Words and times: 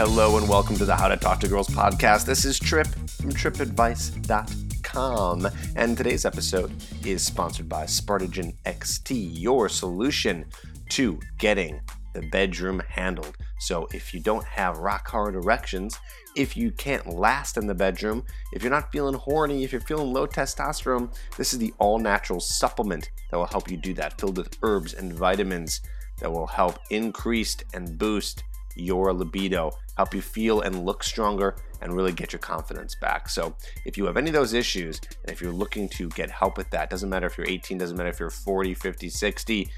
Hello 0.00 0.38
and 0.38 0.48
welcome 0.48 0.78
to 0.78 0.86
the 0.86 0.96
How 0.96 1.08
to 1.08 1.16
Talk 1.18 1.40
to 1.40 1.46
Girls 1.46 1.68
podcast. 1.68 2.24
This 2.24 2.46
is 2.46 2.58
Tripp 2.58 2.86
from 2.86 3.32
trippadvice.com. 3.32 5.48
And 5.76 5.94
today's 5.94 6.24
episode 6.24 6.72
is 7.04 7.22
sponsored 7.22 7.68
by 7.68 7.84
Spartagen 7.84 8.56
XT, 8.64 9.38
your 9.38 9.68
solution 9.68 10.46
to 10.88 11.20
getting 11.36 11.82
the 12.14 12.22
bedroom 12.28 12.80
handled. 12.88 13.36
So 13.58 13.88
if 13.92 14.14
you 14.14 14.20
don't 14.20 14.46
have 14.46 14.78
rock 14.78 15.06
hard 15.06 15.34
erections, 15.34 15.98
if 16.34 16.56
you 16.56 16.70
can't 16.70 17.06
last 17.06 17.58
in 17.58 17.66
the 17.66 17.74
bedroom, 17.74 18.24
if 18.54 18.62
you're 18.62 18.72
not 18.72 18.90
feeling 18.90 19.16
horny, 19.16 19.64
if 19.64 19.72
you're 19.72 19.82
feeling 19.82 20.14
low 20.14 20.26
testosterone, 20.26 21.14
this 21.36 21.52
is 21.52 21.58
the 21.58 21.74
all 21.78 21.98
natural 21.98 22.40
supplement 22.40 23.10
that 23.30 23.36
will 23.36 23.44
help 23.44 23.70
you 23.70 23.76
do 23.76 23.92
that, 23.92 24.18
filled 24.18 24.38
with 24.38 24.56
herbs 24.62 24.94
and 24.94 25.12
vitamins 25.12 25.82
that 26.20 26.32
will 26.32 26.46
help 26.46 26.78
increase 26.88 27.58
and 27.74 27.98
boost 27.98 28.44
your 28.80 29.12
libido, 29.12 29.72
help 29.96 30.14
you 30.14 30.22
feel 30.22 30.60
and 30.62 30.84
look 30.84 31.02
stronger, 31.02 31.56
and 31.80 31.94
really 31.94 32.12
get 32.12 32.32
your 32.32 32.40
confidence 32.40 32.94
back. 32.94 33.28
So, 33.28 33.54
if 33.84 33.96
you 33.96 34.04
have 34.06 34.16
any 34.16 34.28
of 34.28 34.34
those 34.34 34.52
issues, 34.52 35.00
and 35.22 35.32
if 35.32 35.40
you're 35.40 35.52
looking 35.52 35.88
to 35.90 36.08
get 36.10 36.30
help 36.30 36.56
with 36.56 36.70
that, 36.70 36.90
doesn't 36.90 37.08
matter 37.08 37.26
if 37.26 37.38
you're 37.38 37.48
18, 37.48 37.78
doesn't 37.78 37.96
matter 37.96 38.10
if 38.10 38.20
you're 38.20 38.30
40, 38.30 38.74
50, 38.74 39.08
60, 39.08 39.70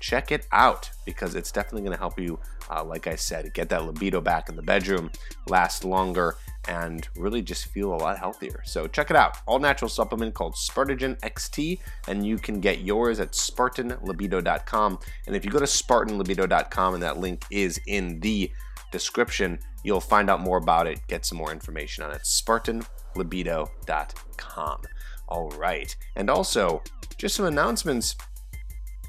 check 0.00 0.32
it 0.32 0.46
out 0.52 0.90
because 1.04 1.34
it's 1.34 1.52
definitely 1.52 1.82
going 1.82 1.92
to 1.92 1.98
help 1.98 2.18
you, 2.18 2.38
uh, 2.70 2.84
like 2.84 3.06
I 3.06 3.16
said, 3.16 3.52
get 3.54 3.68
that 3.70 3.84
libido 3.84 4.20
back 4.20 4.48
in 4.48 4.56
the 4.56 4.62
bedroom, 4.62 5.10
last 5.48 5.84
longer, 5.84 6.36
and 6.68 7.08
really 7.16 7.42
just 7.42 7.66
feel 7.66 7.92
a 7.94 7.96
lot 7.96 8.18
healthier. 8.18 8.62
So 8.64 8.86
check 8.86 9.10
it 9.10 9.16
out. 9.16 9.38
All 9.46 9.58
natural 9.58 9.88
supplement 9.88 10.34
called 10.34 10.54
Spartagen 10.54 11.18
XT, 11.20 11.80
and 12.08 12.26
you 12.26 12.38
can 12.38 12.60
get 12.60 12.80
yours 12.80 13.20
at 13.20 13.32
SpartanLibido.com. 13.32 14.98
And 15.26 15.36
if 15.36 15.44
you 15.44 15.50
go 15.50 15.58
to 15.58 15.64
SpartanLibido.com, 15.64 16.94
and 16.94 17.02
that 17.02 17.18
link 17.18 17.44
is 17.50 17.80
in 17.86 18.20
the 18.20 18.50
description, 18.92 19.58
you'll 19.84 20.00
find 20.00 20.30
out 20.30 20.40
more 20.40 20.58
about 20.58 20.86
it, 20.86 21.00
get 21.06 21.24
some 21.24 21.38
more 21.38 21.52
information 21.52 22.04
on 22.04 22.12
it. 22.12 22.22
SpartanLibido.com. 22.22 24.82
All 25.28 25.50
right. 25.50 25.96
And 26.14 26.30
also, 26.30 26.82
just 27.16 27.34
some 27.34 27.46
announcements 27.46 28.14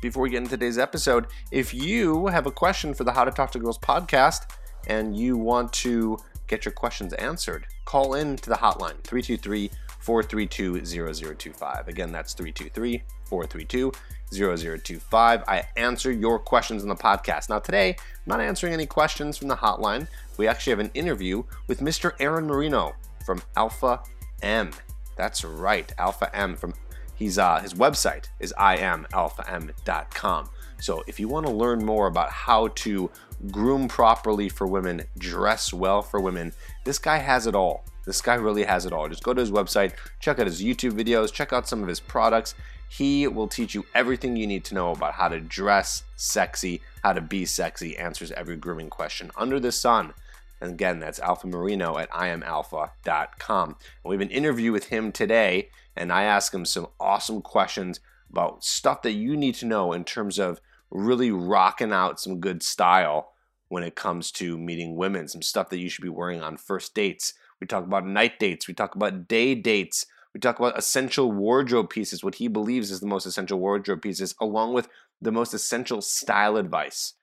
before 0.02 0.24
we 0.24 0.30
get 0.30 0.38
into 0.38 0.52
today's 0.52 0.78
episode. 0.78 1.28
If 1.52 1.74
you 1.74 2.28
have 2.28 2.46
a 2.46 2.52
question 2.52 2.94
for 2.94 3.04
the 3.04 3.12
How 3.12 3.24
to 3.24 3.32
Talk 3.32 3.52
to 3.52 3.60
Girls 3.60 3.78
podcast 3.78 4.52
and 4.88 5.18
you 5.18 5.38
want 5.38 5.74
to 5.74 6.18
get 6.48 6.66
your 6.66 6.72
questions 6.72 7.14
answered, 7.14 7.66
call 7.86 8.16
in 8.16 8.36
to 8.38 8.50
the 8.50 8.56
hotline 8.56 9.02
323 9.04 9.70
432 10.00 10.86
0025. 10.86 11.88
Again, 11.88 12.12
that's 12.12 12.34
323 12.34 13.04
432 13.26 13.92
0025. 14.34 15.44
I 15.48 15.64
answer 15.76 16.12
your 16.12 16.40
questions 16.40 16.84
in 16.84 16.90
the 16.90 16.96
podcast. 16.96 17.50
Now, 17.50 17.60
today, 17.60 17.96
I'm 18.00 18.24
not 18.26 18.42
answering 18.42 18.74
any 18.74 18.86
questions 18.86 19.38
from 19.38 19.48
the 19.48 19.56
hotline. 19.56 20.08
We 20.38 20.48
actually 20.48 20.72
have 20.72 20.80
an 20.80 20.92
interview 20.94 21.44
with 21.68 21.80
Mr. 21.80 22.14
Aaron 22.20 22.48
Marino 22.48 22.96
from 23.26 23.42
Alpha 23.56 24.02
M. 24.42 24.72
That's 25.16 25.44
right, 25.44 25.92
Alpha 25.98 26.34
M 26.36 26.56
from 26.56 26.74
He's 27.18 27.40
uh, 27.40 27.60
his 27.60 27.74
website 27.74 28.28
is 28.40 28.54
iamalpham.com. 28.60 30.50
So 30.80 31.04
if 31.08 31.20
you 31.20 31.28
want 31.28 31.48
to 31.48 31.52
learn 31.52 31.84
more 31.84 32.06
about 32.06 32.30
how 32.30 32.68
to 32.68 33.10
groom 33.52 33.88
properly 33.88 34.50
for 34.50 34.68
women, 34.68 35.04
dress 35.18 35.74
well 35.74 36.02
for 36.02 36.20
women, 36.20 36.54
this 36.84 37.00
guy 37.00 37.18
has 37.18 37.48
it 37.48 37.56
all. 37.56 37.84
This 38.06 38.22
guy 38.22 38.36
really 38.36 38.64
has 38.64 38.86
it 38.86 38.94
all. 38.94 39.10
Just 39.10 39.24
go 39.24 39.34
to 39.34 39.42
his 39.42 39.52
website, 39.52 39.94
check 40.20 40.40
out 40.40 40.48
his 40.48 40.64
YouTube 40.64 40.94
videos, 40.94 41.32
check 41.32 41.52
out 41.52 41.68
some 41.68 41.82
of 41.82 41.90
his 41.90 42.00
products. 42.00 42.56
He 42.90 43.28
will 43.28 43.50
teach 43.50 43.76
you 43.76 43.86
everything 43.94 44.38
you 44.38 44.48
need 44.48 44.64
to 44.66 44.76
know 44.76 44.92
about 44.92 45.14
how 45.14 45.28
to 45.28 45.42
dress 45.42 46.04
sexy, 46.16 46.82
how 47.04 47.14
to 47.14 47.22
be 47.22 47.46
sexy, 47.46 47.98
answers 47.98 48.32
every 48.32 48.56
grooming 48.56 48.90
question 48.90 49.30
under 49.36 49.60
the 49.60 49.74
sun. 49.74 50.14
And 50.62 50.72
again, 50.72 51.00
that's 51.00 51.20
Alpha 51.20 51.48
Marino 51.48 51.98
at 51.98 52.10
imalpha.com. 52.12 53.70
And 53.70 53.78
we 54.10 54.16
have 54.16 54.22
an 54.22 54.30
interview 54.30 54.72
with 54.72 54.86
him 54.86 55.12
today, 55.12 55.70
and 55.96 56.12
I 56.12 56.24
ask 56.24 56.54
him 56.54 56.66
some 56.66 56.88
awesome 57.00 57.42
questions 57.42 58.00
about 58.30 58.64
stuff 58.64 59.02
that 59.04 59.12
you 59.12 59.38
need 59.38 59.56
to 59.56 59.66
know 59.66 59.94
in 59.94 60.04
terms 60.04 60.40
of 60.40 60.62
really 60.92 61.32
rocking 61.32 61.92
out 61.92 62.20
some 62.20 62.40
good 62.40 62.64
style 62.64 63.34
when 63.70 63.84
it 63.84 63.96
comes 63.96 64.32
to 64.32 64.58
meeting 64.58 64.96
women, 64.96 65.28
some 65.28 65.42
stuff 65.42 65.70
that 65.70 65.80
you 65.80 65.90
should 65.90 66.04
be 66.04 66.10
wearing 66.10 66.42
on 66.42 66.58
first 66.58 66.94
dates. 66.94 67.34
We 67.60 67.68
talk 67.68 67.84
about 67.84 68.06
night 68.06 68.40
dates, 68.40 68.68
we 68.68 68.74
talk 68.74 68.96
about 68.96 69.28
day 69.28 69.56
dates, 69.56 70.06
we 70.34 70.40
talk 70.40 70.60
about 70.60 70.78
essential 70.78 71.32
wardrobe 71.32 71.90
pieces, 71.90 72.24
what 72.24 72.36
he 72.36 72.48
believes 72.48 72.92
is 72.92 73.00
the 73.00 73.08
most 73.08 73.26
essential 73.26 73.60
wardrobe 73.60 74.02
pieces, 74.02 74.36
along 74.40 74.74
with 74.74 74.88
the 75.22 75.32
most 75.32 75.54
essential 75.54 76.02
style 76.02 76.58
advice 76.58 77.14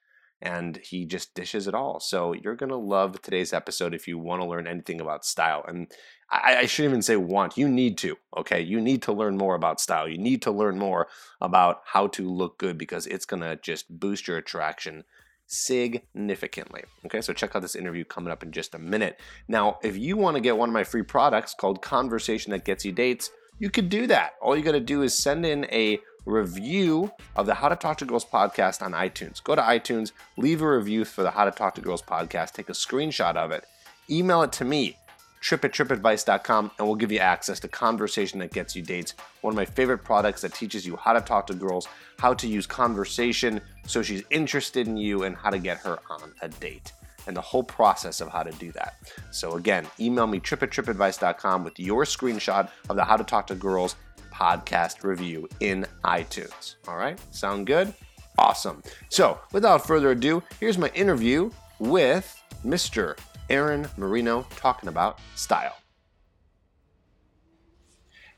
and 0.45 0.77
he 0.77 1.07
just 1.07 1.35
dishes 1.35 1.67
it 1.67 1.75
all. 1.75 1.99
So 1.99 2.35
you're 2.35 2.55
gonna 2.55 2.77
love 2.77 3.21
today's 3.23 3.53
episode 3.53 3.95
if 3.95 4.07
you 4.07 4.19
want 4.19 4.43
to 4.43 4.49
learn 4.49 4.67
anything 4.67 5.01
about 5.01 5.25
style. 5.25 5.65
And 5.67 5.91
I, 6.31 6.57
I, 6.59 6.67
shouldn't 6.67 6.93
even 6.93 7.03
say 7.03 7.17
want. 7.17 7.57
You 7.57 7.69
need 7.69 7.97
to. 7.99 8.17
Okay, 8.37 8.61
you 8.61 8.81
need 8.81 9.03
to 9.03 9.13
learn 9.13 9.37
more 9.37 9.55
about 9.55 9.81
style. 9.81 10.09
You 10.09 10.19
need 10.19 10.43
to 10.43 10.51
learn 10.51 10.79
more 10.79 11.09
about 11.41 11.81
how 11.87 12.09
to 12.09 12.31
look 12.31 12.59
good 12.59 12.77
because 12.77 13.07
it's 13.07 13.25
gonna 13.25 13.57
just 13.57 13.99
boost 13.99 14.29
your 14.29 14.37
attraction 14.37 15.05
significantly. 15.47 16.85
Okay, 17.07 17.21
so 17.21 17.33
check 17.33 17.57
out 17.57 17.63
this 17.63 17.77
interview 17.77 18.05
coming 18.05 18.33
up 18.33 18.43
in 18.43 18.53
just 18.53 18.75
a 18.75 18.79
minute. 18.79 19.19
Now, 19.49 19.79
if 19.83 19.97
you 19.97 20.17
want 20.17 20.37
to 20.37 20.41
get 20.41 20.57
one 20.57 20.69
of 20.69 20.75
my 20.75 20.85
free 20.85 21.03
products 21.03 21.55
called 21.59 21.83
Conversation 21.83 22.51
That 22.53 22.65
Gets 22.65 22.85
You 22.85 22.93
Dates, 22.93 23.31
you 23.59 23.71
could 23.71 23.89
do 23.89 24.07
that. 24.09 24.33
All 24.43 24.57
you 24.57 24.63
got 24.63 24.73
to 24.73 24.81
do 24.81 25.03
is 25.03 25.17
send 25.17 25.47
in 25.47 25.65
a 25.67 26.01
review 26.25 27.13
of 27.37 27.47
the 27.47 27.55
How 27.55 27.69
to 27.69 27.77
Talk 27.77 27.99
to 27.99 28.05
Girls 28.05 28.25
podcast 28.25 28.83
on 28.83 28.93
iTunes. 28.93 29.43
Go 29.43 29.55
to 29.55 29.63
iTunes, 29.63 30.13
leave 30.37 30.63
a 30.63 30.77
review 30.77 31.05
for 31.05 31.23
the 31.23 31.31
How 31.31 31.45
to 31.45 31.51
Talk 31.51 31.75
to 31.77 31.81
Girls 31.81 32.03
podcast, 32.03 32.53
take 32.53 32.69
a 32.69 32.73
screenshot 32.73 33.37
of 33.37 33.51
it, 33.51 33.65
email 34.11 34.43
it 34.43 34.53
to 34.53 34.65
me, 34.65 34.97
trip 35.41 35.65
at 35.65 35.73
trippadvice.com, 35.73 36.71
and 36.79 36.87
we'll 36.87 36.97
give 36.97 37.13
you 37.13 37.19
access 37.19 37.61
to 37.61 37.69
Conversation 37.69 38.39
That 38.39 38.53
Gets 38.53 38.75
You 38.75 38.83
Dates, 38.83 39.15
one 39.43 39.53
of 39.53 39.57
my 39.57 39.67
favorite 39.67 39.99
products 39.99 40.41
that 40.41 40.55
teaches 40.55 40.87
you 40.87 40.97
how 40.97 41.13
to 41.13 41.21
talk 41.21 41.47
to 41.49 41.55
girls, 41.55 41.87
how 42.19 42.33
to 42.33 42.49
use 42.49 42.67
conversation 42.67 43.61
so 43.87 44.03
she's 44.03 44.23
interested 44.31 44.87
in 44.89 44.97
you, 44.97 45.25
and 45.25 45.37
how 45.37 45.51
to 45.51 45.59
get 45.59 45.77
her 45.79 45.99
on 46.09 46.33
a 46.41 46.49
date. 46.49 46.93
And 47.27 47.37
the 47.37 47.43
whole 47.43 47.63
process 47.63 48.21
of 48.21 48.29
how 48.29 48.43
to 48.43 48.53
do 48.53 48.71
that. 48.73 48.97
So, 49.31 49.57
again, 49.57 49.87
email 49.99 50.27
me 50.27 50.41
trip 50.41 50.63
at 50.63 50.71
trippadvice.com 50.71 51.65
with 51.65 51.79
your 51.79 52.05
screenshot 52.05 52.71
of 52.89 52.97
the 52.97 53.05
How 53.05 53.17
to 53.17 53.25
Talk 53.25 53.47
to 53.49 53.55
Girls 53.55 53.97
podcast 54.35 55.05
review 55.05 55.49
in 55.61 55.87
iTunes. 56.05 56.75
All 56.89 56.97
right, 56.97 57.19
sound 57.35 57.67
good? 57.67 57.95
Awesome. 58.39 58.83
So, 59.09 59.39
without 59.53 59.87
further 59.87 60.11
ado, 60.11 60.43
here's 60.59 60.77
my 60.77 60.89
interview 60.89 61.51
with 61.79 62.43
Mr. 62.65 63.17
Aaron 63.49 63.89
Marino 63.97 64.47
talking 64.57 64.89
about 64.89 65.21
style. 65.37 65.77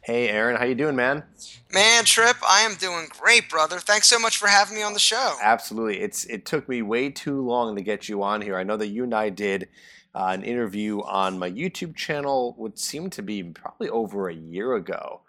Hey, 0.03 0.29
Aaron, 0.29 0.57
how 0.57 0.65
you 0.65 0.77
doing, 0.77 0.95
man? 0.95 1.25
Man, 1.73 2.05
Tripp, 2.05 2.37
I 2.49 2.61
am 2.61 2.77
doing 2.77 3.09
great, 3.11 3.49
brother. 3.49 3.81
Thanks 3.81 4.07
so 4.07 4.21
much 4.21 4.37
for 4.37 4.47
having 4.47 4.77
me 4.77 4.83
on 4.83 4.93
the 4.93 5.01
show. 5.01 5.35
Absolutely. 5.43 6.01
It's 6.01 6.25
it 6.27 6.45
took 6.47 6.69
me 6.69 6.83
way 6.83 7.11
too 7.11 7.45
long 7.45 7.75
to 7.75 7.83
get 7.83 8.09
you 8.09 8.23
on 8.23 8.41
here. 8.41 8.57
I 8.57 8.63
know 8.63 8.77
that 8.77 8.87
you 8.87 9.03
and 9.03 9.13
I 9.13 9.31
did 9.31 9.69
uh, 10.15 10.29
an 10.29 10.45
interview 10.45 11.03
on 11.03 11.41
my 11.41 11.51
YouTube 11.51 11.97
channel, 11.97 12.55
would 12.57 12.79
seemed 12.79 13.13
to 13.13 13.23
be 13.23 13.43
probably 13.43 13.89
over 13.89 14.29
a 14.29 14.35
year 14.35 14.75
ago. 14.75 15.23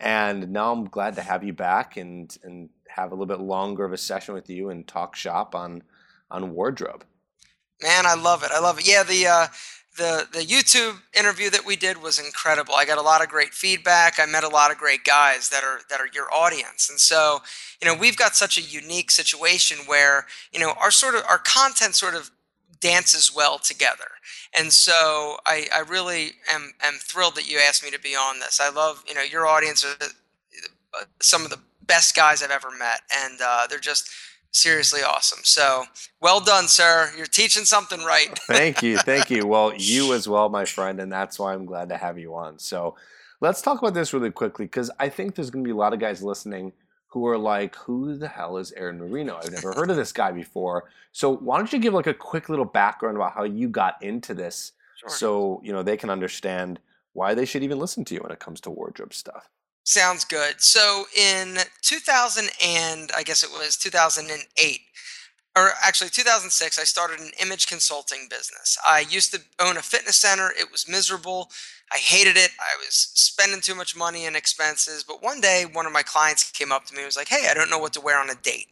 And 0.00 0.50
now 0.50 0.72
I'm 0.72 0.84
glad 0.84 1.16
to 1.16 1.22
have 1.22 1.42
you 1.42 1.52
back 1.52 1.96
and 1.96 2.36
and 2.42 2.68
have 2.88 3.10
a 3.10 3.14
little 3.14 3.26
bit 3.26 3.40
longer 3.40 3.84
of 3.84 3.92
a 3.92 3.98
session 3.98 4.34
with 4.34 4.48
you 4.48 4.70
and 4.70 4.86
talk 4.86 5.16
shop 5.16 5.54
on 5.54 5.82
on 6.30 6.52
wardrobe. 6.52 7.04
Man, 7.82 8.06
I 8.06 8.14
love 8.14 8.42
it. 8.42 8.50
I 8.52 8.60
love 8.60 8.78
it. 8.78 8.88
Yeah, 8.88 9.02
the 9.02 9.26
uh, 9.26 9.46
the 9.96 10.26
the 10.32 10.40
YouTube 10.40 11.00
interview 11.12 11.50
that 11.50 11.66
we 11.66 11.76
did 11.76 12.00
was 12.02 12.18
incredible. 12.18 12.74
I 12.74 12.84
got 12.84 12.98
a 12.98 13.02
lot 13.02 13.22
of 13.22 13.28
great 13.28 13.52
feedback. 13.52 14.18
I 14.18 14.26
met 14.26 14.44
a 14.44 14.48
lot 14.48 14.70
of 14.70 14.78
great 14.78 15.04
guys 15.04 15.50
that 15.50 15.62
are 15.62 15.80
that 15.90 16.00
are 16.00 16.08
your 16.14 16.32
audience. 16.32 16.88
And 16.88 16.98
so, 16.98 17.40
you 17.82 17.86
know, 17.86 17.94
we've 17.94 18.16
got 18.16 18.34
such 18.34 18.56
a 18.56 18.62
unique 18.62 19.10
situation 19.10 19.78
where, 19.86 20.26
you 20.52 20.60
know, 20.60 20.72
our 20.80 20.90
sort 20.90 21.14
of 21.14 21.24
our 21.28 21.38
content 21.38 21.94
sort 21.94 22.14
of 22.14 22.30
dances 22.80 23.34
well 23.34 23.58
together. 23.58 24.08
And 24.58 24.72
so 24.72 25.38
I, 25.46 25.66
I 25.74 25.80
really 25.80 26.32
am, 26.52 26.72
am 26.82 26.94
thrilled 26.94 27.36
that 27.36 27.50
you 27.50 27.58
asked 27.58 27.84
me 27.84 27.90
to 27.90 28.00
be 28.00 28.14
on 28.14 28.40
this. 28.40 28.60
I 28.60 28.70
love, 28.70 29.04
you 29.06 29.14
know, 29.14 29.22
your 29.22 29.46
audience 29.46 29.84
are 29.84 29.96
the, 29.98 30.10
uh, 30.94 31.04
some 31.20 31.44
of 31.44 31.50
the 31.50 31.60
best 31.86 32.14
guys 32.14 32.42
I've 32.42 32.50
ever 32.50 32.70
met. 32.70 33.00
And 33.24 33.40
uh, 33.44 33.66
they're 33.68 33.78
just 33.78 34.10
seriously 34.50 35.00
awesome. 35.02 35.40
So 35.42 35.84
well 36.20 36.40
done, 36.40 36.68
sir. 36.68 37.10
You're 37.16 37.26
teaching 37.26 37.64
something 37.64 38.02
right. 38.04 38.38
thank 38.46 38.82
you. 38.82 38.98
Thank 38.98 39.30
you. 39.30 39.46
Well, 39.46 39.72
you 39.76 40.12
as 40.14 40.28
well, 40.28 40.48
my 40.48 40.64
friend. 40.64 41.00
And 41.00 41.12
that's 41.12 41.38
why 41.38 41.54
I'm 41.54 41.66
glad 41.66 41.88
to 41.90 41.96
have 41.96 42.18
you 42.18 42.34
on. 42.34 42.58
So 42.58 42.96
let's 43.40 43.62
talk 43.62 43.78
about 43.78 43.94
this 43.94 44.12
really 44.12 44.30
quickly 44.30 44.66
because 44.66 44.90
I 44.98 45.08
think 45.08 45.34
there's 45.34 45.50
going 45.50 45.64
to 45.64 45.68
be 45.68 45.72
a 45.72 45.76
lot 45.76 45.92
of 45.92 46.00
guys 46.00 46.22
listening 46.22 46.72
who 47.08 47.26
are 47.26 47.38
like, 47.38 47.74
who 47.76 48.16
the 48.16 48.28
hell 48.28 48.58
is 48.58 48.72
Aaron 48.72 48.98
Marino? 48.98 49.38
I've 49.42 49.50
never 49.50 49.72
heard 49.72 49.90
of 49.90 49.96
this 49.96 50.12
guy 50.12 50.30
before. 50.30 50.84
So 51.12 51.36
why 51.36 51.56
don't 51.56 51.72
you 51.72 51.78
give 51.78 51.94
like 51.94 52.06
a 52.06 52.14
quick 52.14 52.48
little 52.48 52.64
background 52.64 53.16
about 53.16 53.32
how 53.32 53.44
you 53.44 53.68
got 53.68 54.02
into 54.02 54.34
this 54.34 54.72
sure. 54.96 55.08
so, 55.08 55.60
you 55.64 55.72
know, 55.72 55.82
they 55.82 55.96
can 55.96 56.10
understand 56.10 56.78
why 57.14 57.34
they 57.34 57.46
should 57.46 57.62
even 57.62 57.78
listen 57.78 58.04
to 58.04 58.14
you 58.14 58.20
when 58.20 58.30
it 58.30 58.38
comes 58.38 58.60
to 58.60 58.70
wardrobe 58.70 59.14
stuff. 59.14 59.48
Sounds 59.84 60.26
good. 60.26 60.60
So 60.60 61.04
in 61.16 61.58
2000 61.80 62.50
and 62.62 63.10
I 63.16 63.22
guess 63.22 63.42
it 63.42 63.50
was 63.50 63.76
2008, 63.78 64.80
or 65.58 65.72
actually 65.82 66.10
2006, 66.10 66.78
I 66.78 66.84
started 66.84 67.20
an 67.20 67.32
image 67.40 67.66
consulting 67.66 68.28
business. 68.30 68.78
I 68.86 69.00
used 69.00 69.32
to 69.32 69.40
own 69.58 69.76
a 69.76 69.82
fitness 69.82 70.16
center. 70.16 70.52
It 70.58 70.70
was 70.70 70.88
miserable. 70.88 71.50
I 71.92 71.98
hated 71.98 72.36
it. 72.36 72.50
I 72.60 72.76
was 72.78 72.94
spending 73.14 73.60
too 73.60 73.74
much 73.74 73.96
money 73.96 74.26
and 74.26 74.36
expenses. 74.36 75.02
But 75.02 75.22
one 75.22 75.40
day, 75.40 75.64
one 75.70 75.86
of 75.86 75.92
my 75.92 76.02
clients 76.02 76.50
came 76.52 76.70
up 76.70 76.84
to 76.86 76.94
me 76.94 77.00
and 77.00 77.06
was 77.06 77.16
like, 77.16 77.28
Hey, 77.28 77.48
I 77.50 77.54
don't 77.54 77.70
know 77.70 77.78
what 77.78 77.92
to 77.94 78.00
wear 78.00 78.20
on 78.20 78.30
a 78.30 78.34
date. 78.34 78.68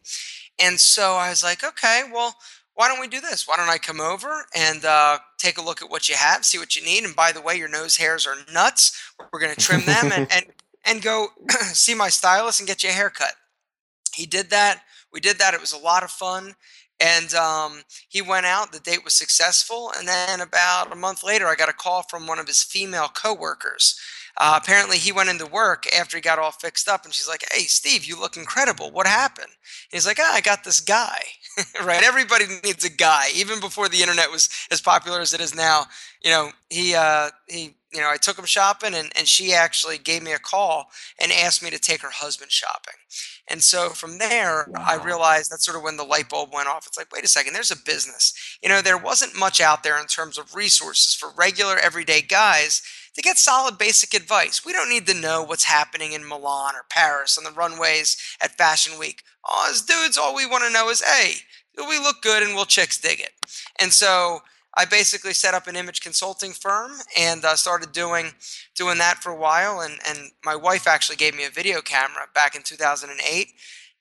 And 0.59 0.79
so 0.79 1.13
I 1.13 1.29
was 1.29 1.43
like, 1.43 1.63
Okay, 1.63 2.03
well, 2.13 2.35
why 2.75 2.87
don't 2.87 3.01
we 3.01 3.07
do 3.07 3.19
this? 3.19 3.47
Why 3.47 3.57
don't 3.57 3.69
I 3.69 3.79
come 3.79 3.99
over 3.99 4.45
and 4.55 4.85
uh, 4.85 5.17
take 5.39 5.57
a 5.57 5.63
look 5.63 5.81
at 5.81 5.89
what 5.89 6.07
you 6.07 6.15
have, 6.15 6.45
see 6.45 6.59
what 6.59 6.75
you 6.75 6.85
need? 6.85 7.03
And 7.03 7.15
by 7.15 7.31
the 7.31 7.41
way, 7.41 7.55
your 7.55 7.69
nose 7.69 7.97
hairs 7.97 8.27
are 8.27 8.35
nuts. 8.53 9.13
We're 9.33 9.39
going 9.39 9.55
to 9.55 9.59
trim 9.59 9.81
them 9.85 10.11
and, 10.13 10.31
and 10.31 10.45
and 10.85 11.01
go 11.01 11.27
see 11.73 11.93
my 11.93 12.09
stylist 12.09 12.59
and 12.59 12.67
get 12.67 12.83
you 12.83 12.89
a 12.89 12.93
haircut. 12.93 13.33
He 14.13 14.25
did 14.25 14.49
that. 14.51 14.83
We 15.11 15.19
did 15.19 15.37
that. 15.39 15.53
It 15.53 15.61
was 15.61 15.73
a 15.73 15.77
lot 15.77 16.03
of 16.03 16.11
fun. 16.11 16.55
And 16.99 17.33
um, 17.35 17.83
he 18.09 18.21
went 18.21 18.47
out. 18.47 18.71
The 18.71 18.79
date 18.79 19.03
was 19.03 19.13
successful. 19.13 19.91
And 19.97 20.07
then 20.07 20.41
about 20.41 20.91
a 20.91 20.95
month 20.95 21.23
later, 21.23 21.47
I 21.47 21.55
got 21.55 21.69
a 21.69 21.73
call 21.73 22.03
from 22.03 22.25
one 22.25 22.39
of 22.39 22.47
his 22.47 22.63
female 22.63 23.07
coworkers. 23.07 23.99
Uh, 24.39 24.59
apparently, 24.61 24.97
he 24.97 25.11
went 25.11 25.29
into 25.29 25.47
work 25.47 25.85
after 25.93 26.15
he 26.17 26.21
got 26.21 26.37
all 26.37 26.51
fixed 26.51 26.87
up, 26.87 27.05
and 27.05 27.13
she's 27.13 27.27
like, 27.27 27.43
"Hey, 27.51 27.61
Steve, 27.61 28.05
you 28.05 28.19
look 28.19 28.37
incredible. 28.37 28.91
What 28.91 29.07
happened?" 29.07 29.49
he's 29.89 30.05
like, 30.05 30.19
"Ah, 30.21 30.35
I 30.35 30.41
got 30.41 30.63
this 30.63 30.79
guy. 30.79 31.19
right? 31.83 32.03
Everybody 32.03 32.45
needs 32.63 32.85
a 32.85 32.89
guy. 32.89 33.29
Even 33.33 33.59
before 33.59 33.89
the 33.89 34.01
internet 34.01 34.29
was 34.29 34.49
as 34.69 34.79
popular 34.79 35.21
as 35.21 35.33
it 35.33 35.41
is 35.41 35.55
now. 35.55 35.85
You 36.23 36.29
know, 36.29 36.51
he 36.69 36.93
uh, 36.93 37.31
he 37.47 37.75
you 37.97 38.03
know, 38.03 38.11
I 38.11 38.17
took 38.17 38.37
him 38.37 38.45
shopping 38.45 38.93
and, 38.93 39.11
and 39.17 39.27
she 39.27 39.53
actually 39.53 39.97
gave 39.97 40.21
me 40.21 40.31
a 40.31 40.39
call 40.39 40.91
and 41.19 41.31
asked 41.31 41.63
me 41.63 41.71
to 41.71 41.79
take 41.79 42.01
her 42.01 42.11
husband 42.11 42.51
shopping. 42.51 42.93
And 43.47 43.63
so 43.63 43.89
from 43.89 44.19
there, 44.19 44.67
wow. 44.69 44.85
I 44.85 45.03
realized 45.03 45.51
that's 45.51 45.65
sort 45.65 45.77
of 45.77 45.83
when 45.83 45.97
the 45.97 46.03
light 46.03 46.29
bulb 46.29 46.53
went 46.53 46.67
off. 46.67 46.85
It's 46.85 46.97
like, 46.97 47.11
wait 47.11 47.23
a 47.23 47.27
second, 47.27 47.53
there's 47.53 47.71
a 47.71 47.75
business. 47.75 48.57
You 48.61 48.69
know, 48.69 48.81
there 48.81 48.97
wasn't 48.97 49.37
much 49.37 49.59
out 49.59 49.81
there 49.81 49.99
in 49.99 50.05
terms 50.05 50.37
of 50.37 50.53
resources 50.53 51.15
for 51.15 51.29
regular 51.35 51.75
everyday 51.77 52.21
guys 52.21 52.83
to 53.15 53.21
get 53.23 53.39
solid 53.39 53.79
basic 53.79 54.13
advice. 54.13 54.63
We 54.63 54.73
don't 54.73 54.89
need 54.89 55.07
to 55.07 55.19
know 55.19 55.41
what's 55.41 55.63
happening 55.63 56.13
in 56.13 56.27
Milan 56.27 56.75
or 56.75 56.85
Paris 56.87 57.35
on 57.35 57.43
the 57.43 57.51
runways 57.51 58.15
at 58.39 58.59
Fashion 58.59 58.99
Week. 58.99 59.23
Oh, 59.43 59.67
as 59.71 59.81
dudes, 59.81 60.19
all 60.19 60.35
we 60.35 60.45
want 60.45 60.65
to 60.65 60.69
know 60.69 60.89
is, 60.89 61.01
hey, 61.01 61.37
do 61.75 61.87
we 61.89 61.97
look 61.97 62.21
good 62.21 62.43
and 62.43 62.53
will 62.53 62.65
chicks 62.65 62.99
dig 62.99 63.19
it? 63.19 63.31
And 63.79 63.91
so 63.91 64.41
I 64.77 64.85
basically 64.85 65.33
set 65.33 65.55
up 65.55 65.65
an 65.65 65.75
image 65.75 66.01
consulting 66.01 66.51
firm 66.51 66.91
and 67.17 67.43
uh, 67.43 67.55
started 67.55 67.91
doing 67.91 68.33
doing 68.75 68.99
that 68.99 69.23
for 69.23 69.31
a 69.31 69.35
while. 69.35 69.81
And 69.81 69.99
and 70.07 70.31
my 70.45 70.55
wife 70.55 70.87
actually 70.87 71.15
gave 71.15 71.35
me 71.35 71.45
a 71.45 71.49
video 71.49 71.81
camera 71.81 72.27
back 72.35 72.55
in 72.55 72.61
2008, 72.61 73.53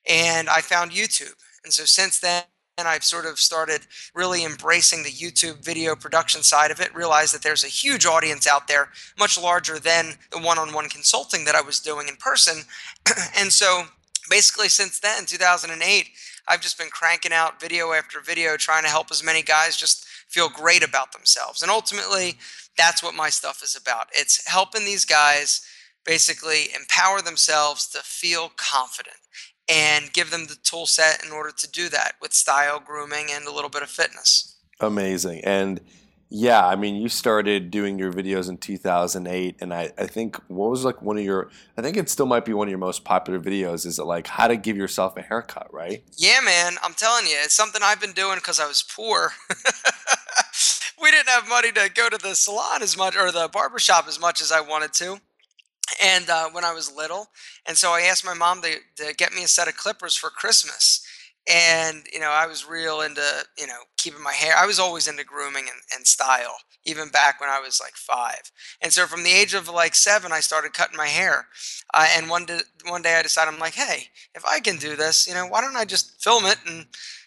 and 0.09 0.49
I 0.51 0.61
found 0.61 0.91
YouTube. 0.91 1.35
And 1.65 1.73
so 1.73 1.85
since 1.85 2.21
then. 2.21 2.45
And 2.79 2.87
I've 2.87 3.05
sort 3.05 3.25
of 3.25 3.39
started 3.39 3.87
really 4.15 4.45
embracing 4.45 5.03
the 5.03 5.09
YouTube 5.09 5.65
video 5.65 5.97
production 5.97 6.43
side 6.43 6.71
of 6.71 6.79
it, 6.79 6.95
realized 6.95 7.33
that 7.33 7.43
there's 7.43 7.65
a 7.65 7.69
huge 7.69 8.05
audience 8.05 8.47
out 8.47 8.69
there, 8.69 8.91
much 9.19 9.41
larger 9.41 9.79
than 9.79 10.19
the 10.31 10.39
one 10.39 10.59
on 10.59 10.75
one 10.75 10.91
consulting 10.91 11.47
that 11.47 11.55
I 11.55 11.63
was 11.63 11.81
doing 11.81 12.07
in 12.07 12.17
person. 12.17 12.65
and 13.39 13.51
so 13.51 13.85
basically, 14.29 14.69
since 14.69 15.01
then, 15.01 15.25
2008, 15.25 16.11
I've 16.49 16.61
just 16.61 16.77
been 16.77 16.91
cranking 16.91 17.33
out 17.33 17.63
video 17.63 17.93
after 17.93 18.21
video, 18.21 18.59
trying 18.59 18.83
to 18.83 18.91
help 18.91 19.11
as 19.11 19.25
many 19.25 19.41
guys 19.41 19.79
just 19.79 20.07
feel 20.29 20.49
great 20.49 20.83
about 20.83 21.13
themselves. 21.13 21.63
And 21.63 21.71
ultimately, 21.71 22.37
that's 22.77 23.03
what 23.03 23.15
my 23.15 23.31
stuff 23.31 23.63
is 23.63 23.77
about. 23.81 24.09
It's 24.13 24.47
helping 24.47 24.85
these 24.85 25.05
guys 25.05 25.63
basically 26.05 26.69
empower 26.75 27.21
themselves 27.21 27.89
to 27.89 27.99
feel 27.99 28.53
confident 28.57 29.17
and 29.69 30.13
give 30.13 30.31
them 30.31 30.47
the 30.47 30.57
tool 30.63 30.87
set 30.87 31.25
in 31.25 31.33
order 31.33 31.51
to 31.57 31.71
do 31.71 31.89
that 31.89 32.15
with 32.21 32.33
style, 32.33 32.81
grooming, 32.81 33.27
and 33.31 33.47
a 33.47 33.53
little 33.53 33.71
bit 33.71 33.83
of 33.83 33.91
fitness. 33.91 34.57
Amazing. 34.81 35.41
And 35.45 35.81
yeah, 36.29 36.67
I 36.67 36.75
mean, 36.75 36.97
you 36.97 37.09
started 37.09 37.71
doing 37.71 37.99
your 37.99 38.13
videos 38.13 38.49
in 38.49 38.59
2008, 38.59 39.57
and 39.61 39.73
I, 39.73 39.93
I 39.97 40.07
think 40.07 40.37
what 40.49 40.71
was 40.71 40.85
like 40.85 41.01
one 41.01 41.17
of 41.17 41.25
your, 41.25 41.51
I 41.77 41.83
think 41.83 41.97
it 41.97 42.11
still 42.11 42.27
might 42.27 42.45
be 42.45 42.53
one 42.53 42.67
of 42.67 42.71
your 42.71 42.81
most 42.81 43.05
popular 43.05 43.39
videos. 43.39 43.87
Is 43.87 44.01
it 44.01 44.05
like 44.05 44.27
how 44.27 44.49
to 44.49 44.57
give 44.57 44.77
yourself 44.77 45.17
a 45.17 45.23
haircut, 45.23 45.73
right? 45.73 46.03
Yeah, 46.17 46.41
man. 46.45 46.75
I'm 46.83 46.95
telling 46.95 47.27
you, 47.27 47.37
it's 47.45 47.55
something 47.55 47.81
I've 47.83 48.01
been 48.01 48.13
doing 48.13 48.37
because 48.37 48.59
I 48.59 48.67
was 48.67 48.83
poor. 48.83 49.35
we 51.01 51.13
didn't 51.13 51.29
have 51.29 51.49
money 51.49 51.71
to 51.71 51.89
go 51.95 52.09
to 52.09 52.19
the 52.19 52.35
salon 52.35 52.83
as 52.83 52.97
much 52.97 53.17
or 53.17 53.31
the 53.31 53.49
barbershop 53.53 54.09
as 54.09 54.19
much 54.19 54.41
as 54.41 54.51
I 54.51 54.61
wanted 54.61 54.93
to. 54.95 55.21
And 56.03 56.29
uh, 56.29 56.49
when 56.51 56.65
I 56.65 56.73
was 56.73 56.93
little, 56.93 57.29
and 57.65 57.77
so 57.77 57.93
I 57.93 58.01
asked 58.01 58.25
my 58.25 58.35
mom 58.35 58.63
to, 58.63 58.79
to 58.97 59.15
get 59.15 59.33
me 59.33 59.45
a 59.45 59.49
set 59.49 59.69
of 59.69 59.77
clippers 59.77 60.17
for 60.17 60.31
Christmas 60.31 61.06
and 61.49 62.05
you 62.13 62.19
know 62.19 62.31
i 62.31 62.47
was 62.47 62.69
real 62.69 63.01
into 63.01 63.23
you 63.59 63.67
know 63.67 63.79
keeping 63.97 64.23
my 64.23 64.33
hair 64.33 64.55
i 64.57 64.67
was 64.67 64.79
always 64.79 65.07
into 65.07 65.25
grooming 65.25 65.65
and, 65.65 65.81
and 65.95 66.07
style 66.07 66.57
even 66.85 67.09
back 67.09 67.41
when 67.41 67.51
i 67.51 67.61
was 67.61 67.81
like 67.81 67.95
five 67.95 68.51
and 68.81 68.93
so 68.93 69.07
from 69.07 69.23
the 69.23 69.33
age 69.33 69.55
of 69.55 69.69
like 69.69 69.95
seven 69.95 70.33
i 70.33 70.41
started 70.41 70.73
cutting 70.73 70.97
my 70.97 71.07
hair 71.07 71.47
uh, 71.95 72.07
and 72.17 72.29
one 72.29 72.47
day, 72.47 72.61
one 72.89 73.03
day 73.03 73.17
i 73.17 73.23
decided 73.23 73.53
i'm 73.53 73.61
like 73.61 73.75
hey 73.75 74.09
if 74.35 74.45
i 74.45 74.59
can 74.61 74.77
do 74.77 74.97
this 74.97 75.27
you 75.27 75.35
know 75.35 75.47
why 75.47 75.61
don't 75.61 75.77
i 75.77 75.85
just 75.85 76.23
film 76.23 76.45
it 76.47 76.59
and 76.67 76.87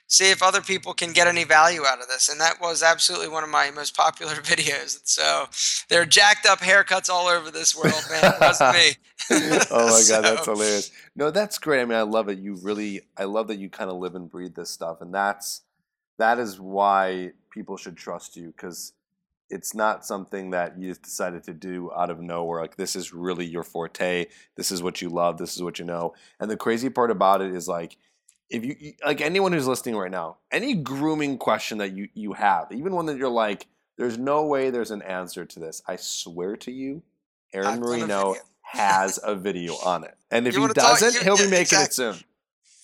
see 0.09 0.31
if 0.31 0.41
other 0.41 0.59
people 0.59 0.93
can 0.93 1.13
get 1.13 1.27
any 1.27 1.43
value 1.43 1.85
out 1.85 2.01
of 2.01 2.07
this. 2.07 2.29
And 2.29 2.41
that 2.41 2.59
was 2.59 2.83
absolutely 2.83 3.29
one 3.29 3.43
of 3.43 3.49
my 3.49 3.71
most 3.71 3.95
popular 3.95 4.33
videos. 4.41 4.97
And 4.97 5.07
so 5.07 5.47
there 5.87 6.01
are 6.01 6.05
jacked 6.05 6.45
up 6.45 6.59
haircuts 6.59 7.09
all 7.09 7.27
over 7.27 7.49
this 7.51 7.75
world, 7.75 8.03
man. 8.11 8.33
It 8.33 8.41
wasn't 8.41 8.73
me. 8.73 8.91
oh 9.71 9.87
my 9.87 9.89
so. 10.01 10.15
god, 10.15 10.25
that's 10.25 10.45
hilarious. 10.45 10.91
No, 11.19 11.31
that's 11.31 11.59
great. 11.59 11.81
I 11.81 11.85
mean, 11.85 11.97
I 11.97 12.03
love 12.03 12.29
it. 12.29 12.39
You 12.39 12.55
really, 12.55 13.01
I 13.17 13.25
love 13.25 13.49
that 13.49 13.59
you 13.59 13.69
kind 13.69 13.91
of 13.91 13.97
live 13.97 14.15
and 14.15 14.31
breathe 14.31 14.55
this 14.55 14.69
stuff, 14.69 15.01
and 15.01 15.13
that's 15.13 15.63
that 16.17 16.39
is 16.39 16.61
why 16.61 17.31
people 17.51 17.75
should 17.75 17.97
trust 17.97 18.37
you 18.37 18.47
because 18.47 18.93
it's 19.49 19.75
not 19.75 20.05
something 20.05 20.51
that 20.51 20.79
you 20.79 20.87
just 20.87 21.01
decided 21.01 21.43
to 21.43 21.53
do 21.53 21.91
out 21.93 22.09
of 22.09 22.21
nowhere. 22.21 22.61
Like 22.61 22.77
this 22.77 22.95
is 22.95 23.13
really 23.13 23.45
your 23.45 23.63
forte. 23.63 24.27
This 24.55 24.71
is 24.71 24.81
what 24.81 25.01
you 25.01 25.09
love. 25.09 25.37
This 25.37 25.57
is 25.57 25.61
what 25.61 25.77
you 25.77 25.83
know. 25.83 26.13
And 26.39 26.49
the 26.49 26.55
crazy 26.55 26.89
part 26.89 27.11
about 27.11 27.41
it 27.41 27.53
is 27.53 27.67
like 27.67 27.97
if 28.49 28.63
you 28.63 28.93
like 29.05 29.19
anyone 29.19 29.51
who's 29.51 29.67
listening 29.67 29.97
right 29.97 30.09
now, 30.09 30.37
any 30.53 30.73
grooming 30.73 31.37
question 31.37 31.79
that 31.79 31.91
you 31.91 32.07
you 32.13 32.31
have, 32.31 32.71
even 32.71 32.95
one 32.95 33.07
that 33.07 33.17
you're 33.17 33.27
like, 33.27 33.67
there's 33.97 34.17
no 34.17 34.45
way 34.45 34.69
there's 34.69 34.91
an 34.91 35.01
answer 35.01 35.43
to 35.43 35.59
this. 35.59 35.81
I 35.85 35.97
swear 35.97 36.55
to 36.55 36.71
you, 36.71 37.03
Aaron 37.53 37.81
Marino 37.81 38.35
has 38.61 39.19
a 39.21 39.35
video 39.35 39.73
on 39.83 40.05
it, 40.05 40.15
and 40.31 40.47
if 40.47 40.55
he 40.55 40.67
doesn't, 40.67 41.13
talk, 41.13 41.23
he'll 41.23 41.37
be 41.37 41.43
making 41.43 41.61
exactly. 41.61 42.05
it 42.05 42.13
soon. 42.13 42.23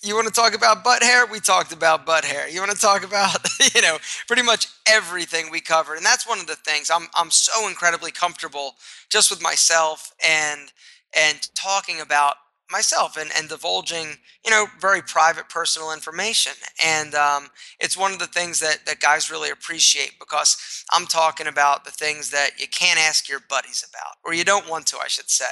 You 0.02 0.14
want 0.14 0.28
to 0.28 0.32
talk 0.32 0.54
about 0.54 0.84
butt 0.84 1.02
hair? 1.02 1.26
We 1.26 1.40
talked 1.40 1.72
about 1.72 2.06
butt 2.06 2.24
hair. 2.24 2.48
You 2.48 2.60
want 2.60 2.72
to 2.72 2.78
talk 2.78 3.04
about, 3.04 3.36
you 3.74 3.82
know, 3.82 3.98
pretty 4.26 4.42
much 4.42 4.68
everything 4.86 5.50
we 5.50 5.60
covered. 5.60 5.96
And 5.96 6.06
that's 6.06 6.28
one 6.28 6.38
of 6.38 6.46
the 6.46 6.56
things 6.56 6.90
I'm 6.90 7.08
I'm 7.14 7.30
so 7.30 7.66
incredibly 7.68 8.12
comfortable 8.12 8.76
just 9.08 9.30
with 9.30 9.42
myself 9.42 10.12
and 10.24 10.72
and 11.16 11.48
talking 11.54 12.00
about 12.00 12.36
myself 12.70 13.16
and, 13.16 13.30
and 13.36 13.48
divulging 13.48 14.18
you 14.44 14.50
know 14.50 14.66
very 14.80 15.02
private 15.02 15.48
personal 15.48 15.92
information. 15.92 16.52
And 16.84 17.14
um, 17.14 17.48
it's 17.80 17.96
one 17.96 18.12
of 18.12 18.18
the 18.18 18.26
things 18.26 18.60
that, 18.60 18.86
that 18.86 19.00
guys 19.00 19.30
really 19.30 19.50
appreciate 19.50 20.18
because 20.18 20.84
i'm 20.92 21.06
talking 21.06 21.46
about 21.46 21.84
the 21.84 21.90
things 21.90 22.30
that 22.30 22.50
you 22.58 22.66
can't 22.68 22.98
ask 22.98 23.28
your 23.28 23.40
buddies 23.48 23.86
about 23.88 24.16
or 24.24 24.34
you 24.34 24.44
don't 24.44 24.68
want 24.68 24.86
to 24.86 24.96
i 24.98 25.08
should 25.08 25.30
say 25.30 25.44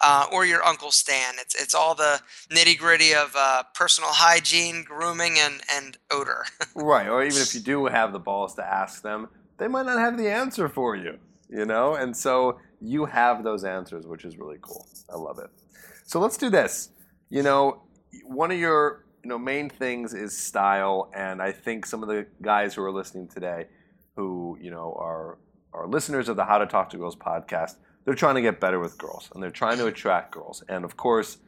uh, 0.00 0.26
or 0.32 0.44
your 0.44 0.64
uncle 0.64 0.90
stan. 0.90 1.34
It's, 1.38 1.54
it's 1.54 1.74
all 1.74 1.94
the 1.94 2.20
nitty 2.50 2.78
gritty 2.78 3.14
of 3.14 3.34
uh, 3.36 3.62
personal 3.74 4.10
hygiene 4.12 4.84
grooming 4.84 5.38
and, 5.38 5.60
and 5.72 5.96
odor. 6.10 6.44
Right 6.74 7.08
or 7.08 7.22
even 7.22 7.40
if 7.40 7.54
you 7.54 7.60
do 7.60 7.86
have 7.86 8.12
the 8.12 8.18
balls 8.18 8.54
to 8.54 8.64
ask 8.64 9.02
them 9.02 9.28
they 9.58 9.68
might 9.68 9.86
not 9.86 9.98
have 9.98 10.16
the 10.16 10.30
answer 10.30 10.68
for 10.68 10.96
you 10.96 11.18
you 11.48 11.66
know? 11.66 11.94
And 11.94 12.16
so 12.16 12.58
you 12.80 13.04
have 13.04 13.44
those 13.44 13.64
answers 13.64 14.06
which 14.06 14.24
is 14.24 14.38
really 14.38 14.58
cool. 14.60 14.86
I 15.12 15.16
love 15.16 15.38
it 15.38 15.50
so 16.12 16.20
let's 16.20 16.36
do 16.36 16.50
this. 16.50 16.90
You 17.30 17.42
know, 17.42 17.84
one 18.26 18.50
of 18.50 18.58
your 18.58 19.06
you 19.24 19.30
know 19.30 19.38
main 19.38 19.70
things 19.70 20.12
is 20.12 20.36
style, 20.36 21.10
and 21.16 21.40
I 21.40 21.52
think 21.52 21.86
some 21.86 22.02
of 22.02 22.10
the 22.10 22.26
guys 22.42 22.74
who 22.74 22.82
are 22.82 22.92
listening 22.92 23.28
today, 23.28 23.64
who 24.14 24.58
you 24.60 24.70
know 24.70 24.94
are 24.98 25.38
are 25.72 25.86
listeners 25.88 26.28
of 26.28 26.36
the 26.36 26.44
How 26.44 26.58
to 26.58 26.66
Talk 26.66 26.90
to 26.90 26.98
Girls 26.98 27.16
podcast, 27.16 27.76
they're 28.04 28.14
trying 28.14 28.34
to 28.34 28.42
get 28.42 28.60
better 28.60 28.78
with 28.78 28.98
girls, 28.98 29.30
and 29.32 29.42
they're 29.42 29.50
trying 29.50 29.78
to 29.78 29.86
attract 29.86 30.32
girls, 30.32 30.62
and 30.68 30.84
of 30.84 30.98
course. 30.98 31.38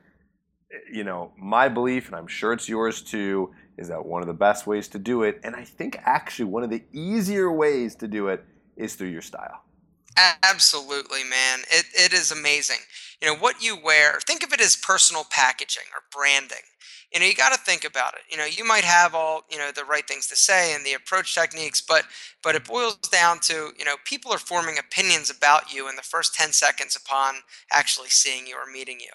you 0.91 1.05
know, 1.05 1.31
my 1.37 1.69
belief, 1.69 2.07
and 2.07 2.17
I'm 2.17 2.27
sure 2.27 2.55
it's 2.55 2.69
yours 2.69 3.03
too, 3.03 3.53
is 3.77 3.89
that 3.89 4.07
one 4.07 4.23
of 4.23 4.29
the 4.29 4.41
best 4.49 4.67
ways 4.67 4.89
to 4.89 4.99
do 4.99 5.25
it, 5.25 5.41
and 5.45 5.55
I 5.55 5.65
think 5.65 5.99
actually 6.05 6.47
one 6.47 6.65
of 6.65 6.71
the 6.71 6.83
easier 6.91 7.53
ways 7.53 7.95
to 7.97 8.09
do 8.09 8.29
it 8.29 8.43
is 8.77 8.95
through 8.95 9.11
your 9.11 9.23
style. 9.23 9.64
Absolutely, 10.17 11.25
man. 11.25 11.61
It, 11.71 11.87
it 11.95 12.13
is 12.13 12.31
amazing. 12.31 12.79
You 13.21 13.29
know, 13.29 13.35
what 13.37 13.63
you 13.63 13.77
wear, 13.77 14.21
think 14.27 14.45
of 14.45 14.53
it 14.53 14.61
as 14.61 14.77
personal 14.77 15.25
packaging 15.29 15.85
or 15.93 16.03
branding. 16.13 16.59
You 17.13 17.21
know, 17.21 17.27
you 17.27 17.35
got 17.35 17.53
to 17.53 17.59
think 17.61 17.85
about 17.85 18.15
it. 18.15 18.21
You 18.31 18.37
know, 18.37 18.45
you 18.45 18.65
might 18.65 18.85
have 18.85 19.15
all, 19.15 19.43
you 19.51 19.59
know, 19.59 19.71
the 19.73 19.85
right 19.85 20.07
things 20.07 20.27
to 20.29 20.37
say 20.37 20.75
and 20.75 20.85
the 20.85 20.95
approach 20.95 21.35
techniques, 21.35 21.81
but 21.81 22.05
but 22.43 22.55
it 22.55 22.65
boils 22.65 22.97
down 22.97 23.39
to, 23.41 23.71
you 23.79 23.85
know, 23.85 23.97
people 24.05 24.33
are 24.33 24.39
forming 24.39 24.79
opinions 24.79 25.31
about 25.31 25.73
you 25.73 25.89
in 25.89 25.97
the 25.97 26.03
first 26.03 26.35
10 26.35 26.53
seconds 26.53 26.97
upon 26.97 27.37
actually 27.73 28.09
seeing 28.09 28.47
you 28.47 28.57
or 28.57 28.71
meeting 28.71 28.99
you. 29.01 29.11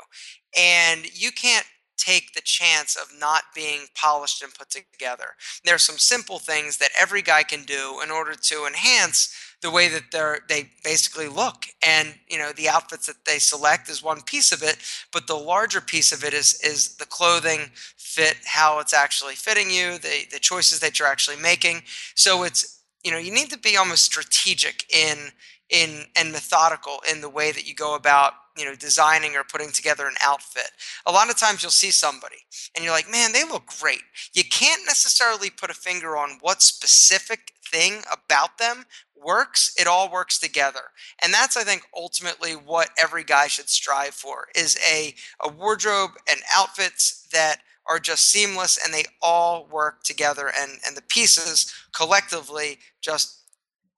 And 0.57 1.05
you 1.13 1.31
can't 1.31 1.65
take 1.97 2.33
the 2.33 2.41
chance 2.41 2.95
of 2.95 3.09
not 3.19 3.43
being 3.53 3.81
polished 3.93 4.41
and 4.41 4.53
put 4.53 4.69
together. 4.69 5.35
There 5.65 5.75
are 5.75 5.79
some 5.79 5.97
simple 5.97 6.39
things 6.39 6.77
that 6.77 6.91
every 6.99 7.21
guy 7.21 7.43
can 7.43 7.63
do 7.65 7.99
in 8.01 8.09
order 8.09 8.35
to 8.35 8.65
enhance 8.65 9.33
the 9.61 9.71
way 9.71 9.89
that 9.89 10.11
they're 10.11 10.39
they 10.47 10.69
basically 10.83 11.27
look. 11.27 11.65
And 11.85 12.15
you 12.27 12.37
know 12.37 12.51
the 12.51 12.69
outfits 12.69 13.07
that 13.07 13.25
they 13.25 13.39
select 13.39 13.89
is 13.89 14.03
one 14.03 14.21
piece 14.21 14.51
of 14.51 14.63
it 14.63 14.77
but 15.11 15.27
the 15.27 15.35
larger 15.35 15.81
piece 15.81 16.11
of 16.11 16.23
it 16.23 16.33
is 16.33 16.59
is 16.61 16.95
the 16.95 17.05
clothing 17.05 17.71
fit 17.97 18.37
how 18.45 18.79
it's 18.79 18.93
actually 18.93 19.35
fitting 19.35 19.69
you 19.69 19.97
the 19.97 20.25
the 20.31 20.39
choices 20.39 20.79
that 20.79 20.99
you're 20.99 21.07
actually 21.07 21.37
making. 21.37 21.81
So 22.15 22.43
it's 22.43 22.81
you 23.03 23.11
know 23.11 23.17
you 23.17 23.31
need 23.31 23.49
to 23.51 23.57
be 23.57 23.77
almost 23.77 24.03
strategic 24.03 24.85
in 24.93 25.31
in 25.69 26.05
and 26.15 26.31
methodical 26.31 26.99
in 27.11 27.21
the 27.21 27.29
way 27.29 27.51
that 27.51 27.67
you 27.67 27.75
go 27.75 27.95
about 27.95 28.33
you 28.57 28.65
know 28.65 28.75
designing 28.75 29.35
or 29.35 29.43
putting 29.43 29.71
together 29.71 30.07
an 30.07 30.15
outfit. 30.21 30.71
A 31.05 31.11
lot 31.11 31.29
of 31.29 31.37
times 31.37 31.63
you'll 31.63 31.71
see 31.71 31.91
somebody 31.91 32.37
and 32.75 32.83
you're 32.83 32.93
like 32.93 33.09
man 33.09 33.31
they 33.31 33.43
look 33.43 33.67
great. 33.79 34.01
You 34.33 34.43
can't 34.43 34.81
necessarily 34.85 35.49
put 35.49 35.69
a 35.69 35.75
finger 35.75 36.17
on 36.17 36.37
what 36.41 36.61
specific 36.61 37.53
thing 37.63 38.01
about 38.11 38.57
them 38.57 38.85
works. 39.15 39.73
It 39.77 39.87
all 39.87 40.11
works 40.11 40.39
together. 40.39 40.81
And 41.23 41.33
that's 41.33 41.55
i 41.55 41.63
think 41.63 41.83
ultimately 41.95 42.53
what 42.53 42.89
every 42.97 43.23
guy 43.23 43.47
should 43.47 43.69
strive 43.69 44.13
for 44.13 44.47
is 44.55 44.77
a, 44.89 45.13
a 45.43 45.49
wardrobe 45.49 46.11
and 46.29 46.41
outfits 46.53 47.27
that 47.31 47.61
are 47.89 47.99
just 47.99 48.29
seamless 48.29 48.79
and 48.83 48.93
they 48.93 49.03
all 49.21 49.67
work 49.71 50.03
together 50.03 50.51
and 50.59 50.73
and 50.85 50.95
the 50.95 51.01
pieces 51.01 51.73
collectively 51.91 52.77
just 53.01 53.38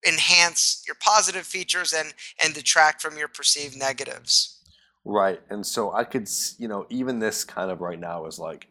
enhance 0.08 0.84
your 0.88 0.96
positive 1.00 1.46
features 1.46 1.94
and 1.94 2.14
and 2.44 2.54
detract 2.54 3.02
from 3.02 3.18
your 3.18 3.28
perceived 3.28 3.78
negatives. 3.78 4.60
Right 5.04 5.42
and 5.50 5.66
so 5.66 5.92
i 5.94 6.04
could 6.04 6.30
you 6.60 6.68
know 6.68 6.86
even 6.90 7.20
this 7.20 7.44
kind 7.44 7.72
of 7.72 7.82
right 7.82 8.00
now 8.00 8.26
is 8.26 8.38
like 8.38 8.68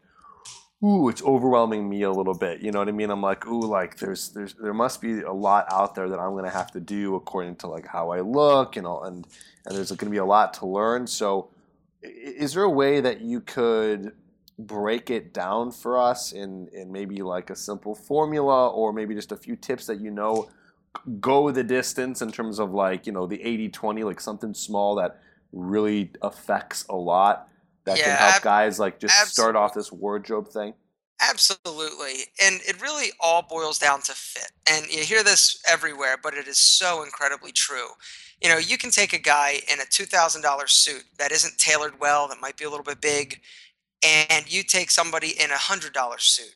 ooh 0.83 1.09
it's 1.09 1.21
overwhelming 1.23 1.89
me 1.89 2.03
a 2.03 2.11
little 2.11 2.33
bit 2.33 2.61
you 2.61 2.71
know 2.71 2.79
what 2.79 2.87
i 2.87 2.91
mean? 2.91 3.11
I'm 3.11 3.21
like 3.21 3.45
ooh 3.47 3.61
like 3.61 3.97
there's 3.97 4.29
there's 4.29 4.53
there 4.53 4.73
must 4.73 5.01
be 5.01 5.21
a 5.21 5.33
lot 5.33 5.65
out 5.69 5.93
there 5.93 6.07
that 6.09 6.19
i'm 6.19 6.31
going 6.31 6.45
to 6.45 6.49
have 6.49 6.71
to 6.71 6.79
do 6.79 7.15
according 7.15 7.57
to 7.57 7.67
like 7.67 7.85
how 7.85 8.11
i 8.11 8.21
look 8.21 8.77
and 8.77 8.87
all 8.87 9.03
and 9.03 9.27
and 9.65 9.75
there's 9.75 9.89
to 9.89 10.05
be 10.09 10.17
a 10.17 10.25
lot 10.25 10.53
to 10.55 10.65
learn. 10.65 11.05
So 11.07 11.49
is 12.01 12.53
there 12.53 12.63
a 12.63 12.69
way 12.69 12.99
that 13.01 13.21
you 13.21 13.41
could 13.41 14.13
break 14.57 15.09
it 15.09 15.33
down 15.33 15.71
for 15.71 15.97
us 15.97 16.33
in 16.33 16.67
in 16.73 16.91
maybe 16.91 17.21
like 17.21 17.49
a 17.49 17.55
simple 17.55 17.95
formula 17.95 18.69
or 18.69 18.93
maybe 18.93 19.15
just 19.15 19.31
a 19.31 19.37
few 19.37 19.55
tips 19.55 19.87
that 19.87 19.99
you 19.99 20.11
know 20.11 20.49
go 21.19 21.51
the 21.51 21.63
distance 21.63 22.21
in 22.21 22.31
terms 22.31 22.59
of 22.59 22.73
like 22.73 23.05
you 23.05 23.11
know 23.11 23.25
the 23.25 23.37
80-20 23.37 24.03
like 24.03 24.19
something 24.19 24.53
small 24.53 24.95
that 24.95 25.19
really 25.51 26.11
affects 26.21 26.85
a 26.89 26.95
lot 26.95 27.47
that 27.85 27.97
yeah, 27.97 28.05
can 28.05 28.15
help 28.17 28.35
ab- 28.35 28.41
guys 28.41 28.79
like 28.79 28.99
just 28.99 29.13
absolutely. 29.13 29.33
start 29.33 29.55
off 29.55 29.73
this 29.73 29.91
wardrobe 29.91 30.47
thing 30.47 30.73
absolutely 31.21 32.25
and 32.41 32.59
it 32.67 32.81
really 32.81 33.11
all 33.19 33.41
boils 33.41 33.79
down 33.79 34.01
to 34.01 34.11
fit 34.13 34.51
and 34.69 34.87
you 34.91 35.03
hear 35.03 35.23
this 35.23 35.61
everywhere 35.69 36.17
but 36.21 36.33
it 36.33 36.47
is 36.47 36.57
so 36.57 37.03
incredibly 37.03 37.51
true 37.51 37.87
you 38.41 38.49
know 38.49 38.57
you 38.57 38.77
can 38.77 38.91
take 38.91 39.13
a 39.13 39.19
guy 39.19 39.59
in 39.71 39.79
a 39.79 39.83
$2000 39.83 40.69
suit 40.69 41.03
that 41.17 41.31
isn't 41.31 41.57
tailored 41.57 41.99
well 41.99 42.27
that 42.27 42.41
might 42.41 42.57
be 42.57 42.65
a 42.65 42.69
little 42.69 42.83
bit 42.83 43.01
big 43.01 43.39
and 44.03 44.51
you 44.51 44.63
take 44.63 44.89
somebody 44.89 45.39
in 45.39 45.51
a 45.51 45.55
$100 45.55 45.93
suit 46.19 46.55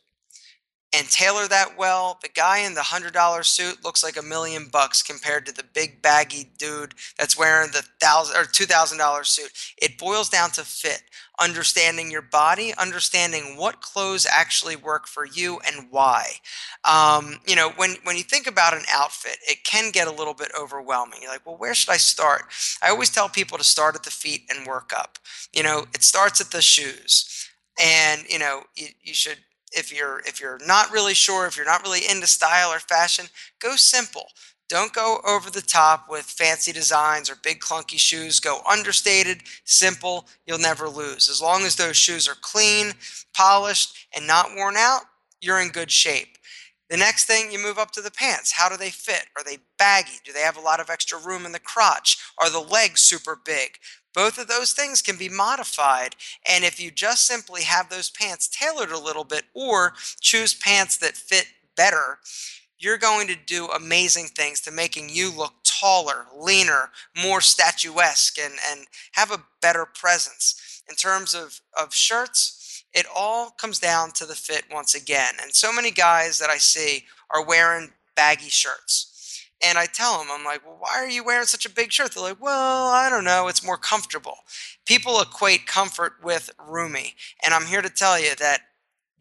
and 0.95 1.09
tailor 1.09 1.47
that 1.47 1.77
well, 1.77 2.17
the 2.21 2.29
guy 2.29 2.59
in 2.59 2.73
the 2.73 2.83
hundred 2.83 3.13
dollar 3.13 3.43
suit 3.43 3.83
looks 3.83 4.03
like 4.03 4.17
a 4.17 4.21
million 4.21 4.69
bucks 4.71 5.03
compared 5.03 5.45
to 5.45 5.51
the 5.51 5.63
big 5.73 6.01
baggy 6.01 6.49
dude 6.57 6.93
that's 7.17 7.37
wearing 7.37 7.71
the 7.71 7.83
thousand 7.99 8.37
or 8.37 8.45
two 8.45 8.65
thousand 8.65 8.97
dollar 8.97 9.23
suit. 9.23 9.51
It 9.77 9.97
boils 9.97 10.29
down 10.29 10.51
to 10.51 10.63
fit, 10.63 11.03
understanding 11.39 12.09
your 12.09 12.21
body, 12.21 12.73
understanding 12.77 13.57
what 13.57 13.81
clothes 13.81 14.25
actually 14.29 14.75
work 14.77 15.05
for 15.07 15.25
you 15.25 15.59
and 15.67 15.87
why. 15.89 16.25
Um, 16.85 17.39
you 17.45 17.55
know, 17.55 17.71
when 17.75 17.95
when 18.03 18.15
you 18.15 18.23
think 18.23 18.47
about 18.47 18.73
an 18.73 18.83
outfit, 18.89 19.37
it 19.49 19.65
can 19.65 19.91
get 19.91 20.07
a 20.07 20.11
little 20.11 20.33
bit 20.33 20.51
overwhelming. 20.57 21.19
You're 21.21 21.31
like, 21.31 21.45
well, 21.45 21.57
where 21.57 21.75
should 21.75 21.91
I 21.91 21.97
start? 21.97 22.43
I 22.81 22.89
always 22.89 23.09
tell 23.09 23.27
people 23.27 23.57
to 23.57 23.63
start 23.63 23.95
at 23.95 24.03
the 24.03 24.11
feet 24.11 24.43
and 24.49 24.65
work 24.65 24.91
up. 24.97 25.19
You 25.53 25.63
know, 25.63 25.85
it 25.93 26.03
starts 26.03 26.39
at 26.39 26.51
the 26.51 26.61
shoes, 26.61 27.49
and 27.81 28.23
you 28.29 28.39
know, 28.39 28.63
you, 28.75 28.87
you 29.03 29.13
should 29.13 29.39
if 29.75 29.95
you're 29.95 30.21
if 30.25 30.39
you're 30.39 30.59
not 30.65 30.91
really 30.91 31.13
sure 31.13 31.47
if 31.47 31.57
you're 31.57 31.65
not 31.65 31.83
really 31.83 32.01
into 32.09 32.27
style 32.27 32.71
or 32.71 32.79
fashion 32.79 33.27
go 33.59 33.75
simple. 33.75 34.27
Don't 34.67 34.93
go 34.93 35.19
over 35.27 35.51
the 35.51 35.61
top 35.61 36.07
with 36.09 36.25
fancy 36.25 36.71
designs 36.71 37.29
or 37.29 37.35
big 37.43 37.59
clunky 37.59 37.99
shoes. 37.99 38.39
Go 38.39 38.61
understated 38.67 39.43
simple. 39.63 40.27
You'll 40.47 40.57
never 40.57 40.89
lose. 40.89 41.29
As 41.29 41.39
long 41.39 41.61
as 41.61 41.75
those 41.75 41.97
shoes 41.97 42.27
are 42.27 42.35
clean 42.41 42.93
polished 43.31 44.07
and 44.15 44.25
not 44.25 44.55
worn 44.55 44.75
out 44.75 45.01
you're 45.45 45.61
in 45.61 45.69
good 45.69 45.91
shape. 45.91 46.37
The 46.89 46.97
next 46.97 47.25
thing 47.25 47.51
you 47.51 47.59
move 47.61 47.77
up 47.77 47.91
to 47.91 48.01
the 48.01 48.11
pants. 48.11 48.51
How 48.51 48.69
do 48.69 48.77
they 48.77 48.89
fit? 48.89 49.25
Are 49.37 49.43
they 49.43 49.59
baggy? 49.77 50.19
Do 50.23 50.31
they 50.33 50.41
have 50.41 50.57
a 50.57 50.61
lot 50.61 50.79
of 50.79 50.89
extra 50.89 51.19
room 51.19 51.45
in 51.45 51.51
the 51.51 51.59
crotch? 51.59 52.17
Are 52.39 52.49
the 52.49 52.59
legs 52.59 53.01
super 53.01 53.39
big 53.43 53.77
both 54.15 54.37
of 54.37 54.47
those 54.47 54.71
things 54.71 55.01
can 55.01 55.17
be 55.17 55.29
modified. 55.29 56.15
And 56.49 56.63
if 56.63 56.79
you 56.79 56.89
just 56.89 57.27
simply 57.27 57.63
have 57.63 57.89
those 57.89 58.09
pants 58.09 58.47
tailored 58.47 58.91
a 58.91 58.97
little 58.97 59.25
bit 59.25 59.43
or 59.53 59.93
choose 60.21 60.53
pants 60.53 60.97
that 60.97 61.17
fit 61.17 61.47
better, 61.75 62.19
you're 62.79 62.97
going 62.97 63.27
to 63.27 63.35
do 63.35 63.67
amazing 63.67 64.27
things 64.27 64.61
to 64.61 64.71
making 64.71 65.09
you 65.09 65.31
look 65.35 65.53
taller, 65.63 66.25
leaner, 66.35 66.91
more 67.21 67.41
statuesque, 67.41 68.37
and, 68.39 68.53
and 68.71 68.87
have 69.13 69.31
a 69.31 69.43
better 69.61 69.85
presence. 69.85 70.81
In 70.89 70.95
terms 70.95 71.33
of, 71.33 71.59
of 71.79 71.93
shirts, 71.93 72.83
it 72.93 73.05
all 73.13 73.49
comes 73.49 73.79
down 73.79 74.11
to 74.11 74.25
the 74.25 74.35
fit 74.35 74.63
once 74.71 74.95
again. 74.95 75.33
And 75.41 75.53
so 75.53 75.73
many 75.73 75.91
guys 75.91 76.39
that 76.39 76.49
I 76.49 76.57
see 76.57 77.05
are 77.29 77.43
wearing 77.43 77.91
baggy 78.15 78.49
shirts. 78.49 79.14
And 79.63 79.77
I 79.77 79.85
tell 79.85 80.19
them, 80.19 80.27
I'm 80.31 80.43
like, 80.43 80.65
well, 80.65 80.77
why 80.79 80.97
are 80.97 81.09
you 81.09 81.23
wearing 81.23 81.45
such 81.45 81.65
a 81.65 81.69
big 81.69 81.91
shirt? 81.91 82.13
They're 82.13 82.23
like, 82.23 82.41
well, 82.41 82.89
I 82.89 83.09
don't 83.09 83.23
know. 83.23 83.47
It's 83.47 83.65
more 83.65 83.77
comfortable. 83.77 84.39
People 84.85 85.21
equate 85.21 85.65
comfort 85.65 86.13
with 86.23 86.51
roomy. 86.67 87.15
And 87.43 87.53
I'm 87.53 87.65
here 87.65 87.81
to 87.81 87.89
tell 87.89 88.19
you 88.19 88.35
that 88.35 88.61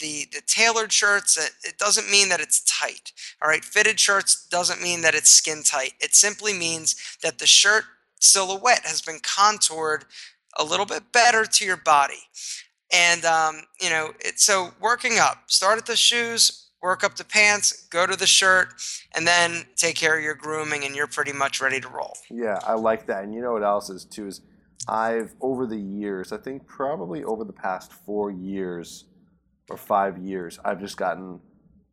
the, 0.01 0.27
the 0.33 0.43
tailored 0.47 0.93
shirts, 0.93 1.37
it, 1.37 1.53
it 1.69 1.79
doesn't 1.79 2.11
mean 2.11 2.29
that 2.31 2.41
it's 2.41 2.65
tight. 2.65 3.13
All 3.41 3.49
right. 3.49 3.65
Fitted 3.65 4.01
shirts 4.01 4.47
doesn't 4.49 4.83
mean 4.83 5.03
that 5.03 5.15
it's 5.15 5.31
skin 5.31 5.63
tight. 5.63 5.93
It 6.01 6.15
simply 6.15 6.53
means 6.53 6.97
that 7.23 7.39
the 7.39 7.47
shirt 7.47 7.85
silhouette 8.19 8.85
has 8.85 9.01
been 9.01 9.21
contoured 9.21 10.05
a 10.59 10.65
little 10.65 10.87
bit 10.87 11.13
better 11.13 11.45
to 11.45 11.65
your 11.65 11.77
body. 11.77 12.29
And, 12.93 13.25
um, 13.25 13.63
you 13.81 13.91
know, 13.91 14.15
it, 14.21 14.41
so 14.41 14.71
working 14.81 15.19
up, 15.19 15.45
start 15.47 15.79
at 15.79 15.87
the 15.87 15.97
shoes, 15.97 16.64
work 16.85 17.03
up 17.03 17.17
the 17.17 17.25
pants, 17.25 17.87
go 17.89 18.07
to 18.07 18.15
the 18.15 18.27
shirt, 18.27 18.75
and 19.17 19.27
then 19.27 19.65
take 19.75 19.97
care 19.97 20.19
of 20.19 20.23
your 20.23 20.35
grooming, 20.35 20.85
and 20.85 20.95
you're 20.95 21.07
pretty 21.07 21.33
much 21.33 21.61
ready 21.63 21.81
to 21.81 21.89
roll. 21.89 22.15
Yeah, 22.31 22.61
I 22.63 22.75
like 22.75 23.07
that. 23.07 23.25
And 23.25 23.35
you 23.35 23.41
know 23.41 23.53
what 23.53 23.65
else 23.65 23.89
is 23.89 24.05
too 24.05 24.27
is 24.27 24.43
I've 24.87 25.35
over 25.41 25.67
the 25.67 25.81
years, 25.81 26.31
I 26.31 26.37
think 26.37 26.67
probably 26.67 27.25
over 27.25 27.43
the 27.43 27.55
past 27.55 27.93
four 27.93 28.31
years 28.31 29.07
or 29.71 29.79
five 29.79 30.19
years, 30.19 30.59
I've 30.63 30.79
just 30.79 30.99
gotten 30.99 31.41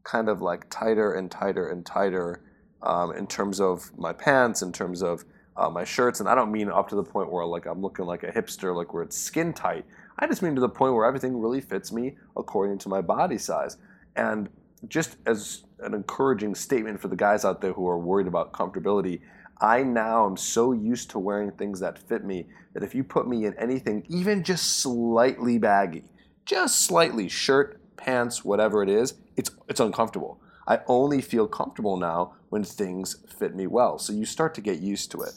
kind 0.03 0.27
of 0.27 0.41
like 0.41 0.69
tighter 0.69 1.13
and 1.13 1.31
tighter 1.31 1.69
and 1.69 1.85
tighter 1.85 2.43
um, 2.83 3.15
in 3.15 3.27
terms 3.27 3.61
of 3.61 3.97
my 3.97 4.11
pants, 4.11 4.61
in 4.61 4.73
terms 4.73 5.01
of 5.01 5.23
uh, 5.55 5.69
my 5.69 5.85
shirts, 5.85 6.19
and 6.19 6.27
I 6.27 6.35
don't 6.35 6.51
mean 6.51 6.69
up 6.69 6.89
to 6.89 6.95
the 6.95 7.03
point 7.03 7.31
where 7.31 7.45
like 7.45 7.65
I'm 7.65 7.81
looking 7.81 8.05
like 8.05 8.23
a 8.23 8.31
hipster, 8.31 8.75
like 8.75 8.93
where 8.93 9.03
it's 9.03 9.17
skin 9.17 9.53
tight. 9.53 9.85
I 10.19 10.27
just 10.27 10.41
mean 10.41 10.55
to 10.55 10.61
the 10.61 10.69
point 10.69 10.93
where 10.93 11.05
everything 11.05 11.39
really 11.39 11.61
fits 11.61 11.93
me 11.93 12.17
according 12.35 12.79
to 12.79 12.89
my 12.89 13.01
body 13.01 13.37
size. 13.37 13.77
And 14.17 14.49
just 14.87 15.17
as 15.25 15.63
an 15.79 15.93
encouraging 15.93 16.55
statement 16.55 16.99
for 16.99 17.07
the 17.07 17.15
guys 17.15 17.45
out 17.45 17.61
there 17.61 17.73
who 17.73 17.87
are 17.87 17.97
worried 17.97 18.27
about 18.27 18.51
comfortability, 18.53 19.21
I 19.59 19.83
now 19.83 20.25
am 20.25 20.37
so 20.37 20.71
used 20.71 21.11
to 21.11 21.19
wearing 21.19 21.51
things 21.51 21.79
that 21.81 21.99
fit 21.99 22.23
me 22.23 22.47
that 22.73 22.83
if 22.83 22.95
you 22.95 23.03
put 23.03 23.27
me 23.27 23.45
in 23.45 23.53
anything, 23.59 24.03
even 24.09 24.43
just 24.43 24.79
slightly 24.79 25.57
baggy, 25.57 26.03
just 26.45 26.81
slightly 26.81 27.29
shirt, 27.29 27.79
pants, 27.95 28.43
whatever 28.43 28.81
it 28.81 28.89
is, 28.89 29.13
it's 29.37 29.51
it's 29.67 29.79
uncomfortable. 29.79 30.39
I 30.67 30.79
only 30.87 31.21
feel 31.21 31.47
comfortable 31.47 31.97
now 31.97 32.33
when 32.49 32.63
things 32.63 33.17
fit 33.37 33.55
me 33.55 33.67
well. 33.67 33.99
So 33.99 34.13
you 34.13 34.25
start 34.25 34.55
to 34.55 34.61
get 34.61 34.79
used 34.79 35.11
to 35.11 35.21
it. 35.21 35.33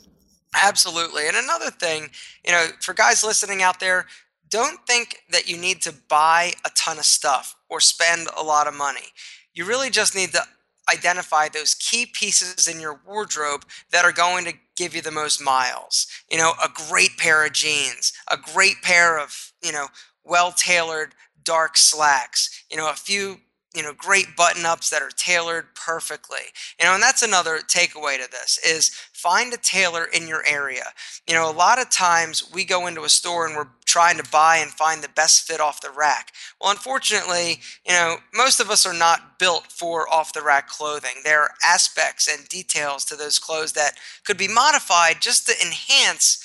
Absolutely. 0.63 1.27
And 1.27 1.37
another 1.37 1.71
thing, 1.71 2.11
you 2.45 2.53
know, 2.53 2.69
for 2.81 2.95
guys 2.95 3.25
listening 3.25 3.63
out 3.63 3.81
there, 3.81 4.07
don't 4.55 4.87
think 4.87 5.25
that 5.31 5.49
you 5.49 5.59
need 5.59 5.83
to 5.83 5.93
buy 6.09 6.53
a 6.65 6.71
ton 6.77 6.97
of 6.99 7.05
stuff 7.05 7.57
or 7.69 7.81
spend 7.81 8.29
a 8.37 8.43
lot 8.45 8.69
of 8.69 8.75
money. 8.75 9.09
You 9.53 9.65
really 9.65 9.91
just 9.91 10.15
need 10.15 10.31
to 10.31 10.43
identify 10.89 11.49
those 11.49 11.75
key 11.75 12.07
pieces 12.07 12.69
in 12.69 12.81
your 12.81 13.01
wardrobe 13.05 13.65
that 13.91 14.05
are 14.05 14.13
going 14.13 14.45
to 14.45 14.53
give 14.77 14.95
you 14.95 15.03
the 15.03 15.11
most 15.11 15.43
miles. 15.43 16.07
You 16.31 16.39
know, 16.39 16.53
a 16.63 16.69
great 16.89 17.17
pair 17.19 17.45
of 17.45 17.53
jeans, 17.53 18.13
a 18.31 18.37
great 18.37 18.81
pair 18.81 19.19
of, 19.19 19.53
you 19.61 19.73
know, 19.73 19.89
well 20.23 20.53
tailored 20.53 21.17
dark 21.43 21.77
slacks, 21.77 22.65
you 22.71 22.77
know, 22.77 22.89
a 22.89 22.95
few 22.95 23.41
you 23.75 23.83
know 23.83 23.93
great 23.93 24.37
button 24.37 24.65
ups 24.65 24.89
that 24.91 25.03
are 25.03 25.11
tailored 25.11 25.67
perfectly 25.75 26.39
you 26.79 26.87
know 26.87 26.95
and 26.95 27.03
that's 27.03 27.23
another 27.23 27.59
takeaway 27.59 28.17
to 28.17 28.31
this 28.31 28.59
is 28.65 28.97
find 29.25 29.55
a 29.55 29.57
tailor 29.57 30.05
in 30.05 30.29
your 30.29 30.45
area 30.47 30.85
you 31.27 31.35
know 31.35 31.51
a 31.51 31.61
lot 31.65 31.81
of 31.81 31.89
times 31.89 32.51
we 32.53 32.65
go 32.65 32.87
into 32.87 33.05
a 33.05 33.09
store 33.09 33.47
and 33.47 33.57
we're 33.57 33.69
trying 33.87 34.19
to 34.19 34.31
buy 34.31 34.59
and 34.59 34.71
find 34.71 35.03
the 35.03 35.09
best 35.09 35.47
fit 35.47 35.61
off 35.61 35.81
the 35.81 35.91
rack 35.91 36.33
well 36.61 36.71
unfortunately 36.71 37.59
you 37.87 37.93
know 37.93 38.17
most 38.35 38.61
of 38.61 38.71
us 38.71 38.85
are 38.85 38.93
not 38.93 39.39
built 39.39 39.73
for 39.73 40.07
off 40.13 40.35
the 40.35 40.43
rack 40.43 40.69
clothing 40.69 41.17
there 41.25 41.41
are 41.41 41.55
aspects 41.65 42.29
and 42.29 42.47
details 42.49 43.03
to 43.05 43.17
those 43.17 43.39
clothes 43.39 43.73
that 43.73 43.95
could 44.27 44.37
be 44.37 44.49
modified 44.49 45.17
just 45.21 45.47
to 45.47 45.55
enhance 45.65 46.45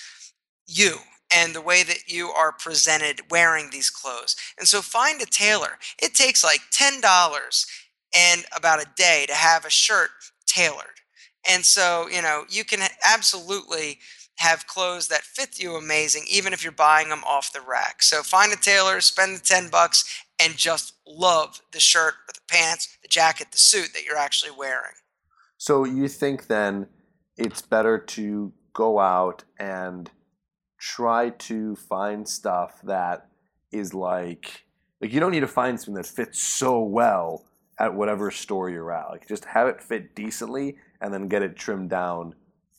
you 0.65 0.95
and 1.36 1.53
the 1.53 1.62
way 1.62 1.83
that 1.83 2.07
you 2.07 2.29
are 2.29 2.51
presented 2.51 3.21
wearing 3.29 3.69
these 3.69 3.89
clothes. 3.89 4.36
And 4.57 4.67
so 4.67 4.81
find 4.81 5.21
a 5.21 5.25
tailor. 5.25 5.77
It 6.01 6.15
takes 6.15 6.43
like 6.43 6.62
$10 6.71 7.65
and 8.15 8.45
about 8.55 8.81
a 8.81 8.89
day 8.95 9.25
to 9.27 9.36
have 9.36 9.65
a 9.65 9.69
shirt 9.69 10.09
tailored. 10.48 10.99
And 11.48 11.65
so, 11.65 12.08
you 12.10 12.22
know, 12.22 12.46
you 12.50 12.63
can 12.63 12.81
absolutely 13.03 14.00
have 14.39 14.67
clothes 14.67 15.10
that 15.10 15.22
fit 15.22 15.60
you 15.60 15.75
amazing 15.75 16.24
even 16.29 16.53
if 16.53 16.63
you're 16.63 16.72
buying 16.72 17.10
them 17.10 17.24
off 17.25 17.51
the 17.51 17.62
rack. 17.62 18.01
So 18.01 18.24
find 18.24 18.53
a 18.53 18.55
tailor, 18.55 19.01
spend 19.01 19.36
the 19.36 19.41
10 19.41 19.69
bucks 19.69 20.24
and 20.41 20.55
just 20.55 20.93
love 21.05 21.62
the 21.74 21.79
shirt 21.79 22.13
or 22.13 22.34
the 22.34 22.41
pants, 22.48 22.98
the 23.01 23.10
jacket, 23.10 23.48
the 23.51 23.58
suit 23.58 23.93
that 23.93 24.05
you're 24.05 24.17
actually 24.17 24.51
wearing. 24.51 24.93
So 25.58 25.84
you 25.84 26.08
think 26.08 26.48
then 26.48 26.88
it's 27.38 27.62
better 27.62 27.98
to 27.98 28.53
go 28.74 29.00
out 29.00 29.43
and 29.60 30.10
try 30.77 31.31
to 31.31 31.75
find 31.75 32.27
stuff 32.27 32.79
that 32.84 33.27
is 33.72 33.93
like 33.93 34.63
like 35.01 35.13
you 35.13 35.19
don't 35.19 35.31
need 35.31 35.41
to 35.41 35.48
find 35.48 35.79
something 35.79 35.96
that 35.96 36.05
fits 36.05 36.41
so 36.41 36.81
well 36.81 37.46
at 37.77 37.93
whatever 37.93 38.31
store 38.31 38.69
you're 38.69 38.91
at. 38.91 39.10
Like 39.10 39.27
just 39.27 39.46
have 39.46 39.67
it 39.67 39.81
fit 39.81 40.15
decently 40.15 40.77
and 41.01 41.13
then 41.13 41.27
get 41.27 41.41
it 41.41 41.56
trimmed 41.56 41.89
down 41.89 42.36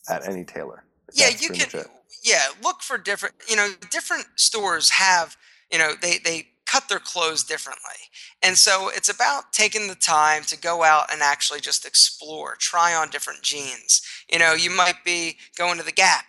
at 0.08 0.26
any 0.28 0.44
tailor. 0.44 0.84
Yeah, 1.12 1.28
you 1.28 1.50
can 1.50 1.84
yeah, 2.22 2.42
look 2.62 2.82
for 2.82 2.98
different 2.98 3.34
you 3.48 3.56
know, 3.56 3.72
different 3.90 4.26
stores 4.36 4.90
have, 4.90 5.36
you 5.70 5.78
know, 5.78 5.92
they 6.00 6.18
they 6.18 6.48
cut 6.66 6.88
their 6.88 7.00
clothes 7.00 7.42
differently. 7.42 8.08
And 8.42 8.56
so 8.56 8.90
it's 8.94 9.08
about 9.08 9.52
taking 9.52 9.88
the 9.88 9.96
time 9.96 10.44
to 10.44 10.56
go 10.56 10.84
out 10.84 11.12
and 11.12 11.20
actually 11.20 11.60
just 11.60 11.84
explore, 11.84 12.54
try 12.56 12.94
on 12.94 13.10
different 13.10 13.42
jeans. 13.42 14.02
You 14.30 14.38
know, 14.38 14.52
you 14.52 14.70
might 14.70 15.04
be 15.04 15.36
going 15.56 15.78
to 15.78 15.84
the 15.84 15.90
Gap 15.92 16.26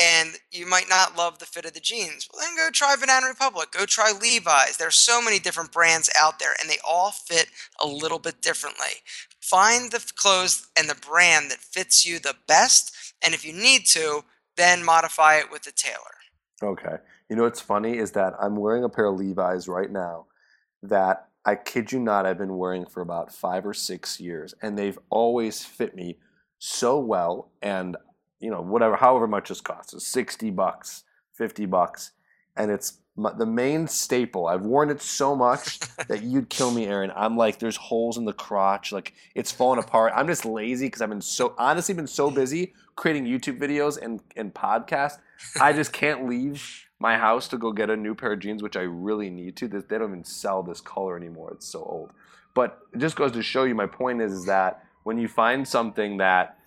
and 0.00 0.30
you 0.50 0.66
might 0.66 0.88
not 0.88 1.16
love 1.16 1.38
the 1.38 1.46
fit 1.46 1.64
of 1.64 1.74
the 1.74 1.80
jeans. 1.80 2.28
Well, 2.32 2.42
then 2.42 2.56
go 2.56 2.70
try 2.70 2.96
Banana 2.96 3.26
Republic. 3.26 3.70
Go 3.70 3.84
try 3.84 4.12
Levi's. 4.12 4.76
There's 4.76 4.96
so 4.96 5.20
many 5.20 5.38
different 5.38 5.72
brands 5.72 6.08
out 6.18 6.38
there, 6.38 6.54
and 6.60 6.70
they 6.70 6.78
all 6.88 7.10
fit 7.10 7.48
a 7.82 7.86
little 7.86 8.18
bit 8.18 8.40
differently. 8.40 9.02
Find 9.40 9.90
the 9.90 10.04
clothes 10.16 10.68
and 10.76 10.88
the 10.88 10.94
brand 10.94 11.50
that 11.50 11.58
fits 11.58 12.06
you 12.06 12.18
the 12.18 12.36
best, 12.46 13.14
and 13.22 13.34
if 13.34 13.44
you 13.44 13.52
need 13.52 13.86
to, 13.86 14.24
then 14.56 14.84
modify 14.84 15.36
it 15.36 15.50
with 15.50 15.62
the 15.62 15.72
tailor. 15.72 15.96
Okay. 16.62 16.96
You 17.28 17.36
know 17.36 17.44
what's 17.44 17.60
funny 17.60 17.98
is 17.98 18.12
that 18.12 18.34
I'm 18.40 18.56
wearing 18.56 18.84
a 18.84 18.88
pair 18.88 19.06
of 19.06 19.18
Levi's 19.18 19.68
right 19.68 19.90
now 19.90 20.26
that 20.82 21.28
I 21.44 21.54
kid 21.54 21.92
you 21.92 21.98
not, 22.00 22.26
I've 22.26 22.38
been 22.38 22.58
wearing 22.58 22.84
for 22.84 23.00
about 23.00 23.32
five 23.32 23.64
or 23.64 23.74
six 23.74 24.20
years, 24.20 24.54
and 24.60 24.78
they've 24.78 24.98
always 25.08 25.64
fit 25.64 25.94
me 25.94 26.18
so 26.58 26.98
well, 26.98 27.50
and 27.62 27.96
you 28.40 28.50
know, 28.50 28.60
whatever, 28.60 28.96
however 28.96 29.26
much 29.26 29.48
this 29.48 29.60
costs, 29.60 29.92
it's 29.92 30.06
60 30.06 30.50
bucks, 30.50 31.04
50 31.34 31.66
bucks. 31.66 32.12
And 32.56 32.70
it's 32.70 32.98
the 33.16 33.46
main 33.46 33.86
staple. 33.86 34.46
I've 34.46 34.62
worn 34.62 34.90
it 34.90 35.00
so 35.00 35.36
much 35.36 35.78
that 36.08 36.22
you'd 36.22 36.48
kill 36.48 36.70
me, 36.70 36.86
Aaron. 36.86 37.12
I'm 37.14 37.36
like, 37.36 37.58
there's 37.58 37.76
holes 37.76 38.16
in 38.16 38.24
the 38.24 38.32
crotch. 38.32 38.92
Like 38.92 39.14
it's 39.34 39.52
falling 39.52 39.78
apart. 39.78 40.12
I'm 40.16 40.26
just 40.26 40.44
lazy 40.44 40.86
because 40.86 41.02
I've 41.02 41.10
been 41.10 41.20
so, 41.20 41.54
honestly, 41.58 41.94
been 41.94 42.06
so 42.06 42.30
busy 42.30 42.72
creating 42.96 43.24
YouTube 43.24 43.58
videos 43.58 44.00
and, 44.00 44.20
and 44.36 44.52
podcasts. 44.52 45.18
I 45.60 45.72
just 45.72 45.92
can't 45.92 46.28
leave 46.28 46.86
my 46.98 47.16
house 47.16 47.48
to 47.48 47.56
go 47.56 47.72
get 47.72 47.88
a 47.88 47.96
new 47.96 48.14
pair 48.14 48.32
of 48.32 48.40
jeans, 48.40 48.62
which 48.62 48.76
I 48.76 48.82
really 48.82 49.30
need 49.30 49.56
to. 49.56 49.68
They 49.68 49.80
don't 49.98 50.10
even 50.10 50.24
sell 50.24 50.62
this 50.62 50.80
color 50.80 51.16
anymore. 51.16 51.52
It's 51.52 51.66
so 51.66 51.82
old. 51.82 52.10
But 52.54 52.78
it 52.92 52.98
just 52.98 53.16
goes 53.16 53.32
to 53.32 53.42
show 53.42 53.64
you 53.64 53.74
my 53.74 53.86
point 53.86 54.20
is, 54.20 54.32
is 54.32 54.44
that 54.46 54.84
when 55.04 55.18
you 55.18 55.28
find 55.28 55.66
something 55.66 56.18
that 56.18 56.58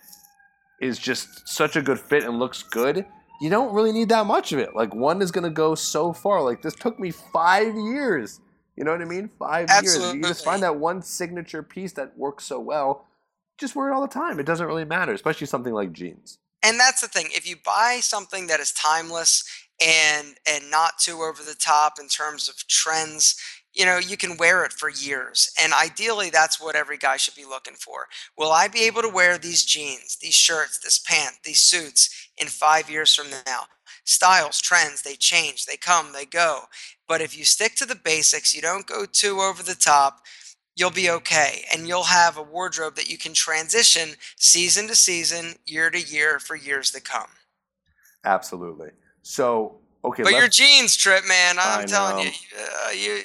is 0.82 0.98
just 1.00 1.48
such 1.48 1.76
a 1.76 1.82
good 1.82 2.00
fit 2.00 2.24
and 2.24 2.40
looks 2.40 2.64
good, 2.64 3.06
you 3.42 3.50
don't 3.50 3.74
really 3.74 3.92
need 3.92 4.10
that 4.10 4.26
much 4.26 4.52
of 4.52 4.60
it. 4.60 4.76
Like 4.76 4.94
one 4.94 5.22
is 5.22 5.32
gonna 5.32 5.50
go 5.50 5.76
so 5.76 6.14
far. 6.14 6.42
Like 6.42 6.62
this 6.62 6.76
took 6.76 7.00
me 7.00 7.12
five 7.12 7.76
years. 7.76 8.40
You 8.76 8.84
know 8.84 8.92
what 8.92 9.02
I 9.02 9.06
mean? 9.06 9.30
Five 9.38 9.68
Absolutely. 9.70 10.06
years. 10.06 10.16
You 10.16 10.24
just 10.24 10.46
find 10.46 10.64
that 10.64 10.78
one 10.78 11.02
signature 11.02 11.62
piece 11.62 11.94
that 11.94 12.18
works 12.18 12.46
so 12.46 12.60
well. 12.60 13.06
Just 13.58 13.76
wear 13.76 13.90
it 13.90 13.94
all 13.94 14.02
the 14.02 14.08
time. 14.08 14.40
It 14.40 14.46
doesn't 14.46 14.66
really 14.66 14.86
matter, 14.86 15.14
especially 15.14 15.48
something 15.48 15.74
like 15.74 15.94
jeans. 15.94 16.40
And 16.64 16.80
that's 16.80 17.02
the 17.02 17.08
thing. 17.08 17.28
If 17.32 17.48
you 17.48 17.58
buy 17.64 18.00
something 18.02 18.48
that 18.48 18.60
is 18.60 18.72
timeless 18.72 19.44
and 19.86 20.36
and 20.50 20.72
not 20.72 20.98
too 21.00 21.18
over 21.18 21.44
the 21.44 21.56
top 21.56 22.00
in 22.00 22.08
terms 22.08 22.48
of 22.48 22.66
trends, 22.68 23.36
you 23.74 23.86
know, 23.86 23.98
you 23.98 24.18
can 24.18 24.38
wear 24.38 24.64
it 24.66 24.74
for 24.74 24.90
years. 24.90 25.52
And 25.62 25.74
ideally, 25.74 26.30
that's 26.30 26.62
what 26.62 26.76
every 26.76 26.98
guy 26.98 27.18
should 27.18 27.36
be 27.36 27.46
looking 27.46 27.74
for. 27.74 28.08
Will 28.38 28.52
I 28.52 28.68
be 28.68 28.84
able 28.84 29.02
to 29.02 29.10
wear 29.10 29.38
these 29.38 29.66
jeans, 29.66 30.18
these 30.22 30.36
shirts, 30.36 30.80
this 30.80 31.00
pant, 31.00 31.38
these 31.44 31.62
suits 31.62 32.30
in 32.38 32.48
five 32.48 32.90
years 32.90 33.16
from 33.16 33.30
now? 33.46 33.64
Styles, 34.06 34.62
trends, 34.62 35.02
they 35.02 35.16
change, 35.16 35.66
they 35.66 35.78
come, 35.78 36.12
they 36.14 36.26
go. 36.26 36.64
But 37.08 37.22
if 37.22 37.38
you 37.38 37.46
stick 37.46 37.76
to 37.76 37.86
the 37.86 37.96
basics, 37.96 38.54
you 38.54 38.62
don't 38.62 38.86
go 38.86 39.06
too 39.06 39.40
over 39.40 39.64
the 39.64 39.76
top, 39.76 40.22
you'll 40.76 40.92
be 40.92 41.10
okay. 41.10 41.64
And 41.74 41.88
you'll 41.88 42.04
have 42.04 42.38
a 42.38 42.44
wardrobe 42.44 42.96
that 42.96 43.10
you 43.10 43.18
can 43.18 43.34
transition 43.34 44.10
season 44.38 44.88
to 44.88 44.96
season, 44.96 45.56
year 45.66 45.90
to 45.90 46.02
year 46.02 46.40
for 46.40 46.56
years 46.56 46.92
to 46.92 47.02
come. 47.02 47.30
Absolutely. 48.26 48.90
So, 49.22 49.80
okay. 50.04 50.24
But 50.24 50.34
your 50.34 50.48
jeans, 50.48 50.96
Tripp, 50.96 51.28
man, 51.28 51.56
I'm 51.60 51.86
telling 51.88 52.26
you, 52.26 52.32
uh, 52.58 52.92
you, 52.92 53.22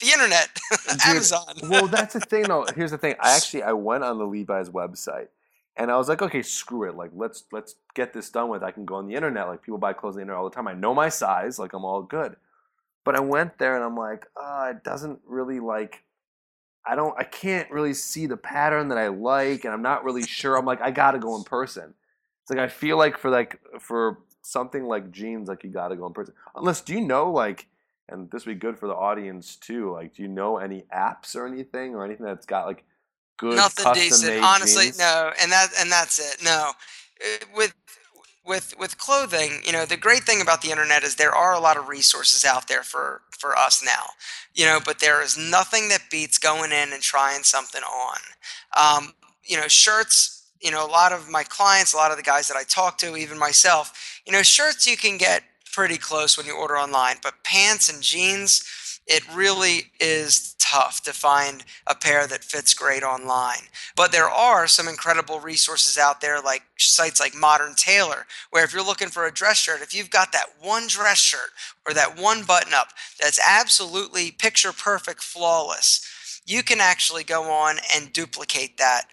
the 0.00 0.10
internet, 0.12 0.58
Amazon. 1.06 1.54
well, 1.68 1.86
that's 1.86 2.14
the 2.14 2.20
thing, 2.20 2.44
though. 2.44 2.66
Here's 2.74 2.90
the 2.90 2.98
thing. 2.98 3.14
I 3.20 3.36
actually 3.36 3.62
I 3.62 3.72
went 3.72 4.04
on 4.04 4.18
the 4.18 4.26
Levi's 4.26 4.70
website, 4.70 5.28
and 5.76 5.90
I 5.90 5.96
was 5.96 6.08
like, 6.08 6.22
okay, 6.22 6.42
screw 6.42 6.88
it. 6.88 6.96
Like, 6.96 7.10
let's 7.14 7.44
let's 7.52 7.76
get 7.94 8.12
this 8.12 8.30
done 8.30 8.48
with. 8.48 8.62
I 8.62 8.70
can 8.70 8.84
go 8.84 8.96
on 8.96 9.06
the 9.06 9.14
internet. 9.14 9.48
Like, 9.48 9.62
people 9.62 9.78
buy 9.78 9.92
clothes 9.92 10.14
on 10.14 10.16
the 10.16 10.22
internet 10.22 10.38
all 10.38 10.48
the 10.48 10.54
time. 10.54 10.68
I 10.68 10.74
know 10.74 10.94
my 10.94 11.08
size. 11.08 11.58
Like, 11.58 11.72
I'm 11.72 11.84
all 11.84 12.02
good. 12.02 12.36
But 13.04 13.16
I 13.16 13.20
went 13.20 13.58
there, 13.58 13.76
and 13.76 13.84
I'm 13.84 13.96
like, 13.96 14.26
oh, 14.36 14.70
it 14.70 14.82
doesn't 14.82 15.20
really 15.26 15.60
like. 15.60 16.02
I 16.86 16.94
don't. 16.94 17.14
I 17.18 17.24
can't 17.24 17.70
really 17.70 17.94
see 17.94 18.26
the 18.26 18.36
pattern 18.36 18.88
that 18.88 18.98
I 18.98 19.08
like, 19.08 19.64
and 19.64 19.72
I'm 19.72 19.82
not 19.82 20.04
really 20.04 20.22
sure. 20.22 20.56
I'm 20.56 20.66
like, 20.66 20.82
I 20.82 20.90
gotta 20.90 21.18
go 21.18 21.36
in 21.36 21.44
person. 21.44 21.94
It's 22.42 22.50
like 22.50 22.58
I 22.58 22.68
feel 22.68 22.98
like 22.98 23.16
for 23.16 23.30
like 23.30 23.60
for 23.80 24.18
something 24.42 24.84
like 24.84 25.10
jeans, 25.10 25.48
like 25.48 25.64
you 25.64 25.70
gotta 25.70 25.96
go 25.96 26.06
in 26.06 26.12
person. 26.12 26.34
Unless, 26.54 26.82
do 26.82 26.92
you 26.92 27.00
know 27.00 27.30
like? 27.30 27.68
And 28.08 28.30
this 28.30 28.44
would 28.46 28.54
be 28.54 28.58
good 28.58 28.78
for 28.78 28.86
the 28.86 28.94
audience 28.94 29.56
too. 29.56 29.92
Like, 29.92 30.14
do 30.14 30.22
you 30.22 30.28
know 30.28 30.58
any 30.58 30.84
apps 30.94 31.34
or 31.34 31.46
anything 31.46 31.94
or 31.94 32.04
anything 32.04 32.26
that's 32.26 32.46
got 32.46 32.66
like 32.66 32.84
good 33.36 33.56
nothing 33.56 33.92
decent? 33.94 34.42
Honestly, 34.42 34.86
jeans? 34.86 34.98
no. 34.98 35.32
And 35.40 35.50
that 35.50 35.68
and 35.78 35.90
that's 35.90 36.18
it. 36.18 36.44
No, 36.44 36.72
uh, 37.22 37.46
with 37.56 37.74
with 38.44 38.74
with 38.78 38.98
clothing, 38.98 39.62
you 39.64 39.72
know, 39.72 39.86
the 39.86 39.96
great 39.96 40.24
thing 40.24 40.42
about 40.42 40.60
the 40.60 40.70
internet 40.70 41.02
is 41.02 41.14
there 41.14 41.34
are 41.34 41.54
a 41.54 41.60
lot 41.60 41.76
of 41.76 41.88
resources 41.88 42.44
out 42.44 42.68
there 42.68 42.82
for 42.82 43.22
for 43.30 43.56
us 43.56 43.82
now. 43.84 44.10
You 44.54 44.66
know, 44.66 44.80
but 44.84 44.98
there 44.98 45.22
is 45.22 45.38
nothing 45.38 45.88
that 45.88 46.10
beats 46.10 46.38
going 46.38 46.72
in 46.72 46.92
and 46.92 47.02
trying 47.02 47.42
something 47.42 47.82
on. 47.82 48.18
Um, 48.76 49.14
you 49.44 49.56
know, 49.56 49.68
shirts. 49.68 50.42
You 50.60 50.70
know, 50.70 50.86
a 50.86 50.88
lot 50.88 51.12
of 51.12 51.28
my 51.28 51.42
clients, 51.42 51.92
a 51.92 51.96
lot 51.98 52.10
of 52.10 52.16
the 52.16 52.22
guys 52.22 52.48
that 52.48 52.56
I 52.56 52.62
talk 52.62 52.96
to, 52.98 53.16
even 53.16 53.38
myself, 53.38 54.22
you 54.24 54.32
know, 54.32 54.42
shirts 54.42 54.86
you 54.86 54.96
can 54.96 55.18
get 55.18 55.42
pretty 55.74 55.98
close 55.98 56.36
when 56.36 56.46
you 56.46 56.56
order 56.56 56.76
online. 56.76 57.16
But 57.22 57.42
pants 57.44 57.88
and 57.88 58.02
jeans, 58.02 59.00
it 59.06 59.22
really 59.34 59.90
is 60.00 60.54
tough 60.58 61.02
to 61.02 61.12
find 61.12 61.64
a 61.86 61.94
pair 61.94 62.26
that 62.26 62.42
fits 62.42 62.72
great 62.74 63.02
online. 63.02 63.68
But 63.96 64.12
there 64.12 64.30
are 64.30 64.66
some 64.66 64.88
incredible 64.88 65.40
resources 65.40 65.98
out 65.98 66.20
there, 66.20 66.40
like 66.40 66.62
sites 66.78 67.20
like 67.20 67.34
Modern 67.34 67.74
Tailor, 67.74 68.26
where 68.50 68.64
if 68.64 68.72
you're 68.72 68.84
looking 68.84 69.08
for 69.08 69.26
a 69.26 69.32
dress 69.32 69.58
shirt, 69.58 69.82
if 69.82 69.94
you've 69.94 70.10
got 70.10 70.32
that 70.32 70.54
one 70.60 70.86
dress 70.86 71.18
shirt 71.18 71.50
or 71.86 71.92
that 71.94 72.18
one 72.18 72.44
button 72.44 72.72
up 72.72 72.88
that's 73.20 73.40
absolutely 73.46 74.30
picture 74.30 74.72
perfect, 74.72 75.22
flawless, 75.22 76.40
you 76.46 76.62
can 76.62 76.80
actually 76.80 77.24
go 77.24 77.50
on 77.50 77.76
and 77.94 78.12
duplicate 78.12 78.78
that 78.78 79.04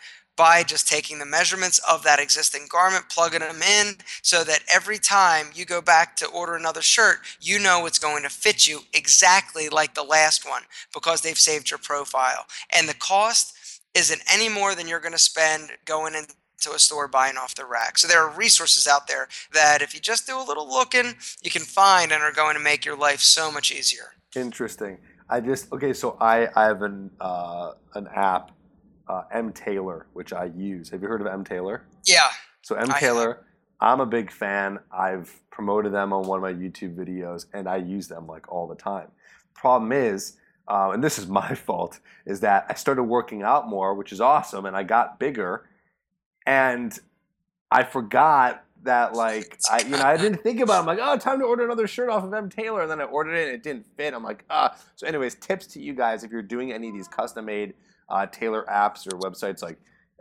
by 0.41 0.63
just 0.63 0.87
taking 0.87 1.19
the 1.19 1.25
measurements 1.25 1.79
of 1.87 2.01
that 2.01 2.19
existing 2.19 2.65
garment, 2.67 3.05
plugging 3.09 3.41
them 3.41 3.61
in, 3.61 3.93
so 4.23 4.43
that 4.43 4.63
every 4.67 4.97
time 4.97 5.51
you 5.53 5.65
go 5.65 5.83
back 5.83 6.15
to 6.15 6.25
order 6.25 6.55
another 6.55 6.81
shirt, 6.81 7.19
you 7.39 7.59
know 7.59 7.85
it's 7.85 7.99
going 7.99 8.23
to 8.23 8.29
fit 8.29 8.65
you 8.65 8.79
exactly 8.91 9.69
like 9.69 9.93
the 9.93 10.01
last 10.01 10.43
one 10.49 10.63
because 10.95 11.21
they've 11.21 11.37
saved 11.37 11.69
your 11.69 11.77
profile. 11.77 12.47
And 12.75 12.89
the 12.89 12.95
cost 12.95 13.55
isn't 13.93 14.23
any 14.33 14.49
more 14.49 14.73
than 14.73 14.87
you're 14.87 14.99
going 14.99 15.11
to 15.11 15.19
spend 15.19 15.73
going 15.85 16.15
into 16.15 16.71
a 16.73 16.79
store 16.79 17.07
buying 17.07 17.37
off 17.37 17.53
the 17.53 17.65
rack. 17.65 17.99
So 17.99 18.07
there 18.07 18.25
are 18.25 18.35
resources 18.35 18.87
out 18.87 19.05
there 19.05 19.27
that 19.53 19.83
if 19.83 19.93
you 19.93 19.99
just 19.99 20.25
do 20.25 20.39
a 20.39 20.41
little 20.43 20.67
looking, 20.67 21.13
you 21.43 21.51
can 21.51 21.61
find 21.61 22.11
and 22.11 22.23
are 22.23 22.31
going 22.31 22.55
to 22.55 22.63
make 22.63 22.83
your 22.83 22.97
life 22.97 23.19
so 23.19 23.51
much 23.51 23.71
easier. 23.71 24.13
Interesting. 24.35 24.97
I 25.29 25.39
just 25.39 25.71
okay. 25.71 25.93
So 25.93 26.17
I 26.19 26.49
I 26.55 26.65
have 26.65 26.81
an 26.81 27.11
uh, 27.21 27.73
an 27.93 28.07
app, 28.07 28.49
uh, 29.11 29.23
M 29.31 29.51
Tailor, 29.51 30.07
which 30.13 30.31
I 30.31 30.45
use. 30.45 30.89
Have 30.89 31.01
you 31.01 31.07
heard 31.09 31.21
of 31.21 31.27
M 31.27 31.43
Tailor? 31.43 31.83
Yeah. 32.05 32.29
So 32.61 32.75
M 32.75 32.87
Tailor, 32.87 33.43
I'm 33.81 33.99
a 33.99 34.05
big 34.05 34.31
fan. 34.31 34.79
I've 34.91 35.37
promoted 35.49 35.91
them 35.91 36.13
on 36.13 36.25
one 36.27 36.37
of 36.37 36.43
my 36.43 36.53
YouTube 36.53 36.95
videos, 36.95 37.45
and 37.53 37.67
I 37.67 37.77
use 37.77 38.07
them 38.07 38.25
like 38.25 38.49
all 38.51 38.67
the 38.67 38.75
time. 38.75 39.09
Problem 39.53 39.91
is, 39.91 40.37
uh, 40.67 40.91
and 40.93 41.03
this 41.03 41.19
is 41.19 41.27
my 41.41 41.53
fault, 41.53 41.99
is 42.25 42.39
that 42.39 42.65
I 42.69 42.75
started 42.75 43.03
working 43.03 43.41
out 43.41 43.67
more, 43.67 43.93
which 43.93 44.13
is 44.13 44.21
awesome, 44.21 44.65
and 44.65 44.77
I 44.77 44.83
got 44.83 45.19
bigger, 45.19 45.67
and 46.45 46.97
I 47.69 47.83
forgot 47.83 48.63
that 48.83 49.13
like 49.13 49.59
I 49.69 49.81
you 49.81 49.89
know 49.89 50.01
I 50.01 50.17
didn't 50.17 50.41
think 50.41 50.59
about 50.61 50.77
it. 50.77 50.79
I'm 50.79 50.85
like 50.85 50.99
oh 51.01 51.17
time 51.17 51.39
to 51.39 51.45
order 51.45 51.65
another 51.65 51.85
shirt 51.85 52.09
off 52.09 52.23
of 52.23 52.33
M 52.33 52.49
Tailor 52.49 52.81
and 52.81 52.89
then 52.89 52.99
I 52.99 53.03
ordered 53.03 53.35
it 53.35 53.47
and 53.47 53.55
it 53.55 53.61
didn't 53.61 53.85
fit. 53.95 54.13
I'm 54.13 54.23
like 54.23 54.43
ah 54.49 54.75
so 54.95 55.05
anyways 55.05 55.35
tips 55.35 55.67
to 55.67 55.79
you 55.79 55.93
guys 55.93 56.23
if 56.23 56.31
you're 56.31 56.41
doing 56.41 56.71
any 56.71 56.87
of 56.87 56.95
these 56.95 57.07
custom 57.07 57.45
made 57.45 57.75
uh, 58.11 58.25
tailor 58.27 58.65
apps 58.69 59.07
or 59.07 59.17
websites 59.17 59.63
like 59.63 59.77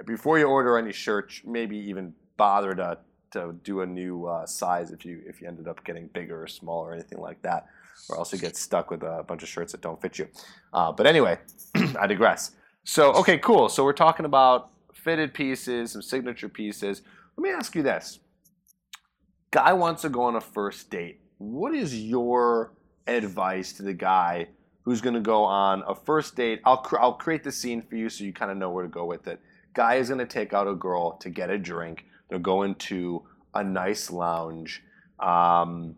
before 0.07 0.39
you 0.39 0.47
order 0.47 0.79
any 0.79 0.93
shirt 0.93 1.33
maybe 1.45 1.77
even 1.77 2.15
bother 2.37 2.75
to 2.75 2.97
to 3.31 3.55
do 3.63 3.81
a 3.83 3.87
new 3.87 4.27
uh, 4.27 4.47
size 4.47 4.91
if 4.91 5.05
you 5.05 5.21
if 5.27 5.41
you 5.41 5.49
ended 5.49 5.69
up 5.69 5.85
getting 5.85 6.07
bigger 6.09 6.43
or 6.43 6.47
smaller 6.47 6.91
or 6.91 6.95
anything 6.95 7.19
like 7.19 7.41
that 7.43 7.67
or 8.09 8.17
else 8.17 8.33
you 8.33 8.39
get 8.39 8.57
stuck 8.57 8.91
with 8.91 9.03
a 9.03 9.25
bunch 9.27 9.43
of 9.43 9.49
shirts 9.49 9.73
that 9.73 9.81
don't 9.83 10.01
fit 10.01 10.19
you. 10.19 10.27
Uh, 10.73 10.91
but 10.91 11.07
anyway 11.07 11.39
I 12.01 12.07
digress. 12.07 12.53
So 12.85 13.13
okay 13.13 13.39
cool 13.39 13.69
so 13.69 13.85
we're 13.85 13.93
talking 13.93 14.25
about 14.25 14.71
fitted 14.95 15.35
pieces 15.35 15.93
some 15.93 16.03
signature 16.03 16.49
pieces. 16.49 17.03
Let 17.37 17.43
me 17.43 17.51
ask 17.51 17.75
you 17.75 17.83
this 17.83 18.21
guy 19.51 19.73
wants 19.73 20.03
to 20.03 20.09
go 20.09 20.23
on 20.23 20.37
a 20.37 20.41
first 20.41 20.91
date. 20.91 21.21
What 21.39 21.75
is 21.75 22.01
your 22.01 22.73
advice 23.07 23.73
to 23.75 23.83
the 23.83 23.95
guy 23.95 24.49
who's 24.83 25.01
going 25.01 25.15
to 25.15 25.21
go 25.21 25.45
on 25.45 25.83
a 25.87 25.95
first 25.95 26.37
date? 26.37 26.61
I'll, 26.65 26.79
cr- 26.79 26.99
I'll 26.99 27.15
create 27.15 27.45
the 27.45 27.53
scene 27.53 27.83
for 27.83 27.97
you 27.97 28.09
so 28.09 28.25
you 28.25 28.33
kind 28.33 28.51
of 28.51 28.57
know 28.57 28.71
where 28.71 28.85
to 28.85 28.91
go 28.91 29.05
with 29.05 29.27
it. 29.29 29.41
Guy 29.75 29.97
is 29.97 30.09
going 30.09 30.19
to 30.19 30.27
take 30.27 30.53
out 30.53 30.67
a 30.67 30.75
girl 30.75 31.13
to 31.19 31.31
get 31.31 31.51
a 31.51 31.59
drink. 31.59 32.07
They're 32.29 32.39
going 32.39 32.75
to 32.77 33.23
a 33.55 33.63
nice 33.63 34.11
lounge. 34.11 34.83
Um, 35.19 35.97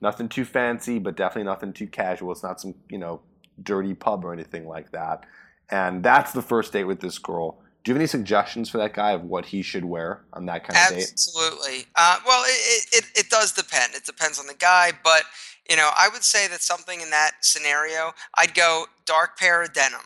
nothing 0.00 0.28
too 0.28 0.44
fancy, 0.44 0.98
but 0.98 1.16
definitely 1.16 1.44
nothing 1.44 1.72
too 1.72 1.86
casual. 1.86 2.32
It's 2.32 2.42
not 2.42 2.60
some, 2.60 2.74
you 2.88 2.98
know, 2.98 3.20
dirty 3.62 3.94
pub 3.94 4.24
or 4.24 4.32
anything 4.32 4.66
like 4.66 4.92
that. 4.92 5.24
And 5.70 6.02
that's 6.02 6.32
the 6.32 6.42
first 6.42 6.72
date 6.72 6.84
with 6.84 7.00
this 7.00 7.18
girl. 7.18 7.58
Do 7.82 7.90
you 7.90 7.94
have 7.94 8.00
any 8.00 8.06
suggestions 8.06 8.70
for 8.70 8.78
that 8.78 8.94
guy 8.94 9.12
of 9.12 9.24
what 9.24 9.44
he 9.44 9.60
should 9.60 9.84
wear 9.84 10.24
on 10.32 10.46
that 10.46 10.66
kind 10.66 10.78
of 10.78 10.96
date? 10.96 11.10
Absolutely. 11.12 11.86
Uh, 11.94 12.18
well, 12.26 12.42
it, 12.46 12.86
it, 12.92 13.04
it 13.14 13.30
does 13.30 13.52
depend. 13.52 13.94
It 13.94 14.04
depends 14.04 14.38
on 14.38 14.46
the 14.46 14.54
guy, 14.54 14.92
but 15.02 15.24
you 15.68 15.76
know, 15.76 15.90
I 15.96 16.08
would 16.12 16.24
say 16.24 16.46
that 16.48 16.62
something 16.62 17.00
in 17.00 17.10
that 17.10 17.32
scenario, 17.42 18.12
I'd 18.36 18.54
go 18.54 18.86
dark 19.06 19.38
pair 19.38 19.62
of 19.62 19.72
denim. 19.72 20.00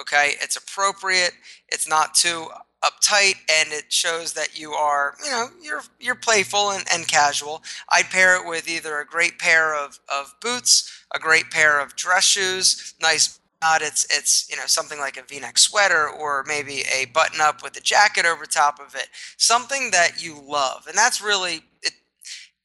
Okay, 0.00 0.34
it's 0.42 0.56
appropriate. 0.56 1.32
It's 1.68 1.88
not 1.88 2.14
too 2.14 2.48
uptight, 2.84 3.36
and 3.50 3.72
it 3.72 3.90
shows 3.90 4.34
that 4.34 4.58
you 4.58 4.72
are, 4.72 5.14
you 5.24 5.30
know, 5.30 5.48
you're 5.62 5.82
you're 5.98 6.14
playful 6.14 6.70
and, 6.70 6.84
and 6.92 7.08
casual. 7.08 7.62
I'd 7.88 8.10
pair 8.10 8.36
it 8.36 8.46
with 8.46 8.68
either 8.68 9.00
a 9.00 9.06
great 9.06 9.38
pair 9.38 9.74
of, 9.74 9.98
of 10.12 10.34
boots, 10.42 11.04
a 11.14 11.18
great 11.18 11.50
pair 11.50 11.80
of 11.80 11.96
dress 11.96 12.24
shoes, 12.24 12.94
nice 13.00 13.40
not 13.62 13.82
it's 13.82 14.06
it's 14.10 14.48
you 14.50 14.56
know 14.56 14.66
something 14.66 14.98
like 14.98 15.16
a 15.16 15.22
v-neck 15.22 15.58
sweater 15.58 16.08
or 16.08 16.44
maybe 16.46 16.82
a 16.94 17.06
button 17.06 17.40
up 17.40 17.62
with 17.62 17.76
a 17.76 17.80
jacket 17.80 18.26
over 18.26 18.44
top 18.44 18.78
of 18.80 18.94
it 18.94 19.08
something 19.36 19.90
that 19.90 20.22
you 20.22 20.38
love 20.46 20.86
and 20.86 20.96
that's 20.96 21.22
really 21.22 21.62
it 21.82 21.92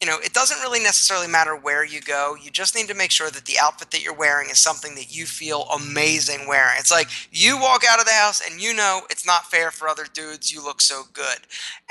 you 0.02 0.08
know 0.08 0.18
it 0.24 0.34
doesn't 0.34 0.60
really 0.60 0.80
necessarily 0.80 1.28
matter 1.28 1.56
where 1.56 1.86
you 1.86 2.02
go 2.02 2.36
you 2.42 2.52
just 2.52 2.76
need 2.76 2.88
to 2.88 2.94
make 2.94 3.12
sure 3.12 3.30
that 3.30 3.46
the 3.46 3.60
outfit 3.62 3.92
that 3.92 4.04
you're 4.04 4.14
wearing 4.14 4.50
is 4.50 4.60
something 4.60 4.96
that 4.96 5.16
you 5.16 5.26
feel 5.26 5.64
amazing 5.76 6.48
wearing 6.48 6.76
it's 6.78 6.92
like 6.92 7.08
you 7.32 7.60
walk 7.60 7.84
out 7.88 8.00
of 8.00 8.06
the 8.06 8.12
house 8.12 8.42
and 8.46 8.62
you 8.62 8.74
know 8.74 9.02
it's 9.10 9.26
not 9.26 9.50
fair 9.50 9.72
for 9.72 9.88
other 9.88 10.06
dudes 10.14 10.52
you 10.52 10.64
look 10.64 10.82
so 10.82 11.04
good 11.14 11.40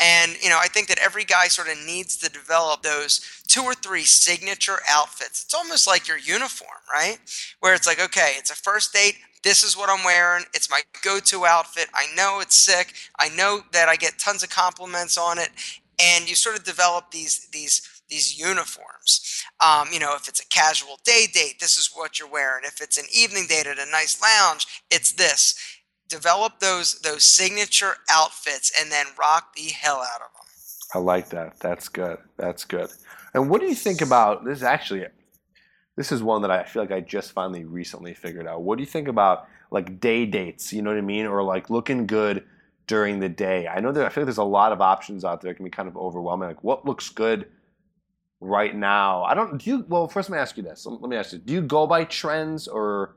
and 0.01 0.37
you 0.43 0.49
know 0.49 0.59
i 0.61 0.67
think 0.67 0.89
that 0.89 0.99
every 0.99 1.25
guy 1.25 1.47
sort 1.47 1.69
of 1.69 1.79
needs 1.87 2.17
to 2.17 2.31
develop 2.31 2.83
those 2.83 3.41
two 3.51 3.63
or 3.63 3.75
three 3.75 4.05
signature 4.05 4.79
outfits. 4.89 5.43
It's 5.43 5.55
almost 5.55 5.87
like 5.87 6.07
your 6.07 6.19
uniform, 6.19 6.79
right? 6.93 7.19
Where 7.59 7.75
it's 7.75 7.87
like, 7.87 8.01
okay, 8.01 8.35
it's 8.39 8.51
a 8.51 8.55
first 8.55 8.93
date. 8.93 9.17
This 9.43 9.65
is 9.65 9.77
what 9.77 9.91
I'm 9.91 10.05
wearing. 10.05 10.45
It's 10.55 10.71
my 10.71 10.83
go 11.03 11.19
to 11.19 11.47
outfit. 11.47 11.89
I 11.93 12.07
know 12.15 12.39
it's 12.41 12.57
sick. 12.57 12.95
I 13.19 13.29
know 13.31 13.63
that 13.73 13.89
I 13.89 13.97
get 13.97 14.19
tons 14.19 14.45
of 14.45 14.51
compliments 14.51 15.19
on 15.19 15.39
it. 15.39 15.51
And 16.01 16.29
you 16.29 16.37
sort 16.37 16.57
of 16.57 16.65
develop 16.65 17.11
these, 17.11 17.49
these, 17.49 18.00
these 18.11 18.39
uniforms. 18.39 19.45
Um, 19.65 19.89
you 19.93 19.99
know, 19.99 20.15
if 20.15 20.29
it's 20.29 20.41
a 20.41 20.47
casual 20.47 20.99
day 21.05 21.27
date, 21.33 21.61
this 21.61 21.77
is 21.79 21.91
what 21.95 22.19
you're 22.19 22.29
wearing. 22.29 22.65
If 22.65 22.81
it's 22.81 22.99
an 22.99 23.07
evening 23.15 23.47
date 23.49 23.67
at 23.67 23.79
a 23.79 23.91
nice 23.91 24.21
lounge, 24.21 24.67
it's 24.91 25.13
this. 25.13 25.55
Develop 26.09 26.59
those 26.59 27.01
those 27.01 27.25
signature 27.25 27.95
outfits 28.11 28.73
and 28.81 28.91
then 28.91 29.07
rock 29.19 29.55
the 29.55 29.69
hell 29.69 29.99
out 29.99 30.21
of 30.21 30.33
them. 30.35 30.41
I 30.93 30.99
like 30.99 31.29
that. 31.31 31.61
That's 31.61 31.89
good. 31.89 32.19
That's 32.37 32.65
good. 32.65 32.91
And 33.33 33.49
what 33.49 33.61
do 33.61 33.69
you 33.69 33.75
think 33.75 34.01
about 34.01 34.45
this? 34.45 34.59
Is 34.59 34.65
actually, 34.65 35.07
this 35.97 36.11
is 36.11 36.23
one 36.23 36.43
that 36.43 36.51
I 36.51 36.65
feel 36.65 36.83
like 36.83 36.91
I 36.91 37.01
just 37.01 37.33
finally 37.33 37.65
recently 37.65 38.13
figured 38.15 38.49
out. 38.49 38.63
What 38.63 38.77
do 38.77 38.83
you 38.83 38.89
think 38.91 39.07
about 39.07 39.47
like 39.71 40.01
day 40.01 40.27
dates? 40.27 40.73
You 40.73 40.83
know 40.83 40.91
what 40.91 40.99
I 40.99 41.03
mean, 41.03 41.27
or 41.27 41.43
like 41.45 41.71
looking 41.71 42.07
good 42.07 42.45
during 42.89 43.21
the 43.21 43.29
day? 43.29 43.69
I 43.69 43.79
know 43.79 43.93
that 43.93 44.05
I 44.05 44.09
feel 44.09 44.23
like 44.23 44.27
there's 44.27 44.39
a 44.39 44.45
lot 44.45 44.73
of 44.73 44.81
options 44.81 45.25
out 45.25 45.41
there. 45.41 45.53
It 45.53 45.55
can 45.55 45.65
be 45.65 45.71
kind 45.71 45.89
of 45.89 45.97
overwhelming. 45.97 46.49
Like 46.49 46.65
what 46.65 46.85
looks 46.85 47.09
good 47.09 47.47
right 48.41 48.75
now? 48.75 49.23
I 49.25 49.35
don't. 49.35 49.59
Do 49.59 49.71
you? 49.71 49.85
Well, 49.89 50.09
first 50.09 50.31
let 50.31 50.37
me 50.37 50.41
ask 50.41 50.57
you 50.57 50.63
this. 50.63 50.87
Let 50.87 51.09
me 51.09 51.17
ask 51.17 51.33
you. 51.33 51.39
Do 51.39 51.53
you 51.53 51.61
go 51.63 51.87
by 51.87 52.05
trends 52.05 52.67
or 52.67 53.15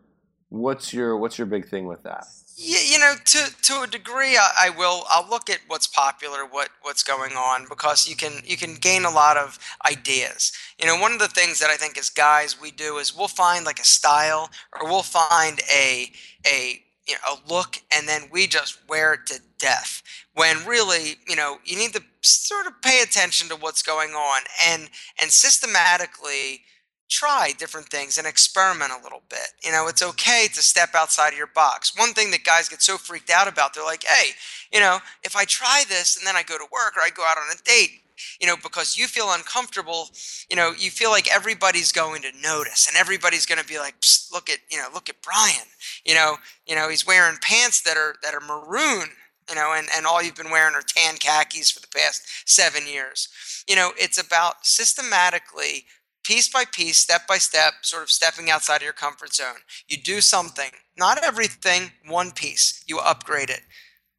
what's 0.49 0.93
your 0.93 1.17
what's 1.17 1.37
your 1.37 1.47
big 1.47 1.67
thing 1.67 1.87
with 1.87 2.03
that? 2.03 2.25
Yeah, 2.55 2.79
you 2.85 2.99
know, 2.99 3.15
to 3.25 3.61
to 3.63 3.81
a 3.81 3.87
degree, 3.87 4.37
I, 4.37 4.49
I, 4.65 4.69
will. 4.69 5.03
I'll 5.09 5.27
look 5.27 5.49
at 5.49 5.59
what's 5.67 5.87
popular, 5.87 6.45
what 6.45 6.69
what's 6.83 7.01
going 7.01 7.33
on, 7.33 7.65
because 7.67 8.07
you 8.07 8.15
can 8.15 8.33
you 8.45 8.57
can 8.57 8.75
gain 8.75 9.05
a 9.05 9.09
lot 9.09 9.37
of 9.37 9.57
ideas. 9.89 10.53
You 10.79 10.85
know, 10.85 10.97
one 10.97 11.13
of 11.13 11.19
the 11.19 11.27
things 11.27 11.59
that 11.59 11.71
I 11.71 11.77
think 11.77 11.97
as 11.97 12.09
guys 12.11 12.61
we 12.61 12.69
do 12.69 12.97
is 12.97 13.15
we'll 13.15 13.27
find 13.27 13.65
like 13.65 13.79
a 13.79 13.85
style, 13.85 14.51
or 14.71 14.87
we'll 14.87 15.01
find 15.01 15.61
a 15.73 16.11
a 16.45 16.83
you 17.07 17.15
know 17.15 17.35
a 17.35 17.53
look, 17.53 17.77
and 17.95 18.07
then 18.07 18.23
we 18.31 18.47
just 18.47 18.77
wear 18.87 19.13
it 19.13 19.25
to 19.27 19.39
death. 19.59 20.01
When 20.33 20.65
really, 20.65 21.15
you 21.27 21.35
know, 21.35 21.57
you 21.65 21.77
need 21.77 21.93
to 21.93 22.03
sort 22.21 22.67
of 22.67 22.81
pay 22.81 23.01
attention 23.01 23.49
to 23.49 23.55
what's 23.55 23.81
going 23.81 24.11
on 24.11 24.41
and 24.67 24.89
and 25.21 25.31
systematically 25.31 26.61
try 27.09 27.53
different 27.57 27.87
things 27.87 28.17
and 28.17 28.25
experiment 28.25 28.91
a 28.91 29.03
little 29.03 29.21
bit. 29.29 29.47
You 29.63 29.71
know, 29.71 29.87
it's 29.87 30.01
okay 30.01 30.47
to 30.53 30.61
step 30.61 30.95
outside 30.95 31.29
of 31.29 31.37
your 31.37 31.47
box. 31.47 31.97
One 31.97 32.13
thing 32.13 32.31
that 32.31 32.43
guys 32.43 32.69
get 32.69 32.81
so 32.81 32.97
freaked 32.97 33.29
out 33.29 33.47
about, 33.47 33.73
they're 33.73 33.83
like, 33.83 34.03
hey, 34.03 34.31
you 34.71 34.79
know, 34.79 34.97
if 35.23 35.35
I 35.35 35.45
try 35.45 35.83
this 35.87 36.17
and 36.17 36.25
then 36.25 36.35
I 36.35 36.43
go 36.43 36.57
to 36.57 36.67
work 36.71 36.97
or 36.97 37.01
I 37.01 37.09
go 37.13 37.23
out 37.23 37.37
on 37.37 37.43
a 37.53 37.63
date, 37.63 38.01
you 38.39 38.47
know, 38.47 38.55
because 38.61 38.97
you 38.97 39.07
feel 39.07 39.31
uncomfortable, 39.31 40.09
you 40.49 40.55
know, 40.55 40.73
you 40.77 40.89
feel 40.89 41.09
like 41.09 41.33
everybody's 41.33 41.91
going 41.91 42.21
to 42.23 42.31
notice 42.41 42.87
and 42.87 42.97
everybody's 42.97 43.45
going 43.45 43.61
to 43.61 43.67
be 43.67 43.79
like, 43.79 43.95
look 44.31 44.49
at, 44.49 44.59
you 44.71 44.77
know, 44.77 44.87
look 44.93 45.09
at 45.09 45.21
Brian, 45.21 45.67
you 46.05 46.13
know, 46.13 46.37
you 46.67 46.75
know, 46.75 46.89
he's 46.89 47.05
wearing 47.05 47.37
pants 47.41 47.81
that 47.81 47.97
are, 47.97 48.15
that 48.23 48.33
are 48.33 48.41
maroon, 48.41 49.09
you 49.49 49.55
know, 49.55 49.73
and, 49.75 49.87
and 49.95 50.05
all 50.05 50.21
you've 50.21 50.35
been 50.35 50.51
wearing 50.51 50.75
are 50.75 50.83
tan 50.85 51.15
khakis 51.15 51.71
for 51.71 51.79
the 51.79 51.87
past 51.87 52.23
seven 52.45 52.87
years. 52.87 53.29
You 53.67 53.75
know, 53.75 53.91
it's 53.97 54.17
about 54.17 54.65
systematically 54.65 55.85
piece 56.23 56.47
by 56.47 56.63
piece, 56.65 56.97
step 56.97 57.27
by 57.27 57.37
step, 57.37 57.73
sort 57.81 58.03
of 58.03 58.09
stepping 58.09 58.49
outside 58.49 58.77
of 58.77 58.83
your 58.83 58.93
comfort 58.93 59.33
zone. 59.33 59.57
You 59.87 59.97
do 59.97 60.21
something, 60.21 60.71
not 60.97 61.23
everything, 61.23 61.91
one 62.07 62.31
piece. 62.31 62.83
You 62.87 62.99
upgrade 62.99 63.49
it. 63.49 63.61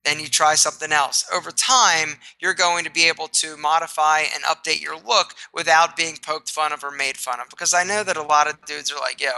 Then 0.04 0.20
you 0.20 0.28
try 0.28 0.54
something 0.54 0.92
else. 0.92 1.24
Over 1.32 1.50
time, 1.50 2.16
you're 2.40 2.54
going 2.54 2.84
to 2.84 2.90
be 2.90 3.08
able 3.08 3.28
to 3.28 3.56
modify 3.56 4.20
and 4.20 4.44
update 4.44 4.82
your 4.82 4.96
look 4.96 5.34
without 5.52 5.96
being 5.96 6.18
poked 6.20 6.50
fun 6.50 6.72
of 6.72 6.84
or 6.84 6.90
made 6.90 7.16
fun 7.16 7.40
of. 7.40 7.48
Because 7.48 7.72
I 7.72 7.84
know 7.84 8.04
that 8.04 8.16
a 8.16 8.22
lot 8.22 8.48
of 8.48 8.64
dudes 8.66 8.92
are 8.92 9.00
like, 9.00 9.20
yo, 9.20 9.30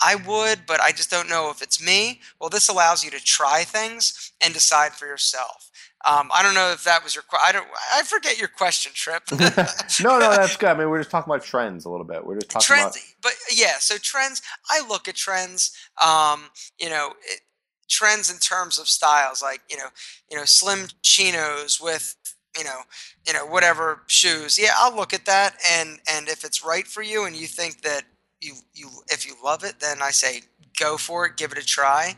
I 0.00 0.14
would, 0.14 0.60
but 0.66 0.80
I 0.80 0.92
just 0.92 1.10
don't 1.10 1.28
know 1.28 1.50
if 1.50 1.62
it's 1.62 1.82
me. 1.82 2.20
Well, 2.40 2.50
this 2.50 2.68
allows 2.68 3.04
you 3.04 3.10
to 3.10 3.22
try 3.22 3.64
things 3.64 4.32
and 4.40 4.52
decide 4.52 4.92
for 4.92 5.06
yourself. 5.06 5.70
Um, 6.06 6.30
I 6.32 6.42
don't 6.42 6.54
know 6.54 6.70
if 6.70 6.84
that 6.84 7.02
was 7.02 7.16
your. 7.16 7.24
I 7.44 7.50
don't. 7.50 7.66
I 7.92 8.02
forget 8.04 8.38
your 8.38 8.48
question, 8.48 8.92
Tripp. 8.94 9.24
no, 9.32 10.18
no, 10.20 10.30
that's 10.30 10.56
good. 10.56 10.68
I 10.68 10.74
mean, 10.74 10.88
we're 10.88 10.98
just 10.98 11.10
talking 11.10 11.32
about 11.32 11.42
trends 11.42 11.84
a 11.84 11.90
little 11.90 12.06
bit. 12.06 12.24
We're 12.24 12.36
just 12.36 12.50
talking 12.50 12.64
trends, 12.64 12.96
about. 12.96 13.02
But 13.22 13.32
yeah, 13.52 13.78
so 13.80 13.96
trends. 13.96 14.40
I 14.70 14.86
look 14.86 15.08
at 15.08 15.16
trends. 15.16 15.76
Um, 16.00 16.44
you 16.78 16.90
know, 16.90 17.14
it, 17.24 17.40
trends 17.88 18.30
in 18.30 18.38
terms 18.38 18.78
of 18.78 18.88
styles, 18.88 19.42
like 19.42 19.60
you 19.70 19.76
know, 19.76 19.88
you 20.30 20.36
know, 20.36 20.44
slim 20.44 20.88
chinos 21.02 21.80
with 21.80 22.16
you 22.56 22.64
know, 22.64 22.80
you 23.26 23.32
know, 23.32 23.46
whatever 23.46 24.02
shoes. 24.06 24.58
Yeah, 24.58 24.70
I'll 24.76 24.94
look 24.94 25.12
at 25.12 25.26
that, 25.26 25.56
and 25.70 25.98
and 26.10 26.28
if 26.28 26.44
it's 26.44 26.64
right 26.64 26.86
for 26.86 27.02
you, 27.02 27.24
and 27.24 27.36
you 27.36 27.46
think 27.46 27.82
that 27.82 28.04
you 28.40 28.54
you 28.74 28.88
if 29.08 29.26
you 29.26 29.34
love 29.42 29.64
it, 29.64 29.80
then 29.80 29.98
I 30.02 30.10
say 30.10 30.42
go 30.78 30.96
for 30.96 31.26
it, 31.26 31.36
give 31.36 31.52
it 31.52 31.58
a 31.58 31.64
try. 31.64 32.16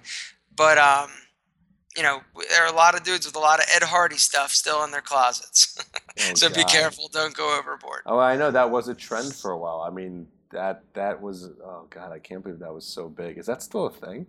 But 0.55 0.79
um, 0.79 1.11
you 1.97 2.03
know, 2.03 2.21
there 2.51 2.65
are 2.65 2.73
a 2.73 2.77
lot 2.77 2.95
of 2.95 3.03
dudes 3.03 3.27
with 3.27 3.37
a 3.37 3.41
lot 3.41 3.59
of 3.59 3.67
Ed 3.75 3.83
Hardy 3.83 4.17
stuff 4.17 4.53
still 4.53 4.85
in 4.85 4.91
their 4.91 5.01
closets. 5.01 5.77
oh, 6.21 6.35
so 6.35 6.49
God. 6.49 6.57
be 6.57 6.65
careful, 6.65 7.09
don't 7.13 7.35
go 7.35 7.59
overboard. 7.59 8.03
Oh, 8.07 8.19
I 8.19 8.37
know 8.37 8.51
that 8.51 8.71
was 8.71 8.89
a 8.89 8.95
trend 8.95 9.35
for 9.35 9.51
a 9.51 9.59
while. 9.59 9.81
I 9.81 9.91
mean, 9.91 10.27
that 10.53 10.83
that 10.95 11.21
was 11.21 11.51
oh 11.65 11.87
God, 11.91 12.13
I 12.13 12.19
can't 12.19 12.43
believe 12.43 12.61
that 12.61 12.73
was 12.73 12.87
so 12.87 13.09
big. 13.09 13.39
Is 13.39 13.47
that 13.47 13.63
still 13.63 13.87
a 13.87 13.91
thing? 13.91 14.27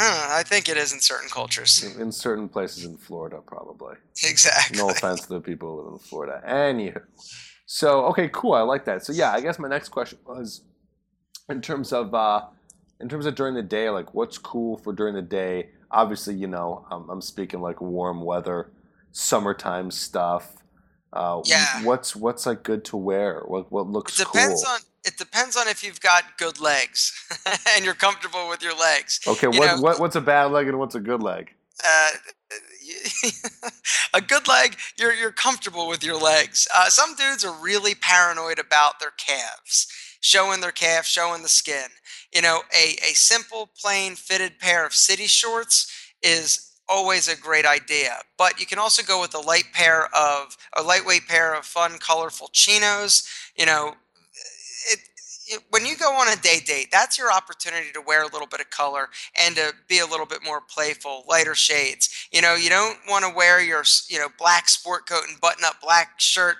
I, 0.00 0.40
I 0.40 0.42
think 0.42 0.68
it 0.68 0.76
is 0.76 0.92
in 0.92 1.00
certain 1.00 1.28
cultures. 1.28 1.82
In, 1.82 2.00
in, 2.00 2.12
certain 2.12 2.48
places 2.48 2.84
in 2.84 2.96
Florida, 2.96 3.40
probably. 3.44 3.96
Exactly. 4.24 4.78
No 4.78 4.90
offense 4.90 5.22
to 5.22 5.28
the 5.28 5.40
people 5.40 5.68
who 5.68 5.82
live 5.82 5.92
in 5.94 5.98
Florida. 5.98 6.42
Anywho, 6.46 7.02
so 7.66 8.06
okay, 8.06 8.28
cool. 8.32 8.54
I 8.54 8.62
like 8.62 8.84
that. 8.86 9.04
So 9.04 9.12
yeah, 9.12 9.32
I 9.32 9.40
guess 9.40 9.58
my 9.58 9.68
next 9.68 9.90
question 9.90 10.18
was, 10.26 10.62
in 11.48 11.60
terms 11.60 11.92
of 11.92 12.14
uh, 12.14 12.46
in 13.00 13.08
terms 13.08 13.26
of 13.26 13.34
during 13.34 13.54
the 13.54 13.62
day, 13.62 13.90
like 13.90 14.14
what's 14.14 14.38
cool 14.38 14.76
for 14.78 14.92
during 14.92 15.14
the 15.14 15.22
day. 15.22 15.70
Obviously, 15.92 16.34
you 16.34 16.46
know, 16.46 16.86
I'm, 16.90 17.08
I'm 17.10 17.20
speaking 17.20 17.60
like 17.60 17.80
warm 17.80 18.22
weather, 18.22 18.70
summertime 19.12 19.90
stuff. 19.90 20.56
Uh, 21.12 21.42
yeah. 21.44 21.82
What's 21.82 22.14
what's 22.14 22.46
like 22.46 22.62
good 22.62 22.84
to 22.86 22.96
wear? 22.96 23.42
What 23.46 23.72
what 23.72 23.88
looks 23.88 24.20
it 24.20 24.26
depends 24.26 24.64
cool? 24.64 24.74
on 24.74 24.80
it 25.04 25.16
depends 25.16 25.56
on 25.56 25.68
if 25.68 25.82
you've 25.82 26.00
got 26.00 26.36
good 26.38 26.60
legs 26.60 27.12
and 27.76 27.84
you're 27.84 27.94
comfortable 27.94 28.48
with 28.48 28.62
your 28.62 28.76
legs. 28.76 29.20
Okay, 29.26 29.48
you 29.52 29.58
what, 29.58 29.80
what 29.80 30.00
what's 30.00 30.16
a 30.16 30.20
bad 30.20 30.52
leg 30.52 30.68
and 30.68 30.78
what's 30.78 30.94
a 30.94 31.00
good 31.00 31.22
leg? 31.22 31.52
Uh, 31.82 32.10
a 34.14 34.20
good 34.20 34.48
leg, 34.48 34.76
you're 34.98 35.14
you're 35.14 35.32
comfortable 35.32 35.88
with 35.88 36.04
your 36.04 36.20
legs. 36.20 36.66
Uh, 36.74 36.88
some 36.88 37.14
dudes 37.14 37.44
are 37.44 37.52
really 37.52 37.94
paranoid 37.94 38.58
about 38.58 39.00
their 39.00 39.12
calves, 39.16 39.86
showing 40.20 40.60
their 40.60 40.72
calf, 40.72 41.06
showing 41.06 41.42
the 41.42 41.48
skin. 41.48 41.88
You 42.34 42.42
know, 42.42 42.62
a 42.74 42.96
a 43.02 43.14
simple, 43.14 43.70
plain, 43.80 44.16
fitted 44.16 44.58
pair 44.58 44.84
of 44.84 44.92
city 44.92 45.26
shorts 45.26 45.90
is 46.22 46.70
always 46.88 47.28
a 47.28 47.36
great 47.36 47.64
idea. 47.64 48.18
But 48.36 48.60
you 48.60 48.66
can 48.66 48.78
also 48.78 49.02
go 49.02 49.20
with 49.20 49.34
a 49.34 49.38
light 49.38 49.72
pair 49.72 50.14
of 50.14 50.56
a 50.76 50.82
lightweight 50.82 51.28
pair 51.28 51.54
of 51.54 51.64
fun, 51.64 51.98
colorful 51.98 52.50
chinos. 52.52 53.26
You 53.56 53.66
know, 53.66 53.94
when 55.70 55.84
you 55.86 55.96
go 55.96 56.12
on 56.12 56.28
a 56.32 56.36
day 56.36 56.60
date, 56.60 56.88
that's 56.90 57.18
your 57.18 57.32
opportunity 57.32 57.90
to 57.92 58.00
wear 58.00 58.22
a 58.22 58.28
little 58.28 58.46
bit 58.46 58.60
of 58.60 58.70
color 58.70 59.08
and 59.40 59.56
to 59.56 59.72
be 59.88 59.98
a 59.98 60.06
little 60.06 60.26
bit 60.26 60.40
more 60.44 60.60
playful, 60.60 61.24
lighter 61.28 61.54
shades. 61.54 62.28
You 62.32 62.42
know, 62.42 62.54
you 62.54 62.70
don't 62.70 62.98
want 63.08 63.24
to 63.24 63.34
wear 63.34 63.62
your, 63.62 63.84
you 64.08 64.18
know, 64.18 64.28
black 64.38 64.68
sport 64.68 65.08
coat 65.08 65.24
and 65.28 65.40
button 65.40 65.64
up 65.64 65.80
black 65.80 66.18
shirt, 66.18 66.56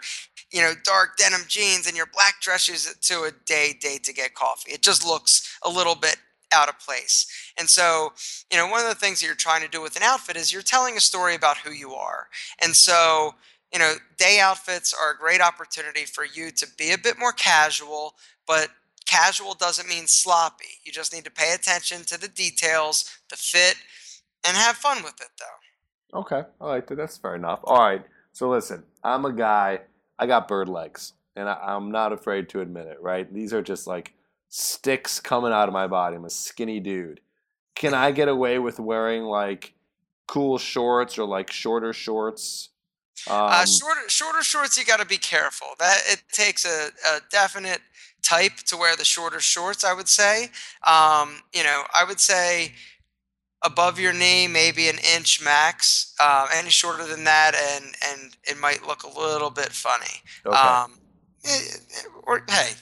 you 0.50 0.60
know, 0.60 0.72
dark 0.84 1.16
denim 1.16 1.42
jeans 1.46 1.86
and 1.86 1.96
your 1.96 2.06
black 2.06 2.40
dress 2.40 2.62
shoes 2.62 2.92
to 3.02 3.22
a 3.22 3.30
day 3.46 3.76
date 3.80 4.04
to 4.04 4.12
get 4.12 4.34
coffee. 4.34 4.72
It 4.72 4.82
just 4.82 5.06
looks 5.06 5.58
a 5.62 5.68
little 5.68 5.94
bit 5.94 6.16
out 6.52 6.68
of 6.68 6.78
place. 6.80 7.26
And 7.58 7.68
so, 7.68 8.12
you 8.50 8.58
know, 8.58 8.66
one 8.66 8.80
of 8.80 8.88
the 8.88 8.94
things 8.94 9.20
that 9.20 9.26
you're 9.26 9.36
trying 9.36 9.62
to 9.62 9.68
do 9.68 9.80
with 9.80 9.96
an 9.96 10.02
outfit 10.02 10.36
is 10.36 10.52
you're 10.52 10.62
telling 10.62 10.96
a 10.96 11.00
story 11.00 11.34
about 11.34 11.58
who 11.58 11.70
you 11.70 11.94
are. 11.94 12.28
And 12.60 12.74
so, 12.74 13.34
you 13.72 13.78
know, 13.78 13.94
day 14.18 14.40
outfits 14.40 14.92
are 14.92 15.12
a 15.12 15.16
great 15.16 15.40
opportunity 15.40 16.04
for 16.04 16.24
you 16.24 16.50
to 16.50 16.66
be 16.76 16.90
a 16.90 16.98
bit 16.98 17.18
more 17.18 17.32
casual, 17.32 18.14
but 18.46 18.68
Casual 19.06 19.54
doesn't 19.54 19.88
mean 19.88 20.06
sloppy. 20.06 20.78
You 20.84 20.92
just 20.92 21.12
need 21.12 21.24
to 21.24 21.30
pay 21.30 21.52
attention 21.52 22.04
to 22.04 22.20
the 22.20 22.28
details, 22.28 23.18
the 23.28 23.36
fit, 23.36 23.76
and 24.46 24.56
have 24.56 24.76
fun 24.76 25.02
with 25.02 25.20
it, 25.20 25.28
though. 25.38 26.20
Okay, 26.20 26.42
I 26.60 26.66
like 26.66 26.86
that. 26.88 26.96
That's 26.96 27.16
fair 27.16 27.34
enough. 27.34 27.60
All 27.64 27.78
right. 27.78 28.04
So 28.32 28.48
listen, 28.50 28.84
I'm 29.02 29.24
a 29.24 29.32
guy. 29.32 29.80
I 30.18 30.26
got 30.26 30.48
bird 30.48 30.68
legs, 30.68 31.14
and 31.36 31.48
I, 31.48 31.76
am 31.76 31.90
not 31.90 32.12
afraid 32.12 32.48
to 32.50 32.60
admit 32.60 32.86
it. 32.86 33.00
Right? 33.00 33.32
These 33.32 33.52
are 33.52 33.62
just 33.62 33.86
like 33.86 34.14
sticks 34.48 35.20
coming 35.20 35.52
out 35.52 35.68
of 35.68 35.72
my 35.72 35.86
body. 35.86 36.16
I'm 36.16 36.24
a 36.24 36.30
skinny 36.30 36.80
dude. 36.80 37.20
Can 37.74 37.94
I 37.94 38.10
get 38.10 38.28
away 38.28 38.58
with 38.58 38.78
wearing 38.78 39.24
like 39.24 39.74
cool 40.26 40.58
shorts 40.58 41.18
or 41.18 41.26
like 41.26 41.50
shorter 41.50 41.92
shorts? 41.92 42.70
Uh, 43.28 43.44
um, 43.44 43.50
uh, 43.52 43.66
shorter 43.66 44.08
shorter 44.08 44.42
shorts, 44.42 44.78
you 44.78 44.84
got 44.84 45.00
to 45.00 45.06
be 45.06 45.16
careful. 45.16 45.68
That 45.78 45.98
it 46.06 46.22
takes 46.32 46.64
a, 46.64 46.88
a 47.08 47.20
definite 47.30 47.80
type 48.22 48.56
to 48.66 48.76
wear 48.76 48.96
the 48.96 49.04
shorter 49.04 49.40
shorts. 49.40 49.84
I 49.84 49.92
would 49.92 50.08
say, 50.08 50.50
um, 50.86 51.42
you 51.52 51.62
know, 51.62 51.84
I 51.94 52.04
would 52.06 52.20
say 52.20 52.72
above 53.62 53.98
your 53.98 54.12
knee, 54.12 54.48
maybe 54.48 54.88
an 54.88 54.98
inch 55.16 55.42
max. 55.42 56.14
Um, 56.20 56.48
any 56.54 56.70
shorter 56.70 57.06
than 57.06 57.24
that, 57.24 57.54
and 57.54 57.84
and 58.08 58.36
it 58.44 58.58
might 58.58 58.86
look 58.86 59.02
a 59.02 59.20
little 59.20 59.50
bit 59.50 59.70
funny. 59.72 60.22
Okay. 60.46 60.56
Um, 60.56 60.98
eh, 61.44 61.48
eh, 61.48 62.08
or 62.24 62.44
hey, 62.48 62.72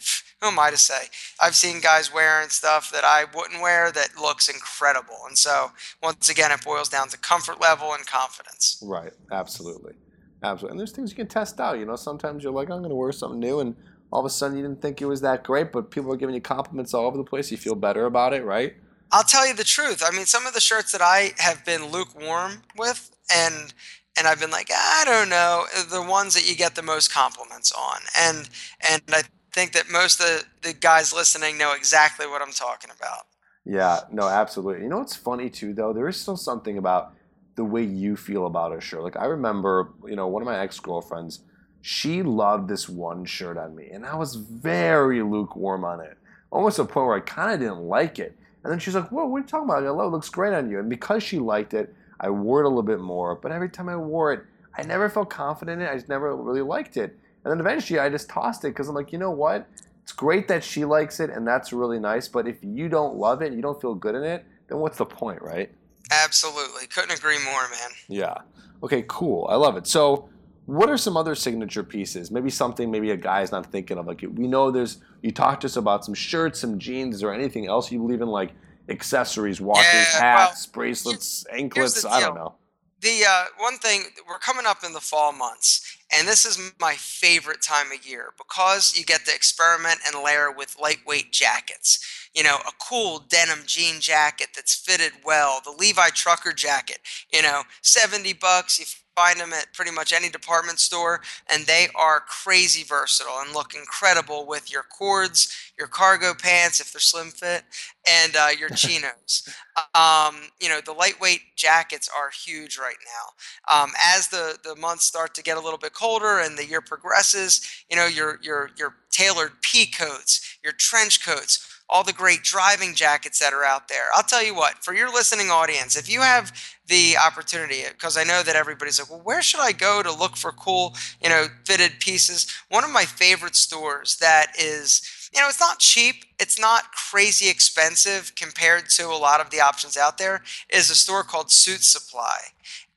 who 0.41 0.49
am 0.49 0.59
I 0.59 0.71
to 0.71 0.77
say? 0.77 1.07
I've 1.41 1.55
seen 1.55 1.81
guys 1.81 2.13
wearing 2.13 2.49
stuff 2.49 2.91
that 2.93 3.05
I 3.05 3.25
wouldn't 3.35 3.61
wear 3.61 3.91
that 3.93 4.11
looks 4.21 4.49
incredible. 4.49 5.17
And 5.27 5.37
so, 5.37 5.73
once 6.03 6.29
again, 6.29 6.53
it 6.53 6.65
boils 6.65 6.89
down 6.89 7.09
to 7.09 7.19
comfort 7.19 7.61
level 7.61 7.93
and 7.93 8.07
confidence. 8.07 8.81
Right. 8.85 9.13
Absolutely. 9.33 9.95
Absolutely. 10.43 10.73
And 10.73 10.81
there's 10.81 10.93
things 10.93 11.11
you 11.11 11.17
can 11.17 11.27
test 11.27 11.59
out. 11.59 11.79
You 11.79 11.85
know, 11.85 11.97
sometimes 11.97 12.45
you're 12.45 12.53
like, 12.53 12.71
I'm 12.71 12.79
going 12.79 12.91
to 12.91 12.95
wear 12.95 13.11
something 13.11 13.41
new, 13.41 13.61
and 13.61 13.75
all 14.13 14.21
of 14.21 14.27
a 14.27 14.31
sudden 14.31 14.57
you 14.57 14.63
didn't 14.63 14.81
think 14.81 15.03
it 15.03 15.07
was 15.07 15.21
that 15.21 15.45
great, 15.45 15.73
but 15.73 15.91
people 15.91 16.13
are 16.13 16.17
giving 16.17 16.35
you 16.35 16.41
compliments 16.41 16.95
all 16.95 17.07
over 17.07 17.17
the 17.17 17.25
place. 17.25 17.51
You 17.51 17.57
feel 17.57 17.75
better 17.75 18.07
about 18.07 18.33
it, 18.33 18.45
right? 18.45 18.75
I'll 19.11 19.25
tell 19.25 19.47
you 19.47 19.55
the 19.55 19.65
truth. 19.65 20.03
I 20.05 20.15
mean, 20.15 20.27
some 20.27 20.47
of 20.47 20.55
the 20.55 20.61
shirts 20.61 20.93
that 20.93 21.01
I 21.03 21.33
have 21.39 21.65
been 21.65 21.87
lukewarm 21.87 22.63
with, 22.77 23.11
and 23.35 23.73
and 24.19 24.27
I've 24.27 24.41
been 24.41 24.51
like, 24.51 24.71
I 24.75 25.05
don't 25.05 25.29
know, 25.29 25.67
the 25.91 26.03
ones 26.03 26.35
that 26.35 26.49
you 26.49 26.57
get 26.57 26.75
the 26.75 26.83
most 26.83 27.13
compliments 27.13 27.73
on, 27.73 28.01
and 28.19 28.49
and 28.91 29.03
I 29.09 29.23
think 29.53 29.73
that 29.73 29.91
most 29.91 30.21
of 30.21 30.27
the, 30.27 30.69
the 30.69 30.73
guys 30.75 31.13
listening 31.13 31.57
know 31.57 31.73
exactly 31.73 32.27
what 32.27 32.43
I'm 32.43 32.53
talking 32.53 32.91
about. 32.97 33.27
Yeah, 33.65 34.01
no, 34.11 34.29
absolutely. 34.29 34.83
You 34.83 34.89
know 34.89 34.99
what's 34.99 35.17
funny 35.17 35.51
too, 35.51 35.75
though? 35.75 35.93
There 35.93 36.09
is 36.09 36.21
still 36.21 36.37
something 36.37 36.79
about 36.79 37.13
the 37.55 37.65
way 37.65 37.83
you 37.83 38.17
feel 38.17 38.47
about 38.47 38.77
a 38.77 38.81
shirt. 38.81 39.03
Like 39.03 39.17
I 39.17 39.27
remember, 39.27 39.93
you 40.07 40.17
know, 40.17 40.27
one 40.27 40.43
of 40.43 40.47
my 40.47 40.59
ex 40.59 40.79
girlfriends 40.81 41.41
she 41.81 42.23
loved 42.23 42.69
this 42.69 42.89
one 42.89 43.25
shirt 43.25 43.57
on 43.57 43.75
me, 43.75 43.89
and 43.91 44.05
I 44.05 44.17
was 44.17 44.35
very 44.35 45.23
lukewarm 45.23 45.85
on 45.85 46.01
it, 46.01 46.19
almost 46.51 46.77
to 46.77 46.83
a 46.83 46.87
point 46.87 47.07
where 47.07 47.17
I 47.17 47.21
kind 47.21 47.53
of 47.53 47.61
didn't 47.61 47.89
like 47.89 48.19
it. 48.19 48.37
And 48.63 48.73
then 48.73 48.79
she's 48.79 48.95
like, 48.95 49.11
"Whoa, 49.11 49.27
what 49.27 49.39
are 49.39 49.41
you 49.41 49.47
talking 49.47 49.65
about? 49.65 49.85
I 49.85 49.91
love 49.91 50.13
it 50.13 50.17
looks 50.17 50.29
great 50.29 50.53
on 50.53 50.71
you." 50.71 50.79
And 50.79 50.91
because 50.91 51.23
she 51.23 51.39
liked 51.39 51.75
it, 51.75 51.95
I 52.21 52.31
wore 52.31 52.61
it 52.61 52.67
a 52.67 52.69
little 52.69 52.83
bit 52.83 53.01
more. 53.01 53.35
But 53.35 53.53
every 53.53 53.69
time 53.69 53.89
I 53.89 53.97
wore 53.97 54.33
it, 54.33 54.45
I 54.77 54.83
never 54.83 55.09
felt 55.09 55.31
confident 55.31 55.81
in 55.81 55.87
it. 55.87 55.91
I 55.91 55.95
just 55.95 56.09
never 56.09 56.35
really 56.37 56.63
liked 56.63 56.97
it. 56.97 57.17
And 57.45 57.53
then 57.53 57.61
eventually, 57.61 57.99
I 57.99 58.09
just 58.09 58.29
tossed 58.29 58.65
it 58.65 58.69
because 58.69 58.89
I'm 58.89 58.95
like, 58.95 59.13
you 59.13 59.19
know 59.19 59.31
what? 59.31 59.67
It's 60.03 60.13
great 60.13 60.49
that 60.49 60.65
she 60.65 60.85
likes 60.85 61.21
it, 61.21 61.31
and 61.31 61.47
that's 61.47 61.73
really 61.73 62.01
nice. 62.01 62.29
But 62.29 62.49
if 62.49 62.57
you 62.63 62.89
don't 62.89 63.17
love 63.17 63.43
it, 63.43 63.49
and 63.49 63.57
you 63.57 63.63
don't 63.63 63.81
feel 63.81 63.95
good 63.95 64.15
in 64.15 64.25
it, 64.25 64.45
then 64.69 64.79
what's 64.79 64.99
the 64.99 65.07
point, 65.07 65.41
right? 65.43 65.71
Absolutely, 66.11 66.87
couldn't 66.87 67.17
agree 67.17 67.39
more, 67.45 67.69
man. 67.69 67.91
Yeah. 68.09 68.39
Okay, 68.83 69.05
cool. 69.07 69.47
I 69.51 69.57
love 69.57 69.77
it. 69.77 69.87
So 69.87 70.29
what 70.69 70.91
are 70.91 70.99
some 70.99 71.17
other 71.17 71.35
signature 71.35 71.83
pieces? 71.83 72.31
Maybe 72.31 72.51
something 72.51 72.91
maybe 72.91 73.11
a 73.11 73.17
guy's 73.17 73.51
not 73.51 73.73
thinking 73.73 73.97
of. 73.97 74.07
Like 74.07 74.23
we 74.35 74.47
know 74.47 74.71
there's 74.71 74.99
you 75.23 75.33
talked 75.33 75.63
to 75.63 75.67
us 75.67 75.77
about 75.77 76.05
some 76.05 76.13
shirts, 76.13 76.61
some 76.61 76.79
jeans, 76.79 77.23
or 77.23 77.33
anything 77.33 77.67
else 77.67 77.91
you 77.91 77.99
believe 77.99 78.21
in, 78.21 78.29
like 78.29 78.53
accessories, 78.91 79.63
watches, 79.63 79.87
yeah, 80.13 80.21
hats, 80.21 80.67
well, 80.67 80.73
bracelets, 80.75 81.47
anklets. 81.51 82.05
I 82.05 82.21
don't 82.21 82.35
know. 82.35 82.55
The 83.01 83.25
uh, 83.27 83.45
one 83.57 83.79
thing 83.79 84.03
we're 84.29 84.39
coming 84.39 84.67
up 84.67 84.85
in 84.85 84.93
the 84.93 85.01
fall 85.01 85.33
months, 85.33 85.97
and 86.15 86.29
this 86.29 86.45
is 86.45 86.59
my 86.79 86.97
favorite 86.97 87.63
time 87.63 87.91
of 87.91 88.07
year 88.07 88.35
because 88.37 88.95
you 88.95 89.07
get 89.07 89.25
to 89.25 89.35
experiment 89.35 90.01
and 90.07 90.23
layer 90.23 90.53
with 90.53 90.77
lightweight 90.79 91.33
jackets. 91.33 92.18
You 92.35 92.43
know, 92.45 92.57
a 92.67 92.73
cool 92.81 93.25
denim 93.29 93.61
jean 93.67 94.01
jacket 94.01 94.49
that's 94.55 94.75
fitted 94.75 95.13
well, 95.25 95.61
the 95.65 95.71
Levi 95.73 96.09
trucker 96.11 96.53
jacket. 96.53 96.99
You 97.33 97.43
know, 97.43 97.63
seventy 97.83 98.33
bucks. 98.33 98.79
You 98.79 98.87
find 99.17 99.41
them 99.41 99.53
at 99.53 99.73
pretty 99.75 99.91
much 99.91 100.13
any 100.13 100.29
department 100.29 100.79
store, 100.79 101.21
and 101.53 101.67
they 101.67 101.89
are 101.97 102.21
crazy 102.21 102.85
versatile 102.85 103.41
and 103.45 103.53
look 103.53 103.75
incredible 103.75 104.47
with 104.47 104.71
your 104.73 104.85
cords, 104.85 105.73
your 105.77 105.89
cargo 105.89 106.33
pants 106.35 106.81
if 106.81 106.93
they're 106.93 107.01
slim 107.01 107.29
fit, 107.31 107.65
and 108.09 108.37
uh, 108.37 108.49
your 108.59 108.69
chinos. 108.77 109.49
um, 109.95 110.37
you 110.61 110.69
know, 110.69 110.81
the 110.85 110.93
lightweight 110.93 111.41
jackets 111.57 112.09
are 112.17 112.31
huge 112.31 112.79
right 112.79 112.97
now. 113.05 113.75
Um, 113.83 113.93
as 114.15 114.29
the 114.29 114.57
the 114.63 114.77
months 114.77 115.05
start 115.05 115.35
to 115.35 115.43
get 115.43 115.57
a 115.57 115.61
little 115.61 115.79
bit 115.79 115.93
colder 115.95 116.39
and 116.39 116.57
the 116.57 116.67
year 116.67 116.81
progresses, 116.81 117.61
you 117.91 117.97
know, 117.97 118.07
your 118.07 118.39
your 118.43 118.71
your 118.77 118.95
tailored 119.11 119.61
pea 119.63 119.87
coats, 119.87 120.59
your 120.63 120.73
trench 120.73 121.25
coats 121.25 121.78
all 121.91 122.05
the 122.05 122.13
great 122.13 122.43
driving 122.43 122.95
jackets 122.95 123.39
that 123.39 123.53
are 123.53 123.65
out 123.65 123.89
there. 123.89 124.05
I'll 124.15 124.23
tell 124.23 124.45
you 124.45 124.55
what, 124.55 124.85
for 124.85 124.95
your 124.95 125.13
listening 125.13 125.51
audience, 125.51 125.97
if 125.97 126.11
you 126.11 126.21
have 126.21 126.53
the 126.87 127.17
opportunity, 127.17 127.83
because 127.91 128.17
I 128.17 128.25
know 128.25 128.43
that 128.43 128.57
everybody's 128.57 128.99
like, 128.99 129.11
well, 129.11 129.21
where 129.23 129.43
should 129.43 129.61
I 129.61 129.73
go 129.73 130.03
to 130.03 130.13
look 130.13 130.37
for 130.37 130.53
cool, 130.53 130.95
you 131.23 131.29
know, 131.29 131.47
fitted 131.65 132.01
pieces? 132.01 132.47
One 132.69 132.85
of 132.85 132.91
my 132.91 133.05
favorite 133.05 133.57
stores 133.57 134.17
that 134.17 134.53
is 134.59 135.03
you 135.35 135.41
know, 135.41 135.49
it's 135.49 135.61
not 135.61 135.79
cheap. 135.79 136.25
It's 136.41 136.59
not 136.59 136.93
crazy 136.93 137.49
expensive 137.49 138.33
compared 138.37 138.89
to 138.91 139.07
a 139.07 139.17
lot 139.17 139.41
of 139.41 139.51
the 139.51 139.61
options 139.61 139.97
out 139.97 140.19
there. 140.19 140.43
Is 140.71 140.91
a 140.91 140.95
store 140.95 141.23
called 141.23 141.51
Suit 141.51 141.83
Supply, 141.83 142.39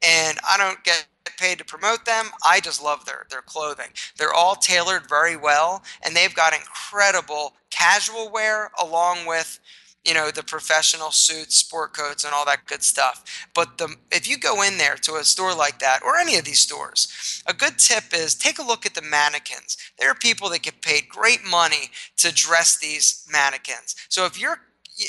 and 0.01 0.37
I 0.47 0.57
don't 0.57 0.83
get 0.83 1.07
paid 1.37 1.57
to 1.57 1.65
promote 1.65 2.05
them. 2.05 2.27
I 2.45 2.59
just 2.59 2.83
love 2.83 3.05
their 3.05 3.25
their 3.29 3.41
clothing. 3.41 3.89
They're 4.17 4.33
all 4.33 4.55
tailored 4.55 5.09
very 5.09 5.35
well, 5.35 5.83
and 6.03 6.15
they've 6.15 6.33
got 6.33 6.53
incredible 6.53 7.53
casual 7.69 8.29
wear 8.29 8.71
along 8.81 9.25
with 9.25 9.59
you 10.05 10.13
know 10.13 10.31
the 10.31 10.43
professional 10.43 11.11
suits 11.11 11.57
sport 11.57 11.93
coats 11.93 12.23
and 12.23 12.33
all 12.33 12.45
that 12.45 12.65
good 12.65 12.83
stuff. 12.83 13.47
But 13.53 13.77
the 13.77 13.95
if 14.11 14.27
you 14.27 14.37
go 14.37 14.61
in 14.61 14.77
there 14.77 14.95
to 14.95 15.15
a 15.15 15.23
store 15.23 15.55
like 15.55 15.79
that 15.79 16.01
or 16.03 16.17
any 16.17 16.37
of 16.37 16.45
these 16.45 16.59
stores 16.59 17.41
a 17.47 17.53
good 17.53 17.77
tip 17.77 18.05
is 18.13 18.35
take 18.35 18.59
a 18.59 18.63
look 18.63 18.85
at 18.85 18.93
the 18.93 19.01
mannequins. 19.01 19.77
There 19.99 20.09
are 20.09 20.15
people 20.15 20.49
that 20.49 20.63
get 20.63 20.81
paid 20.81 21.09
great 21.09 21.43
money 21.43 21.89
to 22.17 22.33
dress 22.33 22.77
these 22.77 23.25
mannequins. 23.31 23.95
So 24.09 24.25
if 24.25 24.39
you're 24.39 24.59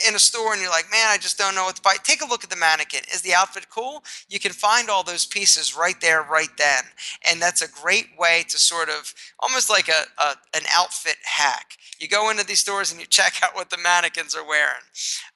in 0.07 0.15
a 0.15 0.19
store 0.19 0.53
and 0.53 0.61
you're 0.61 0.71
like, 0.71 0.91
man, 0.91 1.09
I 1.09 1.19
just 1.19 1.39
don't 1.39 1.55
know 1.55 1.65
what 1.65 1.77
to 1.77 1.83
buy. 1.83 1.97
Take 2.03 2.23
a 2.23 2.27
look 2.27 2.45
at 2.45 2.51
the 2.51 2.57
mannequin. 2.57 3.03
Is 3.13 3.23
the 3.23 3.35
outfit 3.35 3.69
cool? 3.71 4.05
You 4.29 4.39
can 4.39 4.53
find 4.53 4.89
all 4.89 5.03
those 5.03 5.27
pieces 5.27 5.77
right 5.77 6.01
there, 6.01 6.23
right 6.23 6.51
then. 6.59 6.85
And 7.29 7.41
that's 7.41 7.63
a 7.63 7.69
great 7.69 8.09
way 8.19 8.45
to 8.49 8.59
sort 8.59 8.89
of 8.89 9.15
almost 9.41 9.71
like 9.71 9.89
a, 9.89 10.05
a 10.19 10.35
an 10.55 10.63
outfit 10.75 11.17
hack. 11.25 11.77
You 11.99 12.09
go 12.09 12.31
into 12.31 12.45
these 12.45 12.61
stores 12.61 12.91
and 12.91 13.01
you 13.01 13.07
check 13.07 13.35
out 13.43 13.55
what 13.55 13.71
the 13.71 13.79
mannequins 13.79 14.35
are 14.35 14.47
wearing. 14.47 14.83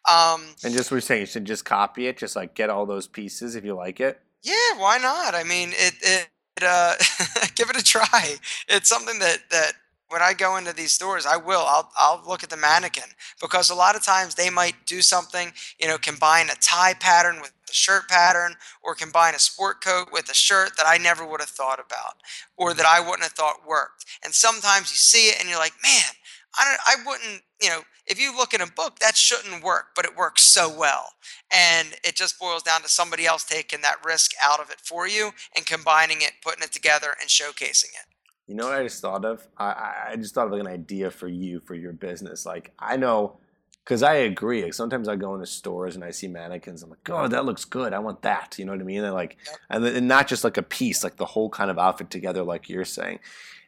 Um, 0.08 0.54
and 0.64 0.74
just 0.74 0.90
we're 0.90 1.00
saying 1.00 1.20
you 1.20 1.26
should 1.26 1.44
just 1.44 1.64
copy 1.64 2.06
it, 2.06 2.16
just 2.16 2.36
like 2.36 2.54
get 2.54 2.70
all 2.70 2.86
those 2.86 3.06
pieces 3.06 3.54
if 3.54 3.64
you 3.64 3.74
like 3.74 4.00
it. 4.00 4.20
Yeah, 4.42 4.78
why 4.78 4.98
not? 4.98 5.34
I 5.34 5.42
mean, 5.42 5.70
it, 5.70 5.94
it, 6.02 6.28
it 6.56 6.62
uh, 6.62 6.94
give 7.54 7.70
it 7.70 7.76
a 7.76 7.84
try. 7.84 8.36
It's 8.68 8.88
something 8.88 9.18
that 9.18 9.38
that 9.50 9.72
when 10.08 10.22
I 10.22 10.34
go 10.34 10.56
into 10.56 10.72
these 10.72 10.92
stores, 10.92 11.26
I 11.26 11.36
will. 11.36 11.64
I'll 11.66 11.90
I'll 11.96 12.22
look 12.26 12.42
at 12.42 12.50
the 12.50 12.56
mannequin 12.56 13.10
because 13.40 13.70
a 13.70 13.74
lot 13.74 13.96
of 13.96 14.04
times 14.04 14.34
they 14.34 14.50
might 14.50 14.86
do 14.86 15.02
something, 15.02 15.52
you 15.80 15.88
know, 15.88 15.98
combine 15.98 16.48
a 16.48 16.54
tie 16.60 16.94
pattern 16.94 17.40
with 17.40 17.52
the 17.66 17.72
shirt 17.72 18.08
pattern, 18.08 18.54
or 18.82 18.94
combine 18.94 19.34
a 19.34 19.38
sport 19.40 19.82
coat 19.82 20.08
with 20.12 20.30
a 20.30 20.34
shirt 20.34 20.76
that 20.76 20.86
I 20.86 20.98
never 20.98 21.26
would 21.26 21.40
have 21.40 21.48
thought 21.48 21.80
about, 21.84 22.14
or 22.56 22.74
that 22.74 22.86
I 22.86 23.00
wouldn't 23.00 23.24
have 23.24 23.32
thought 23.32 23.66
worked. 23.66 24.04
And 24.24 24.32
sometimes 24.32 24.90
you 24.90 24.96
see 24.96 25.28
it 25.28 25.40
and 25.40 25.48
you're 25.48 25.58
like, 25.58 25.74
man, 25.82 26.12
I 26.58 26.64
don't, 26.64 26.80
I 26.86 27.08
wouldn't, 27.08 27.42
you 27.60 27.68
know, 27.68 27.82
if 28.06 28.20
you 28.20 28.36
look 28.36 28.54
in 28.54 28.60
a 28.60 28.66
book, 28.66 29.00
that 29.00 29.16
shouldn't 29.16 29.64
work, 29.64 29.86
but 29.96 30.04
it 30.04 30.16
works 30.16 30.42
so 30.42 30.72
well. 30.72 31.14
And 31.52 31.88
it 32.04 32.14
just 32.14 32.38
boils 32.38 32.62
down 32.62 32.82
to 32.82 32.88
somebody 32.88 33.26
else 33.26 33.44
taking 33.44 33.80
that 33.82 34.04
risk 34.04 34.30
out 34.42 34.60
of 34.60 34.70
it 34.70 34.80
for 34.80 35.08
you 35.08 35.32
and 35.56 35.66
combining 35.66 36.22
it, 36.22 36.34
putting 36.42 36.62
it 36.62 36.72
together, 36.72 37.16
and 37.20 37.28
showcasing 37.28 37.90
it. 37.90 38.15
You 38.46 38.54
know 38.54 38.66
what 38.66 38.78
I 38.78 38.84
just 38.84 39.00
thought 39.00 39.24
of? 39.24 39.46
I, 39.58 40.10
I 40.10 40.16
just 40.16 40.34
thought 40.34 40.46
of 40.46 40.52
like 40.52 40.60
an 40.60 40.68
idea 40.68 41.10
for 41.10 41.28
you 41.28 41.60
for 41.60 41.74
your 41.74 41.92
business. 41.92 42.46
Like 42.46 42.72
I 42.78 42.96
know, 42.96 43.38
because 43.84 44.02
I 44.02 44.14
agree. 44.14 44.62
Like 44.62 44.74
sometimes 44.74 45.08
I 45.08 45.16
go 45.16 45.34
into 45.34 45.46
stores 45.46 45.96
and 45.96 46.04
I 46.04 46.10
see 46.10 46.28
mannequins. 46.28 46.82
I'm 46.82 46.90
like, 46.90 47.08
oh, 47.10 47.28
that 47.28 47.44
looks 47.44 47.64
good. 47.64 47.92
I 47.92 47.98
want 47.98 48.22
that. 48.22 48.56
You 48.58 48.64
know 48.64 48.72
what 48.72 48.80
I 48.80 48.84
mean? 48.84 49.04
And 49.04 49.14
like, 49.14 49.36
and, 49.68 49.84
and 49.84 50.08
not 50.08 50.28
just 50.28 50.44
like 50.44 50.56
a 50.56 50.62
piece, 50.62 51.02
like 51.02 51.16
the 51.16 51.24
whole 51.24 51.50
kind 51.50 51.70
of 51.70 51.78
outfit 51.78 52.10
together, 52.10 52.42
like 52.42 52.68
you're 52.68 52.84
saying. 52.84 53.18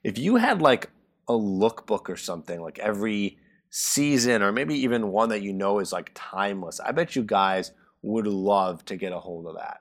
If 0.05 0.17
you 0.17 0.37
had 0.37 0.63
like 0.63 0.91
a 1.29 1.33
lookbook 1.33 2.09
or 2.09 2.17
something, 2.17 2.61
like 2.61 2.79
every 2.79 3.39
season, 3.71 4.43
or 4.43 4.53
maybe 4.53 4.75
even 4.77 5.13
one 5.13 5.29
that 5.31 5.43
you 5.43 5.53
know 5.53 5.81
is 5.81 5.93
like 5.93 6.13
timeless, 6.15 6.81
I 6.81 6.93
bet 6.93 7.17
you 7.17 7.23
guys 7.23 7.73
would 8.03 8.27
love 8.27 8.85
to 8.87 8.97
get 8.97 9.13
a 9.13 9.19
hold 9.19 9.47
of 9.47 9.57
that. 9.57 9.81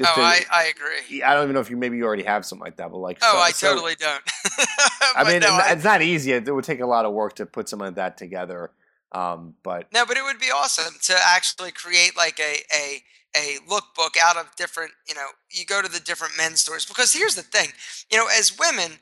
Just 0.00 0.16
oh, 0.16 0.22
I, 0.22 0.40
I 0.50 0.64
agree. 0.64 1.22
I 1.22 1.34
don't 1.34 1.42
even 1.42 1.52
know 1.52 1.60
if 1.60 1.68
you 1.68 1.76
maybe 1.76 1.98
you 1.98 2.06
already 2.06 2.22
have 2.22 2.46
something 2.46 2.64
like 2.64 2.76
that, 2.76 2.90
but 2.90 2.96
like 2.96 3.18
oh, 3.20 3.32
so, 3.32 3.38
I 3.38 3.50
so, 3.50 3.74
totally 3.74 3.96
don't. 3.96 4.22
I 5.14 5.24
mean, 5.24 5.40
no, 5.40 5.60
it's 5.66 5.84
I, 5.84 5.92
not 5.92 6.00
easy. 6.00 6.32
It 6.32 6.48
would 6.48 6.64
take 6.64 6.80
a 6.80 6.86
lot 6.86 7.04
of 7.04 7.12
work 7.12 7.36
to 7.36 7.44
put 7.44 7.68
something 7.68 7.88
like 7.88 7.96
that 7.96 8.16
together. 8.16 8.70
Um, 9.12 9.56
but 9.62 9.92
no, 9.92 10.06
but 10.06 10.16
it 10.16 10.24
would 10.24 10.40
be 10.40 10.46
awesome 10.46 10.94
to 11.02 11.14
actually 11.22 11.70
create 11.72 12.16
like 12.16 12.40
a 12.40 12.62
a 12.74 13.02
a 13.36 13.58
lookbook 13.68 14.16
out 14.22 14.38
of 14.38 14.56
different. 14.56 14.92
You 15.06 15.14
know, 15.14 15.26
you 15.50 15.66
go 15.66 15.82
to 15.82 15.88
the 15.88 16.00
different 16.00 16.32
men's 16.38 16.60
stores 16.60 16.86
because 16.86 17.12
here's 17.12 17.34
the 17.34 17.42
thing. 17.42 17.68
You 18.10 18.16
know, 18.16 18.26
as 18.26 18.58
women, 18.58 18.92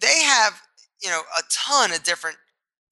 they 0.00 0.22
have 0.22 0.62
you 1.02 1.10
know 1.10 1.22
a 1.36 1.42
ton 1.50 1.90
of 1.90 2.04
different 2.04 2.36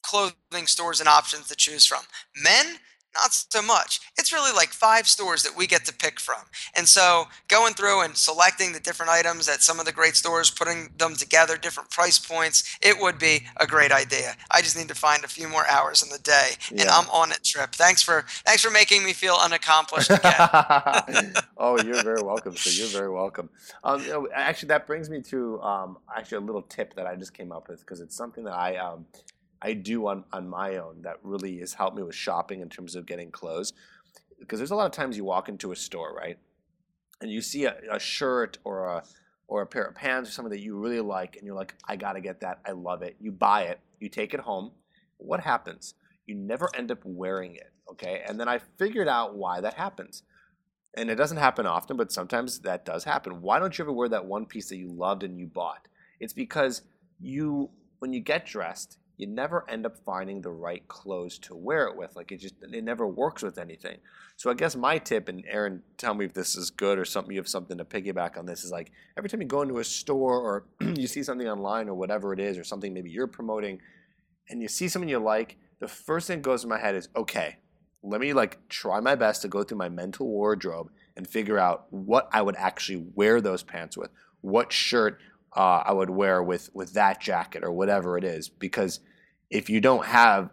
clothing 0.03 0.67
stores 0.67 0.99
and 0.99 1.09
options 1.09 1.47
to 1.47 1.55
choose 1.55 1.87
from. 1.87 2.03
Men 2.35 2.79
not 3.15 3.33
so 3.33 3.63
much. 3.63 4.01
It's 4.19 4.33
really 4.33 4.53
like 4.53 4.71
five 4.71 5.07
stores 5.09 5.43
that 5.43 5.57
we 5.57 5.67
get 5.67 5.85
to 5.87 5.95
pick 5.95 6.21
from. 6.21 6.43
And 6.77 6.89
so 6.89 7.25
going 7.49 7.75
through 7.75 8.03
and 8.03 8.17
selecting 8.17 8.73
the 8.73 8.81
different 8.81 9.11
items 9.11 9.49
at 9.49 9.63
some 9.63 9.79
of 9.79 9.87
the 9.87 9.93
great 9.93 10.17
stores, 10.17 10.51
putting 10.51 10.91
them 10.99 11.15
together, 11.15 11.57
different 11.57 11.91
price 11.91 12.19
points, 12.19 12.79
it 12.83 13.01
would 13.01 13.19
be 13.19 13.47
a 13.57 13.67
great 13.67 13.93
idea. 13.93 14.37
I 14.51 14.63
just 14.63 14.77
need 14.77 14.89
to 14.89 14.95
find 14.95 15.25
a 15.25 15.29
few 15.29 15.49
more 15.49 15.67
hours 15.69 16.03
in 16.03 16.09
the 16.09 16.19
day 16.19 16.51
and 16.71 16.89
I'm 16.89 17.09
on 17.11 17.33
it, 17.33 17.41
Tripp. 17.45 17.75
Thanks 17.75 18.03
for 18.03 18.25
thanks 18.45 18.63
for 18.63 18.71
making 18.71 19.05
me 19.05 19.13
feel 19.13 19.37
unaccomplished 19.41 20.11
again. 20.11 21.35
oh, 21.57 21.81
you're 21.83 22.03
very 22.03 22.23
welcome. 22.23 22.57
So 22.57 22.71
you're 22.71 22.89
very 22.89 23.11
welcome. 23.11 23.49
Um, 23.85 24.29
actually, 24.35 24.69
that 24.69 24.87
brings 24.87 25.11
me 25.11 25.21
to 25.23 25.61
um, 25.63 25.99
actually 26.15 26.39
a 26.39 26.41
little 26.41 26.63
tip 26.63 26.95
that 26.95 27.07
I 27.07 27.17
just 27.17 27.35
came 27.35 27.53
up 27.53 27.69
with 27.69 27.81
because 27.81 28.01
it's 28.01 28.17
something 28.17 28.45
that 28.45 28.55
I 28.55 28.77
um, 28.77 29.07
I 29.63 29.75
do 29.75 30.07
on, 30.09 30.25
on 30.33 30.49
my 30.49 30.77
own 30.77 31.03
that 31.03 31.17
really 31.23 31.59
has 31.61 31.75
helped 31.75 31.97
me 31.97 32.03
with 32.03 32.15
shopping 32.15 32.61
in 32.61 32.69
terms 32.69 32.97
of 32.97 33.07
getting 33.07 33.31
clothes. 33.31 33.73
Because 34.41 34.59
there's 34.59 34.73
a 34.73 34.77
lot 34.77 34.87
of 34.87 34.93
times 34.93 35.17
you 35.17 35.25
walk 35.25 35.49
into 35.49 35.71
a 35.71 35.77
store, 35.77 36.15
right? 36.15 36.39
And 37.21 37.31
you 37.31 37.41
see 37.41 37.65
a, 37.65 37.77
a 37.91 38.01
shirt 38.01 38.59
or 38.65 38.87
a 38.87 39.05
or 39.47 39.61
a 39.61 39.67
pair 39.67 39.85
of 39.85 39.95
pants 39.95 40.31
or 40.31 40.33
something 40.33 40.51
that 40.51 40.63
you 40.63 40.75
really 40.79 41.01
like, 41.01 41.37
and 41.37 41.45
you're 41.45 41.55
like, 41.55 41.75
I 41.87 41.95
gotta 41.95 42.23
get 42.23 42.41
that. 42.41 42.61
I 42.67 42.73
love 42.73 43.03
it. 43.03 43.17
You 43.21 43.31
buy 43.33 43.65
it, 43.65 43.81
you 44.01 44.09
take 44.09 44.33
it 44.33 44.41
home. 44.41 44.73
What 45.19 45.41
happens? 45.41 45.95
You 46.27 46.35
never 46.35 46.71
end 46.75 46.91
up 46.91 47.01
wearing 47.05 47.57
it. 47.57 47.71
Okay. 47.91 48.23
And 48.27 48.41
then 48.41 48.49
I 48.49 48.61
figured 48.79 49.09
out 49.09 49.37
why 49.37 49.61
that 49.61 49.75
happens. 49.75 50.23
And 50.97 51.11
it 51.11 51.17
doesn't 51.17 51.37
happen 51.37 51.67
often, 51.67 51.97
but 51.97 52.13
sometimes 52.13 52.61
that 52.61 52.85
does 52.85 53.05
happen. 53.05 53.43
Why 53.43 53.59
don't 53.59 53.77
you 53.77 53.85
ever 53.85 53.93
wear 53.93 54.09
that 54.09 54.25
one 54.25 54.47
piece 54.47 54.69
that 54.71 54.77
you 54.77 54.91
loved 54.91 55.23
and 55.23 55.39
you 55.39 55.47
bought? 55.47 55.89
It's 56.19 56.33
because 56.33 56.83
you, 57.21 57.71
when 57.99 58.13
you 58.13 58.21
get 58.21 58.47
dressed, 58.47 58.99
you 59.17 59.27
never 59.27 59.69
end 59.69 59.87
up 59.87 59.97
finding 60.05 60.41
the 60.41 60.51
right 60.51 60.87
clothes 60.89 61.39
to 61.39 61.55
wear 61.55 61.87
it 61.87 61.97
with. 61.97 62.17
Like 62.17 62.33
it 62.33 62.39
just 62.39 62.55
it 62.63 62.85
never 62.85 63.07
works 63.07 63.43
with 63.43 63.59
anything. 63.59 63.99
So 64.37 64.51
I 64.51 64.55
guess 64.55 64.75
my 64.75 64.99
tip, 64.99 65.29
and 65.29 65.45
Aaron, 65.49 65.83
tell 65.97 66.15
me 66.15 66.25
if 66.25 66.33
this 66.33 66.57
is 66.57 66.71
good 66.71 66.99
or 66.99 67.05
something 67.05 67.33
you 67.33 67.41
have 67.41 67.49
something 67.49 67.79
to 67.79 67.85
piggyback 67.85 68.37
on 68.37 68.47
this, 68.47 68.65
is 68.65 68.71
like 68.71 68.91
every 69.17 69.29
time 69.29 69.41
you 69.41 69.47
go 69.47 69.63
into 69.63 69.79
a 69.79 69.85
store 69.85 70.41
or 70.41 70.65
you 70.81 71.07
see 71.07 71.23
something 71.23 71.49
online 71.49 71.89
or 71.89 71.95
whatever 71.95 72.33
it 72.33 72.41
is, 72.41 72.59
or 72.59 72.65
something 72.65 72.93
maybe 72.93 73.11
you're 73.11 73.27
promoting, 73.27 73.81
and 74.49 74.63
you 74.63 74.69
see 74.69 74.89
something 74.89 75.09
you 75.09 75.19
like, 75.19 75.57
the 75.81 75.89
first 75.89 76.27
thing 76.27 76.39
that 76.39 76.43
goes 76.43 76.65
in 76.65 76.71
my 76.71 76.79
head 76.79 76.95
is, 76.95 77.09
okay, 77.15 77.59
let 78.03 78.21
me 78.21 78.33
like 78.33 78.69
try 78.69 79.01
my 79.01 79.15
best 79.15 79.43
to 79.43 79.49
go 79.49 79.63
through 79.63 79.79
my 79.79 79.89
mental 79.89 80.27
wardrobe 80.27 80.91
and 81.17 81.27
figure 81.27 81.59
out 81.59 81.87
what 81.91 82.29
I 82.33 82.43
would 82.43 82.57
actually 82.57 83.05
wear 83.15 83.41
those 83.41 83.63
pants 83.63 83.97
with, 83.97 84.11
what 84.41 84.73
shirt 84.73 85.19
uh, 85.57 85.83
I 85.85 85.93
would 85.93 86.11
wear 86.11 86.43
with 86.43 86.71
with 86.75 86.95
that 86.95 87.21
jacket 87.21 87.65
or 87.65 87.73
whatever 87.73 88.17
it 88.17 88.25
is. 88.25 88.49
Because 88.49 89.01
if 89.51 89.69
you 89.69 89.81
don't 89.81 90.07
have 90.07 90.51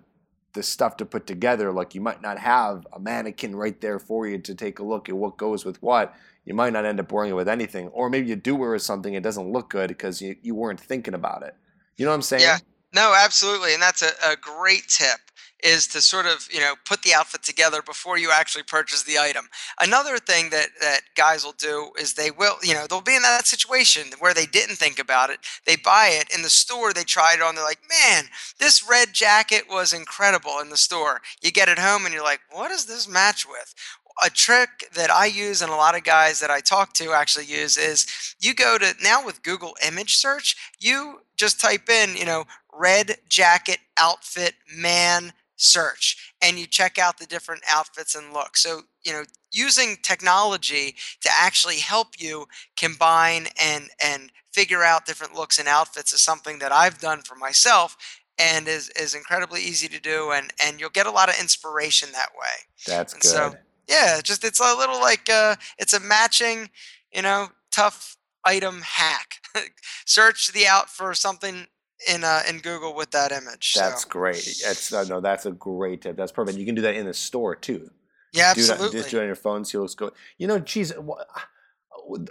the 0.53 0.63
stuff 0.63 0.97
to 0.97 1.05
put 1.05 1.27
together, 1.27 1.71
like 1.71 1.95
you 1.95 2.01
might 2.01 2.21
not 2.21 2.39
have 2.39 2.85
a 2.93 2.99
mannequin 2.99 3.55
right 3.55 3.79
there 3.81 3.99
for 3.99 4.27
you 4.27 4.37
to 4.39 4.55
take 4.55 4.79
a 4.79 4.83
look 4.83 5.09
at 5.09 5.15
what 5.15 5.37
goes 5.37 5.65
with 5.65 5.81
what. 5.81 6.13
You 6.45 6.55
might 6.55 6.73
not 6.73 6.85
end 6.85 6.99
up 6.99 7.11
wearing 7.11 7.31
it 7.31 7.35
with 7.35 7.47
anything, 7.47 7.89
or 7.89 8.09
maybe 8.09 8.27
you 8.27 8.35
do 8.35 8.55
wear 8.55 8.77
something 8.79 9.13
it 9.13 9.21
doesn't 9.21 9.51
look 9.51 9.69
good 9.69 9.89
because 9.89 10.21
you, 10.21 10.35
you 10.41 10.55
weren't 10.55 10.79
thinking 10.79 11.13
about 11.13 11.43
it. 11.43 11.55
You 11.97 12.05
know 12.05 12.11
what 12.11 12.15
I'm 12.15 12.21
saying? 12.23 12.41
Yeah. 12.41 12.57
No, 12.95 13.13
absolutely, 13.15 13.73
and 13.73 13.81
that's 13.83 14.01
a, 14.01 14.09
a 14.25 14.35
great 14.35 14.87
tip 14.87 15.19
is 15.63 15.87
to 15.87 16.01
sort 16.01 16.25
of 16.25 16.47
you 16.51 16.59
know 16.59 16.75
put 16.85 17.01
the 17.03 17.13
outfit 17.13 17.43
together 17.43 17.81
before 17.81 18.17
you 18.17 18.31
actually 18.31 18.63
purchase 18.63 19.03
the 19.03 19.17
item. 19.17 19.49
Another 19.79 20.17
thing 20.17 20.49
that 20.49 20.69
that 20.81 21.01
guys 21.15 21.43
will 21.43 21.53
do 21.53 21.91
is 21.99 22.13
they 22.13 22.31
will 22.31 22.57
you 22.63 22.73
know 22.73 22.85
they'll 22.87 23.01
be 23.01 23.15
in 23.15 23.21
that 23.21 23.47
situation 23.47 24.03
where 24.19 24.33
they 24.33 24.45
didn't 24.45 24.75
think 24.75 24.99
about 24.99 25.29
it. 25.29 25.39
They 25.65 25.75
buy 25.75 26.09
it 26.13 26.33
in 26.33 26.41
the 26.41 26.49
store 26.49 26.93
they 26.93 27.03
try 27.03 27.33
it 27.33 27.41
on 27.41 27.55
they're 27.55 27.63
like 27.63 27.81
man 27.89 28.25
this 28.59 28.87
red 28.87 29.13
jacket 29.13 29.63
was 29.69 29.93
incredible 29.93 30.59
in 30.59 30.69
the 30.69 30.77
store. 30.77 31.21
You 31.41 31.51
get 31.51 31.69
it 31.69 31.79
home 31.79 32.05
and 32.05 32.13
you're 32.13 32.23
like 32.23 32.41
what 32.51 32.69
does 32.69 32.85
this 32.85 33.07
match 33.07 33.47
with? 33.47 33.73
A 34.21 34.29
trick 34.29 34.89
that 34.95 35.09
I 35.09 35.27
use 35.27 35.61
and 35.61 35.71
a 35.71 35.75
lot 35.75 35.95
of 35.95 36.03
guys 36.03 36.39
that 36.39 36.51
I 36.51 36.59
talk 36.59 36.93
to 36.93 37.13
actually 37.13 37.45
use 37.45 37.77
is 37.77 38.05
you 38.39 38.53
go 38.53 38.77
to 38.77 38.93
now 39.01 39.25
with 39.25 39.43
Google 39.43 39.75
image 39.85 40.15
search, 40.15 40.57
you 40.77 41.21
just 41.37 41.61
type 41.61 41.87
in, 41.89 42.17
you 42.17 42.25
know, 42.25 42.43
red 42.73 43.17
jacket 43.29 43.79
outfit 43.97 44.55
man 44.75 45.33
search 45.59 46.33
and 46.41 46.57
you 46.57 46.65
check 46.65 46.97
out 46.97 47.17
the 47.17 47.25
different 47.25 47.61
outfits 47.69 48.15
and 48.15 48.33
looks. 48.33 48.63
So, 48.63 48.81
you 49.03 49.11
know, 49.11 49.23
using 49.51 49.97
technology 50.01 50.95
to 51.21 51.29
actually 51.31 51.77
help 51.77 52.19
you 52.19 52.47
combine 52.77 53.47
and 53.61 53.89
and 54.03 54.31
figure 54.53 54.83
out 54.83 55.05
different 55.05 55.35
looks 55.35 55.59
and 55.59 55.67
outfits 55.67 56.13
is 56.13 56.21
something 56.21 56.59
that 56.59 56.71
I've 56.71 56.99
done 56.99 57.21
for 57.21 57.35
myself 57.35 57.97
and 58.37 58.67
is 58.67 58.89
is 58.91 59.13
incredibly 59.13 59.61
easy 59.61 59.89
to 59.89 59.99
do 59.99 60.31
and 60.31 60.51
and 60.63 60.79
you'll 60.79 60.89
get 60.89 61.07
a 61.07 61.11
lot 61.11 61.29
of 61.29 61.39
inspiration 61.39 62.09
that 62.13 62.29
way. 62.39 62.65
That's 62.87 63.13
and 63.13 63.21
good. 63.21 63.29
So, 63.29 63.53
yeah, 63.87 64.21
just 64.23 64.43
it's 64.45 64.61
a 64.61 64.75
little 64.77 64.99
like 64.99 65.29
uh 65.29 65.55
it's 65.77 65.93
a 65.93 65.99
matching, 65.99 66.69
you 67.13 67.21
know, 67.21 67.49
tough 67.71 68.15
item 68.45 68.81
hack. 68.81 69.41
Search 70.05 70.53
the 70.53 70.67
out 70.67 70.89
for 70.89 71.13
something 71.13 71.67
in 72.07 72.23
uh, 72.23 72.41
in 72.47 72.59
Google 72.59 72.95
with 72.95 73.11
that 73.11 73.31
image. 73.31 73.73
That's 73.75 74.03
so. 74.03 74.09
great. 74.09 74.61
That's 74.65 74.93
uh, 74.93 75.03
no, 75.05 75.21
that's 75.21 75.45
a 75.45 75.51
great 75.51 76.01
tip. 76.01 76.15
That's 76.15 76.31
perfect. 76.31 76.57
You 76.57 76.65
can 76.65 76.75
do 76.75 76.81
that 76.83 76.95
in 76.95 77.05
the 77.05 77.13
store 77.13 77.55
too. 77.55 77.89
Yeah, 78.31 78.53
Do 78.53 78.61
that, 78.61 78.73
absolutely. 78.73 78.99
just 78.99 79.11
do 79.11 79.17
it 79.17 79.21
on 79.21 79.25
your 79.27 79.35
phone. 79.35 79.65
See 79.65 79.77
what's 79.77 79.95
going. 79.95 80.11
You 80.37 80.47
know, 80.47 80.59
geez, 80.59 80.93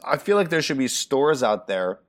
I 0.04 0.16
feel 0.16 0.36
like 0.36 0.48
there 0.48 0.62
should 0.62 0.78
be 0.78 0.88
stores 0.88 1.42
out 1.42 1.66
there 1.66 2.00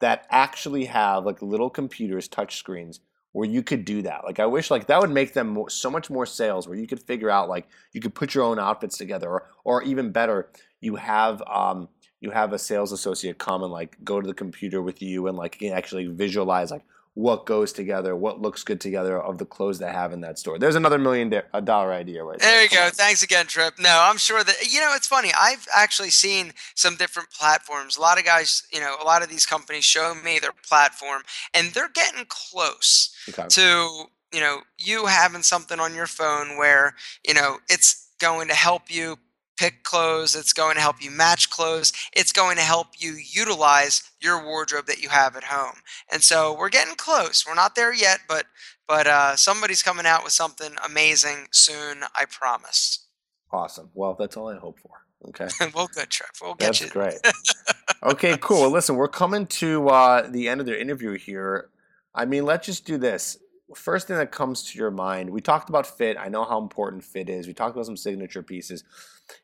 that 0.00 0.26
actually 0.30 0.86
have 0.86 1.24
like 1.24 1.40
little 1.42 1.70
computers, 1.70 2.28
touch 2.28 2.56
screens, 2.56 3.00
where 3.32 3.48
you 3.48 3.62
could 3.62 3.84
do 3.84 4.02
that. 4.02 4.24
Like, 4.24 4.40
I 4.40 4.46
wish 4.46 4.70
like 4.70 4.88
that 4.88 5.00
would 5.00 5.10
make 5.10 5.32
them 5.32 5.48
more, 5.48 5.70
so 5.70 5.90
much 5.90 6.10
more 6.10 6.26
sales. 6.26 6.66
Where 6.66 6.76
you 6.76 6.86
could 6.86 7.02
figure 7.02 7.30
out 7.30 7.48
like 7.48 7.68
you 7.92 8.00
could 8.00 8.14
put 8.14 8.34
your 8.34 8.44
own 8.44 8.58
outfits 8.58 8.98
together, 8.98 9.30
or 9.30 9.48
or 9.64 9.82
even 9.84 10.10
better, 10.10 10.50
you 10.80 10.96
have 10.96 11.42
um 11.42 11.88
you 12.20 12.30
have 12.30 12.52
a 12.52 12.58
sales 12.58 12.92
associate 12.92 13.38
come 13.38 13.62
and 13.62 13.72
like 13.72 13.96
go 14.02 14.20
to 14.20 14.26
the 14.26 14.34
computer 14.34 14.82
with 14.82 15.02
you 15.02 15.28
and 15.28 15.36
like 15.36 15.58
can 15.58 15.72
actually 15.72 16.06
visualize 16.06 16.70
like 16.70 16.84
what 17.16 17.46
goes 17.46 17.72
together, 17.72 18.14
what 18.14 18.42
looks 18.42 18.62
good 18.62 18.78
together 18.78 19.18
of 19.18 19.38
the 19.38 19.46
clothes 19.46 19.78
they 19.78 19.90
have 19.90 20.12
in 20.12 20.20
that 20.20 20.38
store. 20.38 20.58
There's 20.58 20.74
another 20.74 20.98
million 20.98 21.30
dollar 21.64 21.90
idea 21.90 22.22
right 22.22 22.38
there. 22.38 22.50
There 22.50 22.62
you 22.64 22.68
go. 22.68 22.90
Thanks 22.92 23.22
again, 23.22 23.46
Tripp. 23.46 23.78
No, 23.78 24.00
I'm 24.02 24.18
sure 24.18 24.44
that 24.44 24.70
you 24.70 24.80
know 24.80 24.92
it's 24.94 25.06
funny. 25.06 25.30
I've 25.34 25.66
actually 25.74 26.10
seen 26.10 26.52
some 26.74 26.94
different 26.96 27.30
platforms. 27.30 27.96
A 27.96 28.02
lot 28.02 28.18
of 28.18 28.26
guys, 28.26 28.64
you 28.70 28.80
know, 28.80 28.96
a 29.00 29.04
lot 29.04 29.22
of 29.22 29.30
these 29.30 29.46
companies 29.46 29.82
show 29.82 30.14
me 30.14 30.38
their 30.38 30.52
platform, 30.68 31.22
and 31.54 31.68
they're 31.72 31.88
getting 31.88 32.26
close 32.28 33.14
Okay. 33.30 33.46
to 33.48 34.04
you 34.30 34.40
know 34.40 34.60
you 34.76 35.06
having 35.06 35.42
something 35.42 35.80
on 35.80 35.94
your 35.94 36.06
phone 36.06 36.58
where 36.58 36.94
you 37.26 37.32
know 37.32 37.60
it's 37.70 38.10
going 38.18 38.48
to 38.48 38.54
help 38.54 38.90
you 38.90 39.16
pick 39.56 39.82
clothes 39.82 40.34
it's 40.34 40.52
going 40.52 40.74
to 40.74 40.80
help 40.80 41.02
you 41.02 41.10
match 41.10 41.50
clothes 41.50 41.92
it's 42.12 42.32
going 42.32 42.56
to 42.56 42.62
help 42.62 42.88
you 42.98 43.12
utilize 43.12 44.10
your 44.20 44.44
wardrobe 44.44 44.86
that 44.86 45.02
you 45.02 45.08
have 45.08 45.36
at 45.36 45.44
home 45.44 45.76
and 46.12 46.22
so 46.22 46.56
we're 46.56 46.68
getting 46.68 46.94
close 46.94 47.44
we're 47.46 47.54
not 47.54 47.74
there 47.74 47.94
yet 47.94 48.20
but 48.28 48.46
but 48.88 49.06
uh, 49.08 49.34
somebody's 49.34 49.82
coming 49.82 50.06
out 50.06 50.22
with 50.22 50.32
something 50.32 50.74
amazing 50.84 51.46
soon 51.50 52.02
i 52.14 52.24
promise 52.24 53.06
Awesome. 53.52 53.90
Well, 53.94 54.14
that's 54.18 54.36
all 54.36 54.48
I 54.48 54.56
hope 54.56 54.78
for. 54.78 54.90
Okay. 55.28 55.48
well 55.74 55.88
good 55.92 56.10
Tripp 56.10 56.30
we'll 56.42 56.54
get 56.54 56.66
That's 56.66 56.80
you 56.82 56.88
great. 56.88 57.14
okay, 58.02 58.36
cool. 58.40 58.62
Well, 58.62 58.70
listen, 58.70 58.96
we're 58.96 59.08
coming 59.08 59.46
to 59.46 59.88
uh, 59.88 60.28
the 60.28 60.48
end 60.48 60.60
of 60.60 60.66
the 60.66 60.78
interview 60.78 61.16
here. 61.16 61.70
I 62.14 62.26
mean, 62.26 62.44
let's 62.44 62.66
just 62.66 62.84
do 62.86 62.98
this. 62.98 63.38
First 63.74 64.08
thing 64.08 64.16
that 64.18 64.30
comes 64.30 64.62
to 64.70 64.78
your 64.78 64.90
mind, 64.90 65.30
we 65.30 65.40
talked 65.40 65.68
about 65.68 65.86
fit. 65.86 66.16
I 66.18 66.28
know 66.28 66.44
how 66.44 66.60
important 66.60 67.02
fit 67.02 67.28
is. 67.28 67.46
We 67.46 67.54
talked 67.54 67.74
about 67.74 67.86
some 67.86 67.96
signature 67.96 68.42
pieces. 68.42 68.84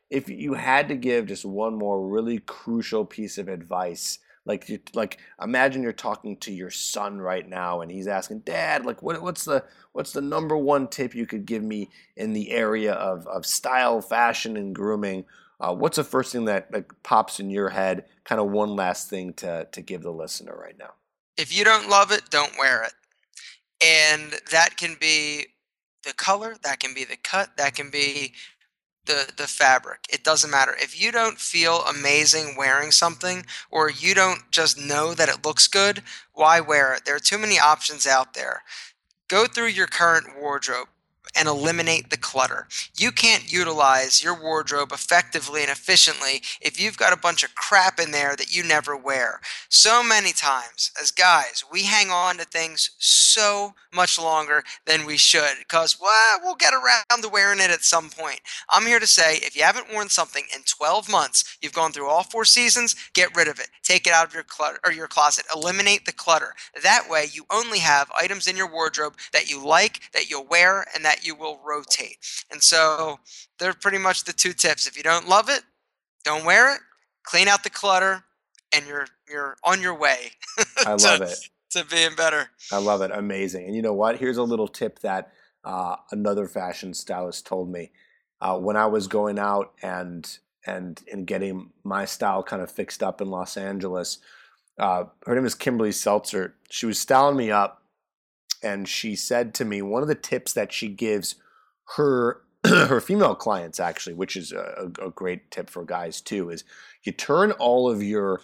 If 0.09 0.29
you 0.29 0.53
had 0.53 0.87
to 0.89 0.95
give 0.95 1.27
just 1.27 1.45
one 1.45 1.75
more 1.75 2.07
really 2.07 2.39
crucial 2.39 3.05
piece 3.05 3.37
of 3.37 3.47
advice, 3.47 4.19
like 4.45 4.67
you, 4.69 4.79
like 4.93 5.19
imagine 5.41 5.83
you're 5.83 5.93
talking 5.93 6.37
to 6.37 6.51
your 6.53 6.69
son 6.71 7.19
right 7.19 7.47
now, 7.47 7.81
and 7.81 7.91
he's 7.91 8.07
asking, 8.07 8.39
"Dad, 8.39 8.85
like 8.85 9.01
what, 9.01 9.21
what's 9.21 9.45
the 9.45 9.63
what's 9.93 10.11
the 10.13 10.21
number 10.21 10.57
one 10.57 10.87
tip 10.87 11.15
you 11.15 11.25
could 11.25 11.45
give 11.45 11.63
me 11.63 11.89
in 12.17 12.33
the 12.33 12.51
area 12.51 12.93
of 12.93 13.25
of 13.27 13.45
style, 13.45 14.01
fashion, 14.01 14.57
and 14.57 14.75
grooming?" 14.75 15.25
Uh, 15.59 15.73
what's 15.73 15.95
the 15.97 16.03
first 16.03 16.31
thing 16.33 16.45
that 16.45 16.71
like 16.73 16.91
pops 17.03 17.39
in 17.39 17.49
your 17.49 17.69
head? 17.69 18.05
Kind 18.25 18.41
of 18.41 18.49
one 18.51 18.75
last 18.75 19.09
thing 19.09 19.33
to 19.35 19.67
to 19.71 19.81
give 19.81 20.03
the 20.03 20.11
listener 20.11 20.55
right 20.55 20.77
now. 20.77 20.93
if 21.37 21.55
you 21.57 21.63
don't 21.63 21.89
love 21.89 22.11
it 22.11 22.29
don't 22.29 22.57
wear 22.59 22.83
it 22.83 22.93
and 23.83 24.33
that 24.51 24.77
can 24.77 24.95
be 24.99 25.47
the 26.03 26.13
color 26.13 26.55
that 26.63 26.79
can 26.79 26.93
be 26.93 27.03
the 27.03 27.17
cut 27.17 27.55
that 27.57 27.75
can 27.75 27.89
be 27.89 28.33
the 29.05 29.31
the 29.37 29.47
fabric. 29.47 30.05
It 30.11 30.23
doesn't 30.23 30.51
matter. 30.51 30.75
If 30.79 30.99
you 30.99 31.11
don't 31.11 31.39
feel 31.39 31.81
amazing 31.83 32.55
wearing 32.57 32.91
something 32.91 33.45
or 33.71 33.89
you 33.89 34.13
don't 34.13 34.49
just 34.51 34.77
know 34.79 35.13
that 35.13 35.29
it 35.29 35.45
looks 35.45 35.67
good 35.67 36.03
why 36.33 36.59
wear 36.59 36.93
it? 36.95 37.05
There 37.05 37.15
are 37.15 37.19
too 37.19 37.37
many 37.37 37.59
options 37.59 38.07
out 38.07 38.33
there. 38.33 38.63
Go 39.29 39.45
through 39.45 39.67
your 39.67 39.87
current 39.87 40.27
wardrobe 40.39 40.87
and 41.35 41.47
eliminate 41.47 42.09
the 42.09 42.17
clutter. 42.17 42.67
You 42.97 43.11
can't 43.11 43.51
utilize 43.51 44.23
your 44.23 44.39
wardrobe 44.39 44.91
effectively 44.91 45.61
and 45.61 45.71
efficiently 45.71 46.41
if 46.61 46.79
you've 46.79 46.97
got 46.97 47.13
a 47.13 47.17
bunch 47.17 47.43
of 47.43 47.55
crap 47.55 47.99
in 47.99 48.11
there 48.11 48.35
that 48.35 48.55
you 48.55 48.63
never 48.63 48.95
wear. 48.95 49.41
So 49.69 50.03
many 50.03 50.31
times, 50.31 50.91
as 51.01 51.11
guys, 51.11 51.63
we 51.71 51.83
hang 51.83 52.09
on 52.09 52.37
to 52.37 52.45
things 52.45 52.91
so 52.99 53.73
much 53.93 54.19
longer 54.19 54.63
than 54.85 55.05
we 55.05 55.17
should 55.17 55.57
because, 55.59 55.99
well, 55.99 56.39
we'll 56.43 56.55
get 56.55 56.73
around 56.73 57.21
to 57.21 57.29
wearing 57.29 57.59
it 57.59 57.69
at 57.69 57.83
some 57.83 58.09
point. 58.09 58.39
I'm 58.69 58.85
here 58.85 58.99
to 58.99 59.07
say 59.07 59.37
if 59.37 59.55
you 59.55 59.63
haven't 59.63 59.93
worn 59.93 60.09
something 60.09 60.43
in 60.53 60.61
12 60.63 61.09
months, 61.09 61.57
you've 61.61 61.73
gone 61.73 61.91
through 61.91 62.09
all 62.09 62.23
four 62.23 62.45
seasons, 62.45 62.95
get 63.13 63.35
rid 63.35 63.47
of 63.47 63.59
it. 63.59 63.69
Take 63.83 64.07
it 64.07 64.13
out 64.13 64.27
of 64.27 64.33
your 64.33 64.43
clutter 64.43 64.79
or 64.85 64.91
your 64.91 65.07
closet. 65.07 65.45
Eliminate 65.53 66.05
the 66.05 66.11
clutter. 66.11 66.55
That 66.81 67.09
way 67.09 67.27
you 67.31 67.45
only 67.51 67.79
have 67.79 68.11
items 68.17 68.47
in 68.47 68.57
your 68.57 68.71
wardrobe 68.71 69.15
that 69.31 69.49
you 69.49 69.65
like, 69.65 70.01
that 70.13 70.29
you'll 70.29 70.45
wear, 70.45 70.85
and 70.95 71.03
that 71.05 71.12
you 71.21 71.35
will 71.35 71.59
rotate. 71.65 72.17
And 72.51 72.61
so 72.63 73.19
they're 73.59 73.73
pretty 73.73 73.97
much 73.97 74.23
the 74.23 74.33
two 74.33 74.53
tips. 74.53 74.87
If 74.87 74.95
you 74.97 75.03
don't 75.03 75.27
love 75.27 75.49
it, 75.49 75.63
don't 76.23 76.45
wear 76.45 76.73
it. 76.73 76.81
Clean 77.23 77.47
out 77.47 77.63
the 77.63 77.69
clutter, 77.69 78.23
and 78.73 78.85
you're 78.87 79.07
you're 79.29 79.57
on 79.63 79.81
your 79.81 79.97
way. 79.97 80.31
I 80.85 80.95
to- 80.97 81.03
love 81.05 81.21
it. 81.21 81.37
To 81.71 81.83
being 81.85 82.13
better. 82.15 82.49
I 82.71 82.77
love 82.77 83.01
it. 83.01 83.09
Amazing. 83.11 83.65
And 83.65 83.75
you 83.75 83.81
know 83.81 83.93
what? 83.93 84.19
Here's 84.19 84.37
a 84.37 84.43
little 84.43 84.67
tip 84.67 84.99
that 84.99 85.31
uh, 85.63 85.95
another 86.11 86.47
fashion 86.47 86.93
stylist 86.93 87.47
told 87.47 87.71
me 87.71 87.89
uh, 88.41 88.57
when 88.59 88.77
I 88.77 88.85
was 88.85 89.07
going 89.07 89.39
out 89.39 89.73
and 89.81 90.37
and 90.65 91.01
and 91.11 91.25
getting 91.25 91.71
my 91.83 92.05
style 92.05 92.43
kind 92.43 92.61
of 92.61 92.71
fixed 92.71 93.01
up 93.01 93.21
in 93.21 93.29
Los 93.29 93.57
Angeles. 93.57 94.19
Uh, 94.77 95.05
her 95.25 95.35
name 95.35 95.45
is 95.45 95.55
Kimberly 95.55 95.91
Seltzer. 95.91 96.55
She 96.69 96.85
was 96.85 96.99
styling 96.99 97.37
me 97.37 97.51
up, 97.51 97.82
and 98.63 98.87
she 98.87 99.15
said 99.15 99.53
to 99.55 99.65
me 99.65 99.81
one 99.81 100.01
of 100.01 100.07
the 100.07 100.15
tips 100.15 100.53
that 100.53 100.71
she 100.71 100.87
gives 100.87 101.35
her 101.95 102.41
her 102.65 103.01
female 103.01 103.35
clients 103.35 103.79
actually, 103.79 104.13
which 104.13 104.37
is 104.37 104.51
a, 104.51 104.91
a 105.01 105.09
great 105.09 105.51
tip 105.51 105.69
for 105.69 105.83
guys 105.83 106.21
too, 106.21 106.49
is 106.49 106.63
you 107.03 107.11
turn 107.11 107.51
all 107.53 107.89
of 107.89 108.01
your 108.01 108.41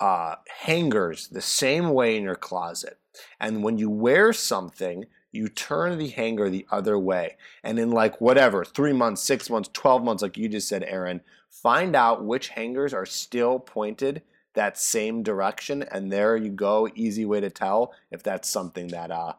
uh, 0.00 0.36
hangers 0.60 1.28
the 1.28 1.42
same 1.42 1.90
way 1.90 2.16
in 2.16 2.22
your 2.22 2.34
closet. 2.34 2.98
And 3.38 3.62
when 3.62 3.76
you 3.76 3.90
wear 3.90 4.32
something, 4.32 5.04
you 5.30 5.48
turn 5.48 5.98
the 5.98 6.08
hanger 6.08 6.48
the 6.48 6.66
other 6.70 6.98
way. 6.98 7.36
And 7.62 7.78
in 7.78 7.90
like 7.90 8.20
whatever, 8.20 8.64
three 8.64 8.92
months, 8.92 9.22
six 9.22 9.50
months, 9.50 9.70
12 9.72 10.02
months, 10.02 10.22
like 10.22 10.36
you 10.36 10.48
just 10.48 10.68
said, 10.68 10.82
Aaron, 10.84 11.20
find 11.50 11.94
out 11.94 12.24
which 12.24 12.48
hangers 12.48 12.92
are 12.92 13.06
still 13.06 13.58
pointed 13.58 14.22
that 14.54 14.78
same 14.78 15.22
direction. 15.22 15.82
And 15.82 16.12
there 16.12 16.36
you 16.36 16.50
go. 16.50 16.88
Easy 16.94 17.24
way 17.24 17.40
to 17.40 17.50
tell 17.50 17.92
if 18.10 18.22
that's 18.22 18.48
something 18.48 18.88
that, 18.88 19.10
uh, 19.10 19.34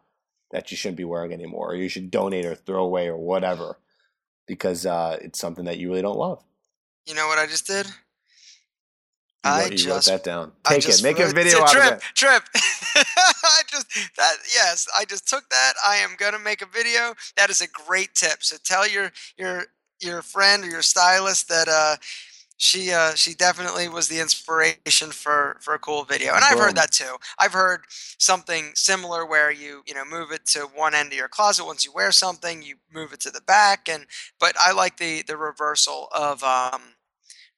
that 0.51 0.72
you 0.72 0.78
shouldn't 0.78 0.97
be 0.97 1.03
wearing 1.03 1.34
anymore, 1.34 1.72
or 1.72 1.76
you 1.76 1.89
should 1.89 2.11
donate 2.11 2.45
or 2.45 2.55
throw 2.55 2.84
away 2.84 3.07
or 3.07 3.18
whatever, 3.18 3.78
because 4.47 4.86
uh, 4.86 5.18
it's 5.22 5.39
something 5.39 5.66
that 5.66 5.78
you 5.78 5.89
really 5.89 6.01
don't 6.01 6.18
love. 6.18 6.43
You 7.05 7.16
know 7.16 7.28
what 7.28 7.39
I 7.39 7.47
just 7.47 7.68
did? 7.68 7.88
You, 9.45 9.51
I 9.51 9.64
wrote, 9.64 9.72
you 9.72 9.78
just 9.78 10.09
wrote 10.09 10.16
that 10.16 10.24
down. 10.24 10.53
Take 10.64 10.88
it. 10.88 11.03
Make 11.03 11.20
a 11.20 11.28
video 11.34 11.66
Tripp, 11.66 11.84
out 11.84 11.91
of 11.91 11.97
it. 11.97 12.01
Tripp, 12.16 12.43
Tripp. 12.43 12.43
I 13.43 13.61
just 13.70 13.88
that 14.16 14.36
yes, 14.53 14.88
I 14.97 15.03
just 15.03 15.28
took 15.28 15.49
that. 15.49 15.74
I 15.86 15.97
am 15.97 16.11
gonna 16.18 16.39
make 16.39 16.61
a 16.61 16.66
video. 16.66 17.14
That 17.36 17.49
is 17.49 17.59
a 17.59 17.68
great 17.68 18.14
tip. 18.14 18.41
So 18.41 18.55
tell 18.64 18.88
your 18.88 19.11
your 19.38 19.66
your 19.99 20.22
friend 20.22 20.64
or 20.64 20.68
your 20.68 20.82
stylist 20.82 21.49
that 21.49 21.68
uh 21.68 21.97
she 22.64 22.93
uh 22.93 23.14
she 23.14 23.34
definitely 23.34 23.89
was 23.89 24.07
the 24.07 24.22
inspiration 24.22 25.11
for 25.11 25.57
for 25.59 25.74
a 25.74 25.80
cool 25.80 26.05
video. 26.05 26.34
And 26.34 26.45
I've 26.45 26.57
heard 26.57 26.78
that 26.78 26.91
too. 26.91 27.18
I've 27.38 27.51
heard 27.51 27.82
something 27.89 28.72
similar 28.74 29.26
where 29.26 29.51
you 29.51 29.84
you 29.86 29.93
know 29.93 30.05
move 30.05 30.32
it 30.32 30.45
to 30.47 30.61
one 30.61 30.95
end 30.95 31.11
of 31.11 31.18
your 31.18 31.28
closet 31.28 31.66
once 31.66 31.84
you 31.84 31.91
wear 31.91 32.14
something, 32.14 32.61
you 32.61 32.76
move 32.91 33.11
it 33.11 33.20
to 33.22 33.32
the 33.32 33.41
back 33.41 33.89
and 33.89 34.05
but 34.39 34.55
I 34.57 34.72
like 34.72 34.95
the 34.95 35.24
the 35.24 35.36
reversal 35.36 36.07
of 36.16 36.41
um 36.41 36.82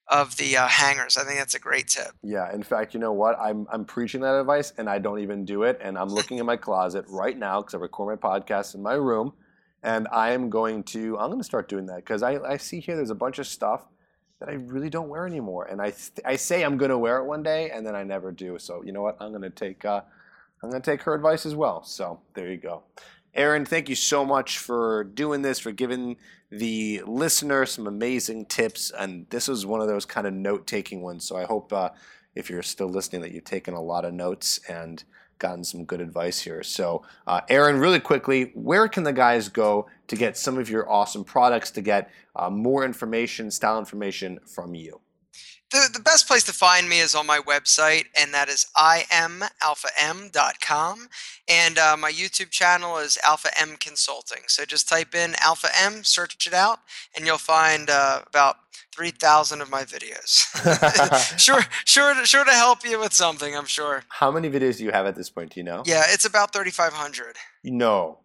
of 0.07 0.37
the 0.37 0.57
uh, 0.57 0.67
hangers. 0.67 1.17
I 1.17 1.23
think 1.23 1.37
that's 1.37 1.55
a 1.55 1.59
great 1.59 1.87
tip. 1.87 2.11
Yeah, 2.23 2.51
in 2.53 2.63
fact, 2.63 2.95
you 2.95 2.99
know 2.99 3.13
what? 3.13 3.39
I'm 3.39 3.67
I'm 3.71 3.85
preaching 3.85 4.21
that 4.21 4.39
advice, 4.39 4.73
and 4.77 4.89
I 4.89 4.97
don't 4.97 5.19
even 5.19 5.45
do 5.45 5.63
it. 5.63 5.79
And 5.83 5.99
I'm 5.99 6.09
looking 6.17 6.39
in 6.39 6.47
my 6.47 6.57
closet 6.57 7.05
right 7.07 7.37
now 7.37 7.61
because 7.61 7.75
I 7.75 7.77
record 7.77 8.19
my 8.19 8.29
podcast 8.29 8.73
in 8.73 8.81
my 8.81 8.93
room, 8.93 9.33
and 9.83 10.07
I 10.11 10.31
am 10.31 10.49
going 10.49 10.83
to 10.85 11.17
I'm 11.19 11.29
going 11.29 11.39
to 11.39 11.43
start 11.43 11.69
doing 11.69 11.85
that 11.87 11.97
because 11.97 12.23
I 12.23 12.39
I 12.39 12.57
see 12.57 12.79
here 12.79 12.95
there's 12.95 13.11
a 13.11 13.15
bunch 13.15 13.37
of 13.37 13.45
stuff 13.45 13.85
that 14.39 14.49
I 14.49 14.53
really 14.53 14.89
don't 14.89 15.09
wear 15.09 15.25
anymore, 15.25 15.65
and 15.65 15.81
I 15.81 15.91
th- 15.91 16.19
I 16.25 16.35
say 16.35 16.63
I'm 16.63 16.77
going 16.77 16.91
to 16.91 16.97
wear 16.97 17.17
it 17.17 17.25
one 17.25 17.43
day, 17.43 17.69
and 17.69 17.85
then 17.85 17.95
I 17.95 18.03
never 18.03 18.31
do. 18.31 18.59
So 18.59 18.83
you 18.83 18.91
know 18.91 19.01
what? 19.01 19.17
I'm 19.19 19.29
going 19.29 19.41
to 19.41 19.49
take 19.49 19.85
uh, 19.85 20.01
I'm 20.61 20.69
going 20.69 20.81
to 20.81 20.91
take 20.91 21.01
her 21.03 21.13
advice 21.13 21.45
as 21.45 21.55
well. 21.55 21.83
So 21.83 22.19
there 22.33 22.49
you 22.49 22.57
go. 22.57 22.83
Aaron, 23.33 23.65
thank 23.65 23.89
you 23.89 23.95
so 23.95 24.25
much 24.25 24.59
for 24.59 25.03
doing 25.03 25.41
this, 25.41 25.59
for 25.59 25.71
giving 25.71 26.15
the 26.49 27.03
listener 27.05 27.65
some 27.65 27.85
amazing 27.85 28.45
tips. 28.45 28.91
And 28.97 29.25
this 29.29 29.47
was 29.49 29.65
one 29.65 29.81
of 29.81 29.87
those 29.87 30.05
kind 30.05 30.25
of 30.25 30.33
note 30.33 30.65
taking 30.65 31.01
ones. 31.01 31.25
So 31.25 31.35
I 31.35 31.43
hope 31.43 31.73
uh, 31.73 31.89
if 32.33 32.49
you're 32.49 32.63
still 32.63 32.87
listening 32.87 33.21
that 33.23 33.31
you've 33.31 33.43
taken 33.43 33.73
a 33.73 33.81
lot 33.81 34.05
of 34.05 34.13
notes 34.13 34.61
and 34.69 35.03
gotten 35.39 35.63
some 35.63 35.85
good 35.85 36.01
advice 36.01 36.41
here. 36.41 36.63
So, 36.63 37.03
uh, 37.27 37.41
Aaron, 37.49 37.79
really 37.79 37.99
quickly, 37.99 38.51
where 38.53 38.87
can 38.87 39.03
the 39.03 39.13
guys 39.13 39.49
go 39.49 39.87
to 40.07 40.15
get 40.15 40.37
some 40.37 40.57
of 40.57 40.69
your 40.69 40.89
awesome 40.91 41.23
products, 41.23 41.71
to 41.71 41.81
get 41.81 42.09
uh, 42.35 42.49
more 42.49 42.85
information, 42.85 43.51
style 43.51 43.79
information 43.79 44.39
from 44.45 44.75
you? 44.75 44.99
The, 45.75 45.89
the 45.91 45.99
best 45.99 46.25
place 46.25 46.45
to 46.45 46.53
find 46.53 46.87
me 46.87 47.01
is 47.01 47.13
on 47.13 47.27
my 47.27 47.39
website, 47.39 48.05
and 48.17 48.33
that 48.33 48.47
is 48.47 48.65
iamalpham.com. 48.77 51.09
And 51.49 51.77
uh, 51.77 51.97
my 51.99 52.13
YouTube 52.13 52.49
channel 52.49 52.97
is 52.97 53.17
Alpha 53.25 53.49
M 53.59 53.75
Consulting. 53.77 54.43
So 54.47 54.63
just 54.63 54.87
type 54.87 55.13
in 55.13 55.35
Alpha 55.41 55.67
M, 55.77 56.05
search 56.05 56.47
it 56.47 56.53
out, 56.53 56.79
and 57.13 57.25
you'll 57.25 57.37
find 57.37 57.89
uh, 57.89 58.21
about 58.25 58.55
3,000 58.95 59.59
of 59.59 59.69
my 59.69 59.83
videos. 59.83 60.45
sure, 61.41 61.63
sure, 61.83 62.13
to, 62.13 62.25
sure 62.25 62.45
to 62.45 62.51
help 62.51 62.85
you 62.85 62.97
with 62.97 63.13
something, 63.13 63.53
I'm 63.53 63.65
sure. 63.65 64.03
How 64.07 64.31
many 64.31 64.49
videos 64.49 64.77
do 64.77 64.85
you 64.85 64.91
have 64.91 65.05
at 65.05 65.17
this 65.17 65.29
point? 65.29 65.55
Do 65.55 65.59
you 65.59 65.65
know? 65.65 65.83
Yeah, 65.85 66.03
it's 66.07 66.23
about 66.23 66.53
3,500. 66.53 67.35
No. 67.65 68.19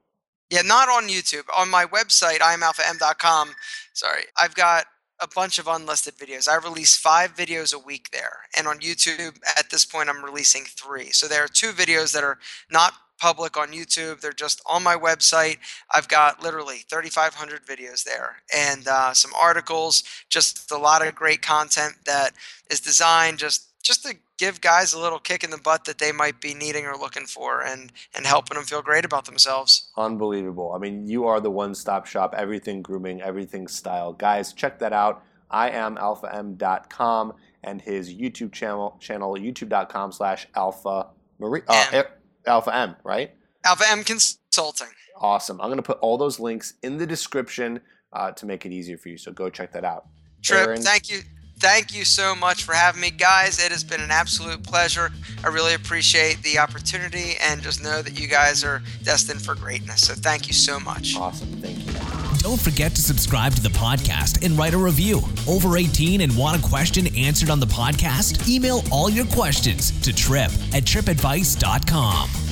Yeah, 0.50 0.62
not 0.62 0.88
on 0.88 1.08
YouTube. 1.08 1.48
On 1.56 1.68
my 1.68 1.84
website, 1.84 2.38
iamalpham.com, 2.38 3.56
sorry, 3.92 4.26
I've 4.40 4.54
got 4.54 4.86
a 5.20 5.28
bunch 5.28 5.58
of 5.58 5.68
unlisted 5.68 6.16
videos. 6.16 6.48
I 6.48 6.56
release 6.56 6.96
five 6.96 7.34
videos 7.34 7.74
a 7.74 7.78
week 7.78 8.10
there. 8.10 8.46
And 8.56 8.66
on 8.66 8.80
YouTube, 8.80 9.38
at 9.58 9.70
this 9.70 9.84
point, 9.84 10.08
I'm 10.08 10.24
releasing 10.24 10.64
three. 10.64 11.10
So 11.10 11.28
there 11.28 11.44
are 11.44 11.48
two 11.48 11.72
videos 11.72 12.12
that 12.12 12.24
are 12.24 12.38
not 12.70 12.94
public 13.18 13.56
on 13.56 13.68
YouTube. 13.68 14.20
They're 14.20 14.32
just 14.32 14.62
on 14.66 14.82
my 14.82 14.96
website. 14.96 15.58
I've 15.90 16.08
got 16.08 16.42
literally 16.42 16.78
3,500 16.88 17.66
videos 17.66 18.02
there 18.02 18.36
and 18.56 18.88
uh, 18.88 19.12
some 19.12 19.32
articles, 19.38 20.02
just 20.30 20.70
a 20.70 20.78
lot 20.78 21.06
of 21.06 21.14
great 21.14 21.42
content 21.42 21.96
that 22.06 22.32
is 22.70 22.80
designed 22.80 23.38
just 23.38 23.69
just 23.90 24.04
to 24.04 24.14
give 24.38 24.60
guys 24.60 24.92
a 24.92 24.98
little 25.00 25.18
kick 25.18 25.42
in 25.42 25.50
the 25.50 25.58
butt 25.58 25.84
that 25.84 25.98
they 25.98 26.12
might 26.12 26.40
be 26.40 26.54
needing 26.54 26.86
or 26.86 26.96
looking 26.96 27.26
for 27.26 27.64
and 27.64 27.90
and 28.14 28.24
helping 28.24 28.54
them 28.54 28.64
feel 28.64 28.82
great 28.82 29.04
about 29.04 29.24
themselves. 29.24 29.90
Unbelievable. 29.96 30.72
I 30.72 30.78
mean, 30.78 31.08
you 31.08 31.26
are 31.26 31.40
the 31.40 31.50
one-stop 31.50 32.06
shop, 32.06 32.32
everything 32.36 32.82
grooming, 32.82 33.20
everything 33.20 33.66
style. 33.66 34.12
Guys, 34.12 34.52
check 34.52 34.78
that 34.78 34.92
out. 34.92 35.24
I 35.50 35.70
am 35.70 35.96
alpham.com 35.96 37.34
and 37.64 37.82
his 37.82 38.14
YouTube 38.14 38.52
channel 38.52 38.96
channel 39.00 39.34
youtube.com 39.34 40.12
slash 40.12 40.46
alpha 40.54 41.08
Marie 41.40 41.62
uh, 41.66 42.04
Alpha 42.46 42.72
M, 42.72 42.94
right? 43.02 43.32
Alpha 43.64 43.84
M 43.88 44.04
Consulting. 44.04 44.88
Awesome. 45.16 45.60
I'm 45.60 45.66
going 45.66 45.78
to 45.78 45.82
put 45.82 45.98
all 45.98 46.16
those 46.16 46.38
links 46.38 46.74
in 46.84 46.96
the 46.96 47.06
description 47.06 47.80
uh, 48.12 48.30
to 48.32 48.46
make 48.46 48.64
it 48.64 48.72
easier 48.72 48.96
for 48.96 49.08
you. 49.08 49.18
So 49.18 49.32
go 49.32 49.50
check 49.50 49.72
that 49.72 49.84
out. 49.84 50.06
Tripp, 50.42 50.68
Aaron, 50.68 50.80
thank 50.80 51.10
you. 51.10 51.22
Thank 51.60 51.94
you 51.94 52.06
so 52.06 52.34
much 52.34 52.64
for 52.64 52.72
having 52.72 53.02
me, 53.02 53.10
guys. 53.10 53.62
It 53.62 53.70
has 53.70 53.84
been 53.84 54.00
an 54.00 54.10
absolute 54.10 54.62
pleasure. 54.62 55.10
I 55.44 55.48
really 55.48 55.74
appreciate 55.74 56.42
the 56.42 56.58
opportunity 56.58 57.34
and 57.38 57.60
just 57.60 57.82
know 57.82 58.00
that 58.00 58.18
you 58.18 58.28
guys 58.28 58.64
are 58.64 58.82
destined 59.02 59.42
for 59.42 59.54
greatness. 59.54 60.06
So 60.06 60.14
thank 60.14 60.48
you 60.48 60.54
so 60.54 60.80
much. 60.80 61.16
Awesome. 61.16 61.48
Thank 61.60 61.86
you. 61.86 61.92
Don't 62.38 62.58
forget 62.58 62.94
to 62.94 63.02
subscribe 63.02 63.54
to 63.56 63.62
the 63.62 63.68
podcast 63.68 64.42
and 64.44 64.56
write 64.56 64.72
a 64.72 64.78
review. 64.78 65.20
Over 65.46 65.76
18 65.76 66.22
and 66.22 66.34
want 66.34 66.58
a 66.58 66.66
question 66.66 67.14
answered 67.14 67.50
on 67.50 67.60
the 67.60 67.66
podcast? 67.66 68.48
Email 68.48 68.82
all 68.90 69.10
your 69.10 69.26
questions 69.26 69.90
to 70.00 70.14
tripp 70.14 70.50
at 70.72 70.84
trippadvice.com. 70.84 72.49